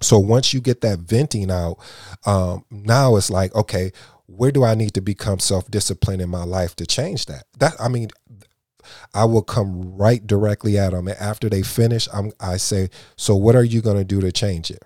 So 0.00 0.18
once 0.18 0.52
you 0.52 0.60
get 0.60 0.80
that 0.82 1.00
venting 1.00 1.50
out 1.50 1.78
um, 2.24 2.64
now 2.70 3.16
it's 3.16 3.30
like 3.30 3.54
okay 3.54 3.92
where 4.26 4.52
do 4.52 4.64
i 4.64 4.74
need 4.74 4.94
to 4.94 5.00
become 5.00 5.38
self-disciplined 5.38 6.22
in 6.22 6.28
my 6.28 6.44
life 6.44 6.76
to 6.76 6.86
change 6.86 7.26
that 7.26 7.44
that 7.58 7.74
i 7.80 7.88
mean 7.88 8.08
I 9.14 9.24
will 9.24 9.42
come 9.42 9.96
right 9.96 10.24
directly 10.24 10.78
at 10.78 10.92
them. 10.92 11.08
And 11.08 11.18
after 11.18 11.48
they 11.48 11.62
finish, 11.62 12.08
I'm, 12.12 12.32
I 12.40 12.56
say, 12.56 12.88
so 13.16 13.34
what 13.34 13.56
are 13.56 13.64
you 13.64 13.80
going 13.80 13.96
to 13.96 14.04
do 14.04 14.20
to 14.20 14.32
change 14.32 14.70
it? 14.70 14.82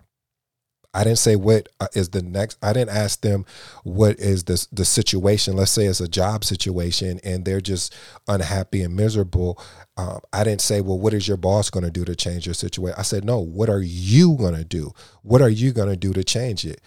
I 0.92 1.04
didn't 1.04 1.18
say 1.18 1.36
what 1.36 1.68
uh, 1.78 1.86
the 1.94 2.22
next. 2.24 2.58
I 2.62 2.72
didn't 2.72 2.96
ask 2.96 3.20
them 3.20 3.46
what 3.84 4.18
is 4.18 4.44
the 4.44 4.66
the 4.72 4.84
situation. 4.84 5.54
Let's 5.54 5.70
say 5.70 5.84
it's 5.86 6.00
a 6.00 6.08
job 6.08 6.44
situation 6.44 7.20
and 7.22 7.44
they're 7.44 7.60
just 7.60 7.94
unhappy 8.26 8.82
and 8.82 8.96
miserable. 8.96 9.62
Um, 9.96 10.18
I 10.32 10.42
didn't 10.42 10.62
say, 10.62 10.80
well, 10.80 10.98
what 10.98 11.14
is 11.14 11.28
your 11.28 11.36
boss 11.36 11.70
going 11.70 11.84
to 11.84 11.92
do 11.92 12.04
to 12.04 12.16
change 12.16 12.44
your 12.44 12.54
situation? 12.54 12.98
I 12.98 13.02
said, 13.02 13.24
no. 13.24 13.38
What 13.38 13.68
are 13.70 13.82
you 13.82 14.36
going 14.36 14.56
to 14.56 14.64
do? 14.64 14.90
What 15.22 15.42
are 15.42 15.48
you 15.48 15.72
going 15.72 15.90
to 15.90 15.96
do 15.96 16.12
to 16.12 16.24
change 16.24 16.64
it? 16.64 16.80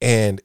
And 0.00 0.40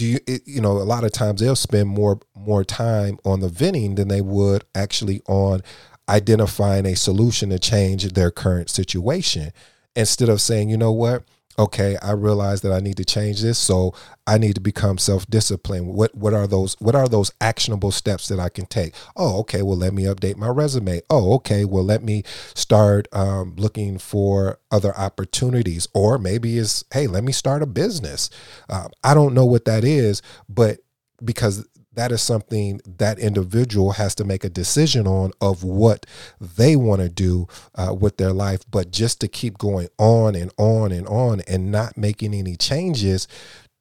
do 0.00 0.06
you 0.06 0.18
it, 0.26 0.40
you 0.46 0.62
know 0.62 0.78
a 0.78 0.82
lot 0.82 1.04
of 1.04 1.12
times 1.12 1.42
they'll 1.42 1.54
spend 1.54 1.86
more 1.86 2.18
more 2.34 2.64
time 2.64 3.18
on 3.22 3.40
the 3.40 3.50
venting 3.50 3.96
than 3.96 4.08
they 4.08 4.22
would 4.22 4.64
actually 4.74 5.20
on 5.28 5.62
identifying 6.08 6.86
a 6.86 6.96
solution 6.96 7.50
to 7.50 7.58
change 7.58 8.04
their 8.14 8.30
current 8.30 8.70
situation 8.70 9.52
instead 9.94 10.30
of 10.30 10.40
saying 10.40 10.70
you 10.70 10.78
know 10.78 10.90
what 10.90 11.22
okay 11.58 11.96
i 12.02 12.12
realize 12.12 12.60
that 12.62 12.72
i 12.72 12.80
need 12.80 12.96
to 12.96 13.04
change 13.04 13.42
this 13.42 13.58
so 13.58 13.92
i 14.26 14.38
need 14.38 14.54
to 14.54 14.60
become 14.60 14.96
self-disciplined. 14.96 15.86
What 15.88 16.14
what 16.14 16.34
are 16.34 16.46
those 16.46 16.76
what 16.78 16.94
are 16.94 17.08
those 17.08 17.32
actionable 17.40 17.90
steps 17.90 18.28
that 18.28 18.38
i 18.38 18.48
can 18.48 18.66
take? 18.66 18.94
Oh 19.16 19.40
okay 19.40 19.62
well 19.62 19.76
let 19.76 19.92
me 19.92 20.04
update 20.04 20.36
my 20.36 20.48
resume. 20.48 21.00
Oh 21.10 21.34
okay 21.34 21.64
well 21.64 21.84
let 21.84 22.02
me 22.04 22.22
start 22.54 23.08
um, 23.12 23.54
looking 23.56 23.98
for 23.98 24.58
other 24.70 24.96
opportunities. 24.96 25.88
Or 25.94 26.18
maybe 26.18 26.58
it's 26.58 26.84
hey 26.92 27.06
let 27.08 27.24
me 27.24 27.32
start 27.32 27.62
a 27.62 27.66
business. 27.66 28.30
Um, 28.68 28.90
i 29.02 29.14
don't 29.14 29.34
know 29.34 29.44
what 29.46 29.64
that 29.64 29.84
is 29.84 30.22
but 30.48 30.78
because 31.24 31.66
that 32.00 32.12
is 32.12 32.22
something 32.22 32.80
that 32.86 33.18
individual 33.18 33.92
has 33.92 34.14
to 34.14 34.24
make 34.24 34.42
a 34.42 34.48
decision 34.48 35.06
on 35.06 35.32
of 35.38 35.62
what 35.62 36.06
they 36.40 36.74
want 36.74 37.02
to 37.02 37.10
do 37.10 37.46
uh, 37.74 37.94
with 37.94 38.16
their 38.16 38.32
life. 38.32 38.62
But 38.70 38.90
just 38.90 39.20
to 39.20 39.28
keep 39.28 39.58
going 39.58 39.88
on 39.98 40.34
and 40.34 40.50
on 40.56 40.92
and 40.92 41.06
on 41.06 41.42
and 41.46 41.70
not 41.70 41.98
making 41.98 42.32
any 42.32 42.56
changes 42.56 43.28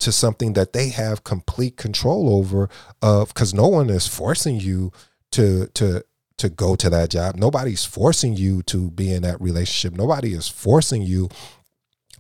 to 0.01 0.11
something 0.11 0.51
that 0.51 0.74
they 0.74 0.89
have 0.89 1.24
complete 1.24 1.78
control 1.78 2.36
over 2.36 2.70
of 3.01 3.30
because 3.30 3.53
no 3.53 3.70
one 3.70 3.89
is 3.89 4.05
forcing 4.05 4.59
you 4.59 4.91
to 5.32 5.67
to 5.76 6.03
to 6.39 6.49
go 6.49 6.76
to 6.76 6.89
that 6.89 7.11
job. 7.11 7.38
Nobody's 7.38 7.86
forcing 7.86 8.36
you 8.36 8.63
to 8.63 8.91
be 8.91 9.13
in 9.13 9.22
that 9.22 9.39
relationship. 9.39 9.97
Nobody 9.97 10.34
is 10.34 10.49
forcing 10.49 11.03
you 11.03 11.30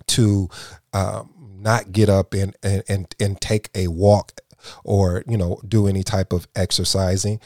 to 0.07 0.47
um, 0.93 1.33
not 1.59 1.91
get 1.91 2.07
up 2.07 2.33
and, 2.33 2.55
and 2.63 2.83
and 2.87 3.13
and 3.19 3.41
take 3.41 3.69
a 3.75 3.89
walk 3.89 4.39
or 4.83 5.23
you 5.27 5.37
know 5.37 5.59
do 5.67 5.87
any 5.87 6.03
type 6.03 6.33
of 6.33 6.47
exercising 6.55 7.39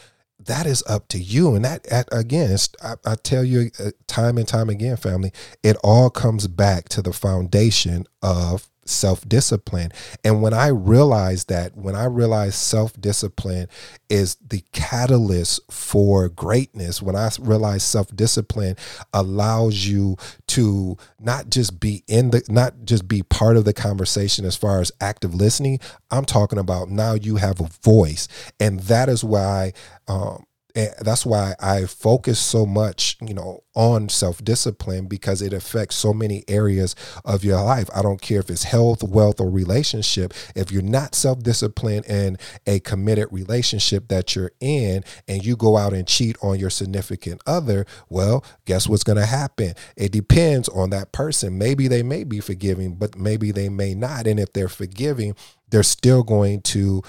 that 0.45 0.65
is 0.65 0.83
up 0.87 1.07
to 1.09 1.17
you. 1.17 1.55
And 1.55 1.63
that 1.65 1.85
again 2.11 2.55
I, 2.81 2.95
I, 3.05 3.15
tell 3.15 3.43
you 3.43 3.71
uh, 3.79 3.91
time 4.07 4.37
and 4.37 4.47
time 4.47 4.69
again 4.69 4.97
family 4.97 5.31
it 5.61 5.77
all 5.83 6.09
comes 6.09 6.47
back 6.47 6.89
to 6.89 7.01
the 7.01 7.13
foundation 7.13 8.05
of 8.21 8.69
self 8.85 9.27
discipline. 9.27 9.91
And 10.23 10.41
when 10.41 10.53
I 10.53 10.67
realized 10.67 11.49
that, 11.49 11.75
when 11.75 11.95
I 11.95 12.05
realized 12.05 12.55
self 12.55 12.99
discipline 12.99 13.67
is 14.09 14.35
the 14.35 14.63
catalyst 14.71 15.59
for 15.71 16.29
greatness, 16.29 17.01
when 17.01 17.15
I 17.15 17.29
realized 17.39 17.83
self 17.83 18.15
discipline 18.15 18.75
allows 19.13 19.85
you 19.85 20.17
to 20.47 20.97
not 21.19 21.49
just 21.49 21.79
be 21.79 22.03
in 22.07 22.31
the, 22.31 22.43
not 22.49 22.85
just 22.85 23.07
be 23.07 23.23
part 23.23 23.57
of 23.57 23.65
the 23.65 23.73
conversation 23.73 24.45
as 24.45 24.55
far 24.55 24.81
as 24.81 24.91
active 25.01 25.33
listening, 25.33 25.79
I'm 26.11 26.25
talking 26.25 26.59
about 26.59 26.89
now 26.89 27.13
you 27.13 27.37
have 27.37 27.59
a 27.59 27.69
voice. 27.81 28.27
And 28.59 28.79
that 28.81 29.09
is 29.09 29.23
why, 29.23 29.73
um, 30.07 30.45
and 30.75 30.91
that's 31.01 31.25
why 31.25 31.53
I 31.59 31.85
focus 31.85 32.39
so 32.39 32.65
much, 32.65 33.17
you 33.21 33.33
know, 33.33 33.63
on 33.75 34.09
self 34.09 34.43
discipline 34.43 35.07
because 35.07 35.41
it 35.41 35.53
affects 35.53 35.95
so 35.95 36.13
many 36.13 36.43
areas 36.47 36.95
of 37.23 37.43
your 37.43 37.61
life. 37.61 37.89
I 37.93 38.01
don't 38.01 38.21
care 38.21 38.39
if 38.39 38.49
it's 38.49 38.63
health, 38.63 39.03
wealth, 39.03 39.39
or 39.39 39.49
relationship. 39.51 40.33
If 40.55 40.71
you're 40.71 40.81
not 40.81 41.13
self 41.13 41.43
disciplined 41.43 42.05
in 42.05 42.37
a 42.65 42.79
committed 42.79 43.27
relationship 43.31 44.07
that 44.07 44.35
you're 44.35 44.51
in 44.59 45.03
and 45.27 45.45
you 45.45 45.55
go 45.55 45.77
out 45.77 45.93
and 45.93 46.07
cheat 46.07 46.37
on 46.41 46.57
your 46.57 46.71
significant 46.71 47.41
other, 47.45 47.85
well, 48.09 48.43
guess 48.65 48.87
what's 48.87 49.03
going 49.03 49.19
to 49.19 49.27
happen? 49.27 49.73
It 49.95 50.11
depends 50.11 50.69
on 50.69 50.89
that 50.89 51.11
person. 51.11 51.57
Maybe 51.57 51.87
they 51.87 52.01
may 52.01 52.23
be 52.23 52.39
forgiving, 52.39 52.95
but 52.95 53.15
maybe 53.15 53.51
they 53.51 53.69
may 53.69 53.93
not. 53.93 54.25
And 54.25 54.39
if 54.39 54.53
they're 54.53 54.69
forgiving, 54.69 55.35
they're 55.69 55.83
still 55.83 56.23
going 56.23 56.61
to 56.61 57.01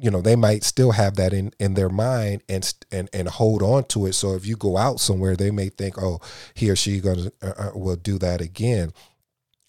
you 0.00 0.10
know 0.10 0.20
they 0.20 0.36
might 0.36 0.64
still 0.64 0.92
have 0.92 1.16
that 1.16 1.32
in 1.32 1.52
in 1.58 1.74
their 1.74 1.88
mind 1.88 2.42
and 2.48 2.72
and 2.92 3.08
and 3.12 3.28
hold 3.28 3.62
on 3.62 3.84
to 3.84 4.06
it. 4.06 4.14
So 4.14 4.34
if 4.34 4.46
you 4.46 4.56
go 4.56 4.76
out 4.76 5.00
somewhere 5.00 5.36
they 5.36 5.50
may 5.50 5.68
think 5.68 6.00
oh 6.00 6.20
he 6.54 6.70
or 6.70 6.76
she 6.76 7.00
gonna 7.00 7.30
uh, 7.42 7.52
uh, 7.58 7.70
will 7.74 7.96
do 7.96 8.18
that 8.18 8.40
again. 8.40 8.92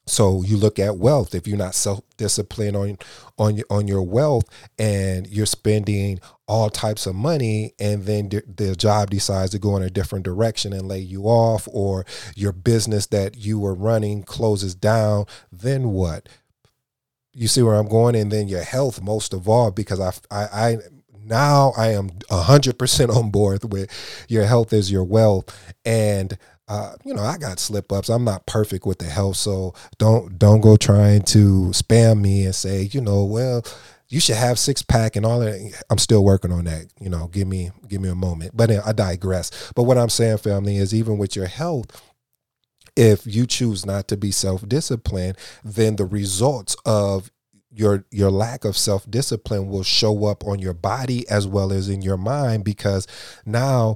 So 0.10 0.42
you 0.42 0.56
look 0.56 0.80
at 0.80 0.98
wealth. 0.98 1.36
If 1.36 1.48
you're 1.48 1.58
not 1.58 1.76
self-disciplined 1.76 2.78
on 2.78 2.98
on 3.38 3.58
your 3.58 3.66
on 3.70 3.88
your 3.88 4.04
wealth 4.04 4.46
and 4.80 5.28
you're 5.28 5.46
spending 5.46 6.20
all 6.48 6.70
types 6.70 7.06
of 7.06 7.14
money 7.14 7.74
and 7.78 8.06
then 8.06 8.30
the, 8.30 8.42
the 8.48 8.76
job 8.76 9.10
decides 9.10 9.52
to 9.52 9.60
go 9.60 9.76
in 9.76 9.84
a 9.84 9.90
different 9.90 10.24
direction 10.24 10.72
and 10.72 10.88
lay 10.88 11.00
you 11.00 11.24
off 11.24 11.68
or 11.72 12.06
your 12.36 12.54
business 12.54 13.06
that 13.08 13.36
you 13.38 13.60
were 13.60 13.76
running 13.76 14.24
closes 14.24 14.74
down 14.74 15.26
then 15.52 15.90
what 15.90 16.30
you 17.38 17.48
see 17.48 17.62
where 17.62 17.76
I'm 17.76 17.88
going, 17.88 18.16
and 18.16 18.32
then 18.32 18.48
your 18.48 18.64
health 18.64 19.02
most 19.02 19.32
of 19.32 19.48
all, 19.48 19.70
because 19.70 20.00
I, 20.00 20.12
I, 20.32 20.46
I 20.52 20.78
now 21.24 21.72
I 21.78 21.90
am 21.90 22.10
hundred 22.32 22.80
percent 22.80 23.12
on 23.12 23.30
board 23.30 23.72
with 23.72 23.90
your 24.28 24.46
health 24.46 24.74
is 24.74 24.92
your 24.92 25.04
wealth, 25.04 25.56
and 25.86 26.36
uh, 26.68 26.96
you 27.06 27.14
know 27.14 27.22
I 27.22 27.38
got 27.38 27.60
slip 27.60 27.92
ups. 27.92 28.10
I'm 28.10 28.24
not 28.24 28.48
perfect 28.48 28.88
with 28.88 28.98
the 28.98 29.06
health, 29.06 29.38
so 29.38 29.76
don't 30.00 30.40
don't 30.40 30.62
go 30.62 30.78
trying 30.78 31.22
to 31.24 31.68
spam 31.74 32.22
me 32.22 32.46
and 32.46 32.56
say 32.56 32.90
you 32.92 33.02
know 33.02 33.24
well 33.24 33.64
you 34.10 34.20
should 34.20 34.38
have 34.38 34.58
six 34.58 34.82
pack 34.82 35.16
and 35.16 35.26
all 35.26 35.40
that. 35.40 35.84
I'm 35.90 35.98
still 35.98 36.24
working 36.24 36.52
on 36.52 36.64
that. 36.64 36.86
You 37.00 37.10
know, 37.10 37.28
give 37.28 37.48
me 37.48 37.72
give 37.88 38.02
me 38.02 38.10
a 38.10 38.16
moment. 38.16 38.56
But 38.56 38.72
I 38.72 38.94
digress. 38.94 39.72
But 39.76 39.84
what 39.84 39.98
I'm 39.98 40.10
saying, 40.10 40.38
family, 40.38 40.78
is 40.78 40.94
even 40.94 41.18
with 41.18 41.36
your 41.36 41.48
health 41.48 41.88
if 42.98 43.26
you 43.26 43.46
choose 43.46 43.86
not 43.86 44.08
to 44.08 44.18
be 44.18 44.32
self-disciplined 44.32 45.38
then 45.64 45.96
the 45.96 46.06
results 46.06 46.76
of 46.86 47.32
your 47.72 48.06
your 48.12 48.32
lack 48.32 48.66
of 48.66 48.76
self-discipline 48.76 49.70
will 49.70 49.84
show 49.84 50.26
up 50.26 50.44
on 50.46 50.60
your 50.60 50.74
body 50.74 51.28
as 51.30 51.48
well 51.48 51.72
as 51.72 51.88
in 51.88 52.02
your 52.02 52.18
mind 52.18 52.64
because 52.64 53.08
now 53.46 53.96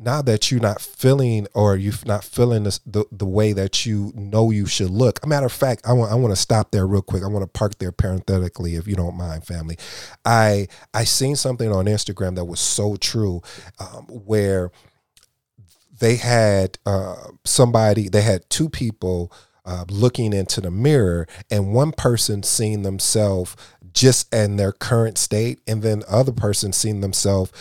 now 0.00 0.22
that 0.22 0.50
you're 0.50 0.60
not 0.60 0.80
feeling 0.80 1.46
or 1.54 1.76
you're 1.76 1.92
not 2.06 2.24
feeling 2.24 2.64
this, 2.64 2.80
the, 2.86 3.04
the 3.12 3.26
way 3.26 3.52
that 3.52 3.84
you 3.84 4.12
know 4.14 4.50
you 4.50 4.64
should 4.66 4.90
look. 4.90 5.24
Matter 5.26 5.46
of 5.46 5.52
fact, 5.52 5.82
I 5.86 5.92
want 5.92 6.10
I 6.10 6.14
want 6.14 6.32
to 6.32 6.40
stop 6.40 6.70
there 6.70 6.86
real 6.86 7.02
quick. 7.02 7.22
I 7.22 7.26
want 7.26 7.42
to 7.42 7.58
park 7.58 7.78
there 7.78 7.92
parenthetically, 7.92 8.76
if 8.76 8.88
you 8.88 8.96
don't 8.96 9.16
mind, 9.16 9.44
family. 9.44 9.76
I 10.24 10.68
I 10.94 11.04
seen 11.04 11.36
something 11.36 11.70
on 11.70 11.84
Instagram 11.84 12.36
that 12.36 12.46
was 12.46 12.60
so 12.60 12.96
true, 12.96 13.42
um, 13.78 14.06
where 14.06 14.72
they 16.00 16.16
had 16.16 16.78
uh, 16.84 17.28
somebody, 17.44 18.08
they 18.08 18.22
had 18.22 18.48
two 18.50 18.68
people 18.68 19.32
uh, 19.64 19.84
looking 19.88 20.32
into 20.32 20.60
the 20.60 20.70
mirror, 20.70 21.28
and 21.50 21.72
one 21.72 21.92
person 21.92 22.42
seeing 22.42 22.82
themselves 22.82 23.54
just 23.92 24.32
in 24.34 24.56
their 24.56 24.72
current 24.72 25.18
state, 25.18 25.60
and 25.66 25.82
then 25.82 26.00
the 26.00 26.12
other 26.12 26.32
person 26.32 26.72
seeing 26.72 27.00
themselves 27.00 27.52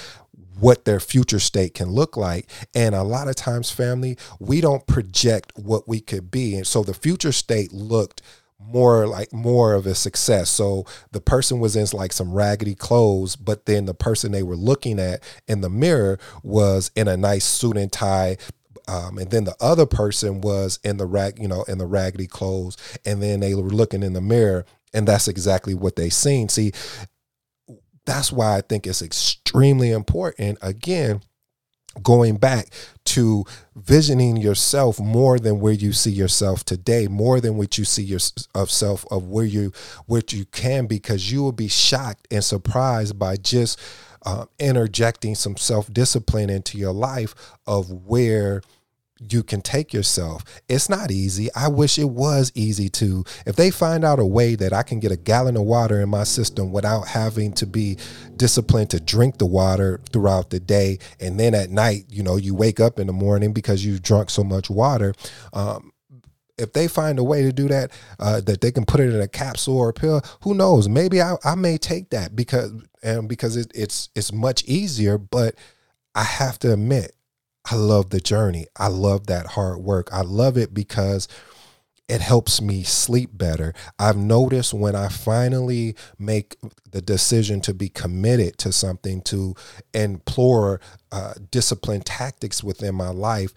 what 0.59 0.85
their 0.85 0.99
future 0.99 1.39
state 1.39 1.73
can 1.73 1.89
look 1.89 2.17
like. 2.17 2.49
And 2.73 2.93
a 2.95 3.03
lot 3.03 3.27
of 3.27 3.35
times, 3.35 3.71
family, 3.71 4.17
we 4.39 4.61
don't 4.61 4.87
project 4.87 5.53
what 5.55 5.87
we 5.87 6.01
could 6.01 6.31
be. 6.31 6.55
And 6.55 6.67
so 6.67 6.83
the 6.83 6.93
future 6.93 7.31
state 7.31 7.71
looked 7.71 8.21
more 8.59 9.07
like 9.07 9.31
more 9.33 9.73
of 9.73 9.85
a 9.85 9.95
success. 9.95 10.49
So 10.49 10.85
the 11.11 11.21
person 11.21 11.59
was 11.59 11.75
in 11.75 11.87
like 11.97 12.13
some 12.13 12.33
raggedy 12.33 12.75
clothes, 12.75 13.35
but 13.35 13.65
then 13.65 13.85
the 13.85 13.93
person 13.93 14.31
they 14.31 14.43
were 14.43 14.55
looking 14.55 14.99
at 14.99 15.23
in 15.47 15.61
the 15.61 15.69
mirror 15.69 16.19
was 16.43 16.91
in 16.95 17.07
a 17.07 17.17
nice 17.17 17.45
suit 17.45 17.77
and 17.77 17.91
tie. 17.91 18.37
Um, 18.87 19.17
and 19.17 19.29
then 19.31 19.43
the 19.43 19.55
other 19.61 19.85
person 19.85 20.41
was 20.41 20.79
in 20.83 20.97
the 20.97 21.05
rag, 21.05 21.39
you 21.39 21.47
know, 21.47 21.63
in 21.63 21.77
the 21.77 21.85
raggedy 21.85 22.27
clothes, 22.27 22.75
and 23.05 23.21
then 23.21 23.39
they 23.39 23.53
were 23.53 23.61
looking 23.61 24.01
in 24.01 24.13
the 24.13 24.21
mirror, 24.21 24.65
and 24.93 25.07
that's 25.07 25.27
exactly 25.27 25.75
what 25.75 25.95
they 25.95 26.09
seen. 26.09 26.49
See, 26.49 26.71
that's 28.05 28.31
why 28.31 28.57
I 28.57 28.61
think 28.61 28.87
it's 28.87 29.03
extremely 29.03 29.91
important. 29.91 30.57
Again, 30.63 31.21
going 32.03 32.37
back 32.37 32.67
to 33.05 33.43
visioning 33.75 34.37
yourself 34.37 34.99
more 34.99 35.39
than 35.39 35.59
where 35.59 35.73
you 35.73 35.93
see 35.93 36.11
yourself 36.11 36.63
today 36.63 37.07
more 37.07 37.39
than 37.39 37.57
what 37.57 37.77
you 37.77 37.85
see 37.85 38.03
yourself 38.03 39.05
of 39.11 39.27
where 39.27 39.45
you 39.45 39.71
what 40.05 40.33
you 40.33 40.45
can 40.45 40.85
because 40.85 41.31
you 41.31 41.41
will 41.41 41.51
be 41.51 41.67
shocked 41.67 42.27
and 42.31 42.43
surprised 42.43 43.17
by 43.17 43.35
just 43.35 43.79
uh, 44.25 44.45
interjecting 44.59 45.33
some 45.33 45.55
self-discipline 45.55 46.49
into 46.49 46.77
your 46.77 46.91
life 46.91 47.33
of 47.65 47.89
where 47.89 48.61
you 49.19 49.43
can 49.43 49.61
take 49.61 49.93
yourself. 49.93 50.43
It's 50.67 50.89
not 50.89 51.11
easy. 51.11 51.49
I 51.55 51.67
wish 51.67 51.97
it 51.97 52.09
was 52.09 52.51
easy 52.55 52.89
to. 52.89 53.23
If 53.45 53.55
they 53.55 53.71
find 53.71 54.05
out 54.05 54.19
a 54.19 54.25
way 54.25 54.55
that 54.55 54.73
I 54.73 54.83
can 54.83 54.99
get 54.99 55.11
a 55.11 55.17
gallon 55.17 55.57
of 55.57 55.63
water 55.63 56.01
in 56.01 56.09
my 56.09 56.23
system 56.23 56.71
without 56.71 57.07
having 57.07 57.53
to 57.53 57.65
be 57.65 57.97
disciplined 58.35 58.89
to 58.91 58.99
drink 58.99 59.37
the 59.37 59.45
water 59.45 59.99
throughout 60.11 60.49
the 60.49 60.59
day, 60.59 60.99
and 61.19 61.39
then 61.39 61.53
at 61.53 61.69
night, 61.69 62.05
you 62.09 62.23
know, 62.23 62.37
you 62.37 62.55
wake 62.55 62.79
up 62.79 62.99
in 62.99 63.07
the 63.07 63.13
morning 63.13 63.53
because 63.53 63.85
you've 63.85 64.01
drunk 64.01 64.29
so 64.29 64.43
much 64.43 64.69
water. 64.69 65.13
Um, 65.53 65.91
if 66.57 66.73
they 66.73 66.87
find 66.87 67.17
a 67.17 67.23
way 67.23 67.41
to 67.43 67.51
do 67.53 67.67
that, 67.69 67.91
uh, 68.19 68.41
that 68.41 68.61
they 68.61 68.71
can 68.71 68.85
put 68.85 68.99
it 68.99 69.13
in 69.13 69.21
a 69.21 69.27
capsule 69.27 69.77
or 69.77 69.89
a 69.89 69.93
pill, 69.93 70.21
who 70.43 70.53
knows? 70.53 70.89
Maybe 70.89 71.21
I, 71.21 71.35
I 71.43 71.55
may 71.55 71.77
take 71.77 72.09
that 72.09 72.35
because 72.35 72.71
and 73.01 73.29
because 73.29 73.55
it, 73.55 73.71
it's 73.73 74.09
it's 74.13 74.33
much 74.33 74.63
easier. 74.65 75.17
But 75.17 75.55
I 76.13 76.23
have 76.23 76.59
to 76.59 76.73
admit, 76.73 77.15
I 77.69 77.75
love 77.75 78.09
the 78.09 78.19
journey. 78.19 78.67
I 78.75 78.87
love 78.87 79.27
that 79.27 79.47
hard 79.47 79.79
work. 79.79 80.09
I 80.11 80.21
love 80.21 80.57
it 80.57 80.73
because 80.73 81.27
it 82.07 82.21
helps 82.21 82.59
me 82.59 82.81
sleep 82.81 83.29
better. 83.33 83.73
I've 83.99 84.17
noticed 84.17 84.73
when 84.73 84.95
I 84.95 85.09
finally 85.09 85.95
make 86.17 86.57
the 86.89 87.01
decision 87.01 87.61
to 87.61 87.73
be 87.73 87.87
committed 87.87 88.57
to 88.59 88.71
something, 88.71 89.21
to 89.23 89.53
implore 89.93 90.81
uh, 91.11 91.33
discipline 91.51 92.01
tactics 92.01 92.63
within 92.63 92.95
my 92.95 93.09
life, 93.09 93.53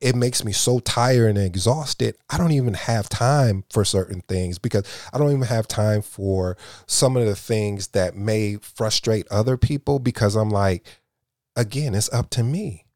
it 0.00 0.14
makes 0.14 0.44
me 0.44 0.52
so 0.52 0.78
tired 0.78 1.36
and 1.36 1.38
exhausted. 1.38 2.16
I 2.30 2.38
don't 2.38 2.52
even 2.52 2.74
have 2.74 3.08
time 3.08 3.64
for 3.70 3.84
certain 3.84 4.22
things 4.28 4.58
because 4.58 4.86
I 5.12 5.18
don't 5.18 5.32
even 5.32 5.42
have 5.42 5.66
time 5.66 6.00
for 6.00 6.56
some 6.86 7.16
of 7.16 7.26
the 7.26 7.36
things 7.36 7.88
that 7.88 8.16
may 8.16 8.56
frustrate 8.56 9.26
other 9.30 9.56
people 9.56 9.98
because 9.98 10.36
I'm 10.36 10.48
like, 10.48 10.86
again, 11.56 11.94
it's 11.96 12.12
up 12.12 12.30
to 12.30 12.44
me. 12.44 12.86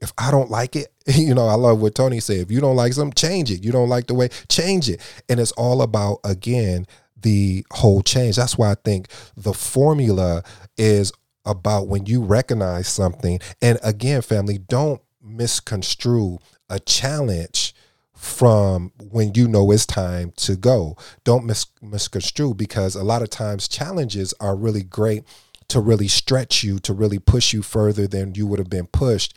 If 0.00 0.12
I 0.16 0.30
don't 0.30 0.50
like 0.50 0.76
it, 0.76 0.88
you 1.06 1.34
know, 1.34 1.48
I 1.48 1.54
love 1.54 1.80
what 1.80 1.94
Tony 1.94 2.20
said. 2.20 2.38
If 2.38 2.50
you 2.50 2.60
don't 2.60 2.76
like 2.76 2.92
something, 2.92 3.14
change 3.14 3.50
it. 3.50 3.64
You 3.64 3.72
don't 3.72 3.88
like 3.88 4.06
the 4.06 4.14
way, 4.14 4.28
change 4.48 4.88
it. 4.88 5.00
And 5.28 5.40
it's 5.40 5.52
all 5.52 5.82
about, 5.82 6.18
again, 6.24 6.86
the 7.20 7.66
whole 7.72 8.02
change. 8.02 8.36
That's 8.36 8.56
why 8.56 8.70
I 8.70 8.76
think 8.84 9.08
the 9.36 9.52
formula 9.52 10.42
is 10.76 11.12
about 11.44 11.88
when 11.88 12.06
you 12.06 12.22
recognize 12.22 12.88
something. 12.88 13.40
And 13.60 13.78
again, 13.82 14.22
family, 14.22 14.58
don't 14.58 15.00
misconstrue 15.22 16.38
a 16.68 16.78
challenge 16.78 17.74
from 18.14 18.92
when 19.10 19.32
you 19.34 19.46
know 19.46 19.70
it's 19.70 19.86
time 19.86 20.32
to 20.36 20.56
go. 20.56 20.96
Don't 21.24 21.46
mis- 21.46 21.66
misconstrue 21.80 22.54
because 22.54 22.94
a 22.94 23.04
lot 23.04 23.22
of 23.22 23.30
times 23.30 23.68
challenges 23.68 24.34
are 24.40 24.56
really 24.56 24.82
great 24.82 25.24
to 25.68 25.80
really 25.80 26.08
stretch 26.08 26.64
you, 26.64 26.78
to 26.80 26.92
really 26.92 27.18
push 27.18 27.52
you 27.52 27.62
further 27.62 28.06
than 28.06 28.34
you 28.34 28.46
would 28.46 28.58
have 28.58 28.70
been 28.70 28.86
pushed 28.86 29.34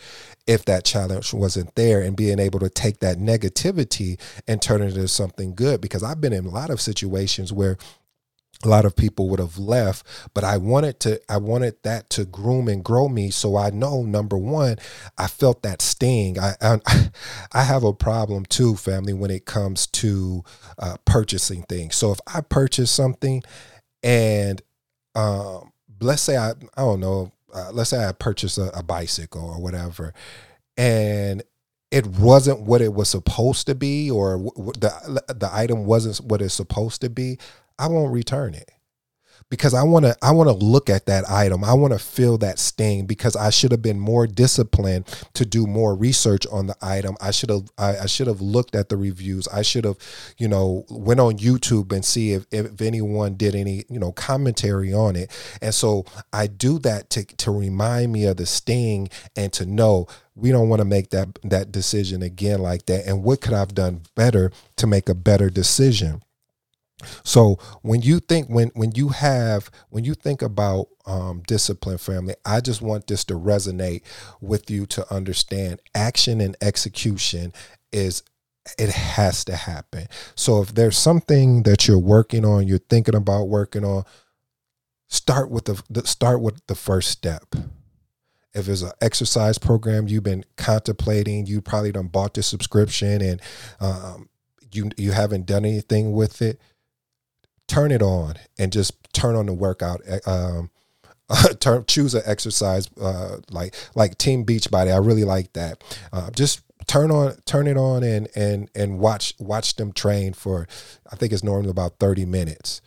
if 0.52 0.66
that 0.66 0.84
challenge 0.84 1.34
wasn't 1.34 1.74
there 1.76 2.02
and 2.02 2.18
being 2.18 2.38
able 2.38 2.60
to 2.60 2.70
take 2.70 3.00
that 3.00 3.18
negativity 3.18 4.20
and 4.50 4.62
turn 4.62 4.82
it 4.82 4.88
into 4.88 5.08
something 5.08 5.56
good. 5.56 5.80
Because 5.80 6.04
I've 6.04 6.20
been 6.20 6.34
in 6.34 6.46
a 6.46 6.50
lot 6.50 6.70
of 6.70 6.82
situations 6.82 7.54
where 7.54 7.78
a 8.64 8.68
lot 8.68 8.84
of 8.84 8.96
people 8.96 9.28
would 9.28 9.40
have 9.40 9.58
left 9.58 10.06
but 10.36 10.44
i 10.44 10.56
wanted 10.56 11.00
to 11.00 11.20
i 11.28 11.36
wanted 11.36 11.74
that 11.82 12.12
to 12.12 12.26
groom 12.26 12.68
and 12.68 12.84
grow 12.84 13.08
me. 13.10 13.32
So 13.32 13.58
i 13.58 13.72
know 13.72 14.04
number 14.04 14.38
one 14.38 14.78
i 15.18 15.26
felt 15.26 15.64
that 15.64 15.82
sting. 15.82 16.38
I 16.38 16.54
i, 16.62 16.78
I 17.54 17.64
have 17.64 17.84
a 17.84 17.94
problem 17.94 18.46
too 18.46 18.76
family 18.76 19.14
when 19.14 19.32
it 19.32 19.46
comes 19.46 19.88
to 19.88 20.44
uh, 20.78 20.98
purchasing 21.06 21.64
things. 21.64 21.96
So 21.96 22.12
if 22.12 22.20
i 22.28 22.42
purchase 22.42 22.92
something 22.92 23.42
and 24.04 24.62
um, 25.16 25.72
let's 26.00 26.22
say 26.22 26.38
i 26.38 26.52
i 26.52 26.82
don't 26.82 27.00
know 27.00 27.32
uh, 27.54 27.72
let's 27.72 27.90
say 27.90 28.06
i 28.06 28.12
purchase 28.12 28.58
a, 28.58 28.70
a 28.74 28.84
bicycle 28.84 29.44
or 29.44 29.62
whatever 29.62 30.14
and 30.78 31.44
it 31.92 32.08
wasn't 32.08 32.62
what 32.62 32.82
it 32.82 32.94
was 32.94 33.10
supposed 33.10 33.68
to 33.68 33.76
be 33.76 34.10
or 34.10 34.38
the 34.38 35.24
the 35.28 35.50
item 35.52 35.86
wasn't 35.86 36.26
what 36.26 36.42
it's 36.42 36.54
supposed 36.54 37.02
to 37.02 37.10
be 37.10 37.38
I 37.78 37.88
won't 37.88 38.14
return 38.14 38.54
it 38.54 38.72
because 39.52 39.74
I 39.74 39.84
want 39.84 40.06
to 40.06 40.16
I 40.22 40.32
want 40.32 40.50
to 40.50 40.56
look 40.56 40.90
at 40.90 41.06
that 41.08 41.30
item. 41.30 41.64
I 41.64 41.74
want 41.74 41.92
to 41.92 42.00
feel 42.00 42.38
that 42.40 42.58
sting 42.58 43.06
because 43.06 43.36
I 43.36 43.50
should 43.50 43.72
have 43.72 43.82
been 43.82 44.00
more 44.00 44.26
disciplined 44.26 45.06
to 45.34 45.46
do 45.46 45.68
more 45.68 45.94
research 45.94 46.48
on 46.52 46.68
the 46.68 46.76
item. 46.82 47.18
I 47.22 47.32
should 47.32 47.50
have 47.50 47.70
I, 47.78 47.98
I 47.98 48.06
should 48.06 48.28
have 48.28 48.40
looked 48.40 48.76
at 48.76 48.88
the 48.88 48.96
reviews. 48.96 49.50
I 49.50 49.62
should 49.62 49.84
have, 49.84 49.98
you 50.38 50.48
know, 50.48 50.86
went 50.90 51.20
on 51.20 51.38
YouTube 51.38 51.92
and 51.92 52.04
see 52.04 52.32
if, 52.32 52.46
if 52.50 52.82
anyone 52.82 53.36
did 53.36 53.54
any, 53.54 53.84
you 53.90 54.00
know, 54.00 54.14
commentary 54.14 54.94
on 54.94 55.18
it. 55.18 55.30
And 55.62 55.76
so 55.76 56.06
I 56.32 56.48
do 56.48 56.80
that 56.80 57.10
to 57.12 57.26
to 57.26 57.52
remind 57.52 58.14
me 58.14 58.26
of 58.26 58.38
the 58.38 58.46
sting 58.46 59.10
and 59.36 59.52
to 59.54 59.66
know 59.66 60.08
we 60.34 60.52
don't 60.52 60.70
want 60.70 60.80
to 60.80 60.86
make 60.86 61.10
that 61.10 61.28
that 61.44 61.74
decision 61.74 62.22
again 62.22 62.62
like 62.62 62.86
that. 62.86 63.06
And 63.06 63.22
what 63.22 63.42
could 63.42 63.54
I've 63.54 63.76
done 63.76 64.04
better 64.16 64.54
to 64.78 64.88
make 64.88 65.10
a 65.10 65.14
better 65.14 65.50
decision? 65.50 66.24
So 67.24 67.60
when 67.82 68.02
you 68.02 68.20
think 68.20 68.48
when 68.50 68.70
when 68.76 68.92
you 68.96 69.10
have 69.10 69.70
when 69.90 70.04
you 70.04 70.14
think 70.14 70.42
about 70.42 70.88
um, 71.06 71.42
discipline, 71.48 71.98
family, 71.98 72.36
I 72.46 72.62
just 72.62 72.82
want 72.82 73.08
this 73.08 73.24
to 73.26 73.36
resonate 73.36 74.04
with 74.40 74.70
you 74.70 74.86
to 74.88 75.14
understand 75.14 75.82
action 75.96 76.42
and 76.42 76.56
execution 76.62 77.54
is 77.92 78.24
it 78.78 78.90
has 78.90 79.44
to 79.46 79.56
happen. 79.56 80.08
So 80.36 80.62
if 80.62 80.74
there's 80.74 80.98
something 80.98 81.64
that 81.64 81.88
you're 81.88 82.00
working 82.00 82.46
on, 82.46 82.68
you're 82.68 82.78
thinking 82.78 83.16
about 83.16 83.46
working 83.46 83.84
on, 83.84 84.04
start 85.08 85.50
with 85.50 85.66
the 85.66 86.08
start 86.08 86.42
with 86.42 86.66
the 86.68 86.76
first 86.76 87.10
step. 87.10 87.56
If 88.54 88.68
it's 88.68 88.82
an 88.82 88.92
exercise 89.02 89.58
program 89.58 90.08
you've 90.08 90.24
been 90.24 90.44
contemplating, 90.58 91.46
you 91.46 91.62
probably 91.62 91.94
done 91.94 92.08
bought 92.08 92.34
the 92.34 92.44
subscription 92.44 93.22
and 93.22 93.42
um, 93.80 94.30
you 94.72 94.92
you 94.98 95.12
haven't 95.12 95.46
done 95.46 95.66
anything 95.66 96.12
with 96.14 96.42
it 96.42 96.60
turn 97.72 97.90
it 97.90 98.02
on 98.02 98.36
and 98.60 98.74
just 98.74 98.94
turn 99.14 99.34
on 99.36 99.46
the 99.46 99.54
workout. 99.54 100.02
Um, 100.26 100.70
turn, 101.60 101.86
choose 101.88 102.14
an 102.14 102.24
exercise 102.26 102.90
uh, 103.00 103.38
like 103.50 103.74
like 103.96 104.18
Team 104.18 104.46
Beachbody. 104.46 104.94
I 104.94 104.98
really 104.98 105.24
like 105.24 105.54
that. 105.54 105.82
Uh, 106.12 106.30
just 106.32 106.62
turn 106.86 107.12
on 107.12 107.36
turn 107.46 107.68
it 107.68 107.78
on 107.78 108.04
and 108.04 108.28
and 108.36 108.70
and 108.76 109.00
watch 109.00 109.34
watch 109.40 109.78
them 109.78 109.94
train 109.94 110.34
for 110.34 110.68
I 111.10 111.16
think 111.16 111.32
it's 111.32 111.44
normally 111.44 111.70
about 111.70 111.98
30 112.00 112.26
minutes. 112.26 112.82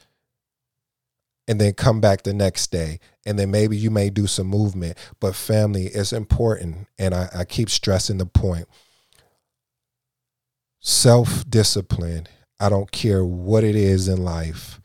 And 1.46 1.60
then 1.60 1.74
come 1.74 2.00
back 2.00 2.22
the 2.22 2.32
next 2.32 2.70
day. 2.70 3.00
And 3.26 3.38
then 3.38 3.50
maybe 3.50 3.76
you 3.76 3.90
may 3.90 4.08
do 4.08 4.26
some 4.26 4.46
movement. 4.46 4.96
But 5.20 5.34
family 5.34 5.84
is 5.84 6.10
important. 6.10 6.88
And 6.98 7.14
I, 7.14 7.28
I 7.34 7.44
keep 7.44 7.68
stressing 7.68 8.16
the 8.16 8.24
point. 8.24 8.66
Self-discipline 10.80 12.28
I 12.60 12.68
don't 12.68 12.90
care 12.90 13.24
what 13.24 13.64
it 13.64 13.76
is 13.76 14.08
in 14.08 14.24
life, 14.24 14.80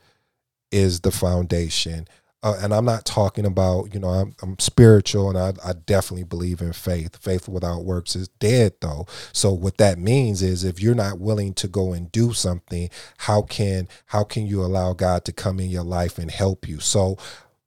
is 0.70 1.00
the 1.00 1.10
foundation. 1.10 2.06
Uh, 2.42 2.58
and 2.62 2.72
I'm 2.72 2.86
not 2.86 3.04
talking 3.04 3.44
about, 3.44 3.92
you 3.92 4.00
know, 4.00 4.08
I'm, 4.08 4.34
I'm 4.42 4.58
spiritual 4.58 5.28
and 5.28 5.38
I, 5.38 5.52
I, 5.68 5.74
definitely 5.74 6.24
believe 6.24 6.62
in 6.62 6.72
faith. 6.72 7.18
Faith 7.18 7.46
without 7.46 7.84
works 7.84 8.16
is 8.16 8.28
dead, 8.28 8.72
though. 8.80 9.06
So 9.34 9.52
what 9.52 9.76
that 9.76 9.98
means 9.98 10.40
is 10.42 10.64
if 10.64 10.80
you're 10.80 10.94
not 10.94 11.18
willing 11.18 11.52
to 11.54 11.68
go 11.68 11.92
and 11.92 12.10
do 12.10 12.32
something, 12.32 12.88
how 13.18 13.42
can 13.42 13.88
how 14.06 14.24
can 14.24 14.46
you 14.46 14.62
allow 14.62 14.94
God 14.94 15.26
to 15.26 15.32
come 15.32 15.60
in 15.60 15.68
your 15.68 15.84
life 15.84 16.16
and 16.16 16.30
help 16.30 16.66
you? 16.66 16.80
So 16.80 17.18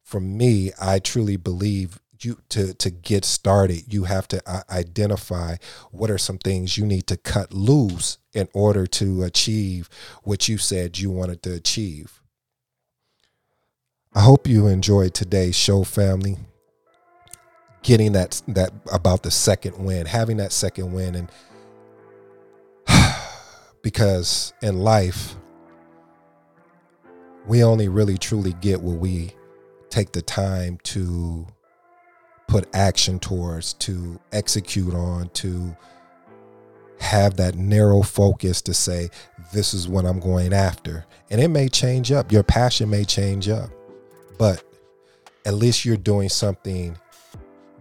for 0.01 0.19
me, 0.19 0.71
I 0.81 0.97
truly 0.97 1.37
believe 1.37 1.99
you 2.19 2.39
to 2.49 2.73
to 2.73 2.89
get 2.89 3.25
started 3.25 3.93
you 3.93 4.05
have 4.05 4.27
to 4.29 4.41
uh, 4.45 4.61
identify 4.69 5.55
what 5.91 6.09
are 6.09 6.17
some 6.17 6.37
things 6.37 6.77
you 6.77 6.85
need 6.85 7.05
to 7.07 7.17
cut 7.17 7.53
loose 7.53 8.17
in 8.33 8.47
order 8.53 8.87
to 8.87 9.23
achieve 9.23 9.89
what 10.23 10.47
you 10.47 10.57
said 10.57 10.99
you 10.99 11.09
wanted 11.09 11.41
to 11.43 11.53
achieve. 11.53 12.21
I 14.13 14.21
hope 14.21 14.47
you 14.47 14.67
enjoyed 14.67 15.13
today's 15.13 15.55
show 15.55 15.83
family. 15.83 16.37
Getting 17.81 18.13
that 18.13 18.41
that 18.47 18.71
about 18.91 19.23
the 19.23 19.31
second 19.31 19.77
win 19.83 20.05
having 20.05 20.37
that 20.37 20.53
second 20.53 20.93
win 20.93 21.15
and 21.15 21.31
because 23.81 24.53
in 24.61 24.79
life 24.79 25.35
we 27.45 27.63
only 27.63 27.89
really 27.89 28.17
truly 28.17 28.53
get 28.61 28.81
what 28.81 28.97
we 28.97 29.33
take 29.89 30.11
the 30.11 30.21
time 30.21 30.79
to 30.83 31.45
put 32.47 32.67
action 32.73 33.19
towards, 33.19 33.73
to 33.73 34.19
execute 34.31 34.93
on, 34.93 35.29
to 35.29 35.75
have 36.99 37.37
that 37.37 37.55
narrow 37.55 38.01
focus 38.01 38.61
to 38.63 38.73
say, 38.73 39.09
this 39.53 39.73
is 39.73 39.87
what 39.87 40.05
I'm 40.05 40.19
going 40.19 40.53
after. 40.53 41.05
And 41.29 41.41
it 41.41 41.49
may 41.49 41.69
change 41.69 42.11
up. 42.11 42.31
Your 42.31 42.43
passion 42.43 42.89
may 42.89 43.03
change 43.03 43.49
up, 43.49 43.69
but 44.37 44.63
at 45.45 45.55
least 45.55 45.85
you're 45.85 45.97
doing 45.97 46.29
something 46.29 46.97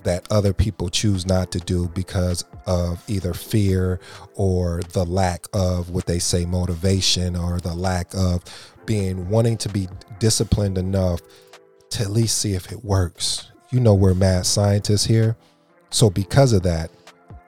that 0.02 0.26
other 0.32 0.52
people 0.52 0.88
choose 0.88 1.26
not 1.26 1.52
to 1.52 1.60
do 1.60 1.88
because 1.88 2.44
of 2.66 3.02
either 3.08 3.32
fear 3.32 4.00
or 4.34 4.80
the 4.92 5.04
lack 5.04 5.46
of 5.52 5.90
what 5.90 6.06
they 6.06 6.18
say 6.18 6.44
motivation 6.44 7.36
or 7.36 7.60
the 7.60 7.74
lack 7.74 8.12
of 8.14 8.42
being 8.84 9.28
wanting 9.28 9.56
to 9.56 9.68
be 9.68 9.88
disciplined 10.18 10.76
enough 10.76 11.20
to 11.90 12.02
at 12.02 12.10
least 12.10 12.38
see 12.38 12.54
if 12.54 12.72
it 12.72 12.84
works 12.84 13.52
you 13.72 13.80
know 13.80 13.94
we're 13.94 14.14
mad 14.14 14.46
scientists 14.46 15.06
here. 15.06 15.34
So 15.90 16.10
because 16.10 16.52
of 16.52 16.62
that, 16.62 16.90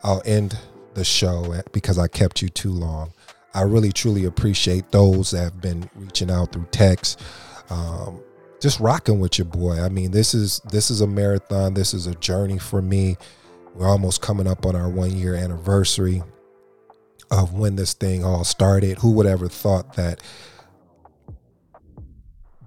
I'll 0.03 0.23
end 0.25 0.59
the 0.95 1.05
show 1.05 1.61
because 1.73 1.99
I 1.99 2.09
kept 2.09 2.43
you 2.43 2.49
too 2.49 2.71
long. 2.71 3.13
I 3.55 3.63
really 3.63 3.93
truly 3.93 4.25
appreciate 4.25 4.91
those 4.91 5.31
that 5.31 5.45
have 5.45 5.61
been 5.61 5.89
reaching 5.95 6.31
out 6.31 6.53
through 6.53 6.67
text. 6.73 7.23
Um, 7.71 8.21
just 8.61 8.81
rocking 8.81 9.21
with 9.21 9.39
your 9.39 9.45
boy. 9.45 9.81
I 9.81 9.89
mean, 9.89 10.11
this 10.11 10.35
is 10.35 10.61
this 10.71 10.91
is 10.91 11.01
a 11.01 11.07
marathon. 11.07 11.75
This 11.75 11.95
is 11.95 12.07
a 12.07 12.15
journey 12.17 12.59
for 12.59 12.83
me. 12.83 13.17
We're 13.75 13.89
almost 13.89 14.23
coming 14.23 14.47
up 14.47 14.67
on 14.67 14.75
our 14.75 14.89
one 14.89 15.17
year 15.17 15.35
anniversary 15.35 16.23
of 17.31 17.53
when 17.55 17.77
this 17.77 17.93
thing 17.95 18.25
all 18.25 18.45
started. 18.45 18.99
Who 18.99 19.13
would 19.13 19.27
ever 19.27 19.49
thought 19.49 19.95
that 19.97 20.23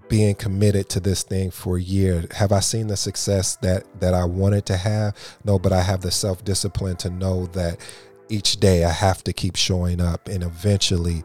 being 0.09 0.35
committed 0.35 0.89
to 0.89 0.99
this 0.99 1.23
thing 1.23 1.51
for 1.51 1.77
a 1.77 1.81
year 1.81 2.25
have 2.31 2.51
i 2.51 2.59
seen 2.59 2.87
the 2.87 2.95
success 2.95 3.57
that 3.57 3.83
that 3.99 4.13
i 4.13 4.23
wanted 4.23 4.65
to 4.65 4.77
have 4.77 5.13
no 5.43 5.59
but 5.59 5.73
i 5.73 5.81
have 5.81 6.01
the 6.01 6.11
self-discipline 6.11 6.95
to 6.95 7.09
know 7.09 7.45
that 7.47 7.77
each 8.29 8.59
day 8.59 8.83
i 8.83 8.91
have 8.91 9.23
to 9.23 9.33
keep 9.33 9.55
showing 9.55 10.01
up 10.01 10.27
and 10.27 10.43
eventually 10.43 11.23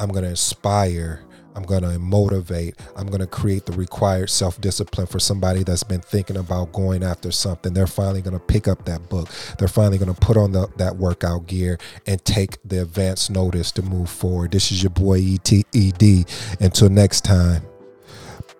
I'm 0.00 0.08
going 0.08 0.24
to 0.24 0.30
inspire. 0.30 1.22
I'm 1.54 1.62
going 1.64 1.82
to 1.82 1.98
motivate. 1.98 2.76
I'm 2.96 3.06
going 3.08 3.20
to 3.20 3.26
create 3.26 3.66
the 3.66 3.72
required 3.72 4.30
self 4.30 4.58
discipline 4.60 5.06
for 5.06 5.20
somebody 5.20 5.62
that's 5.62 5.82
been 5.82 6.00
thinking 6.00 6.38
about 6.38 6.72
going 6.72 7.02
after 7.02 7.30
something. 7.30 7.74
They're 7.74 7.86
finally 7.86 8.22
going 8.22 8.38
to 8.38 8.44
pick 8.44 8.66
up 8.66 8.86
that 8.86 9.10
book. 9.10 9.28
They're 9.58 9.68
finally 9.68 9.98
going 9.98 10.12
to 10.14 10.18
put 10.18 10.38
on 10.38 10.52
the, 10.52 10.68
that 10.78 10.96
workout 10.96 11.46
gear 11.46 11.78
and 12.06 12.24
take 12.24 12.56
the 12.64 12.82
advance 12.82 13.28
notice 13.28 13.72
to 13.72 13.82
move 13.82 14.08
forward. 14.08 14.52
This 14.52 14.72
is 14.72 14.82
your 14.82 14.90
boy 14.90 15.20
ETED. 15.20 16.26
Until 16.60 16.88
next 16.88 17.24
time, 17.24 17.62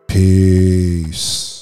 peace. 0.07 1.60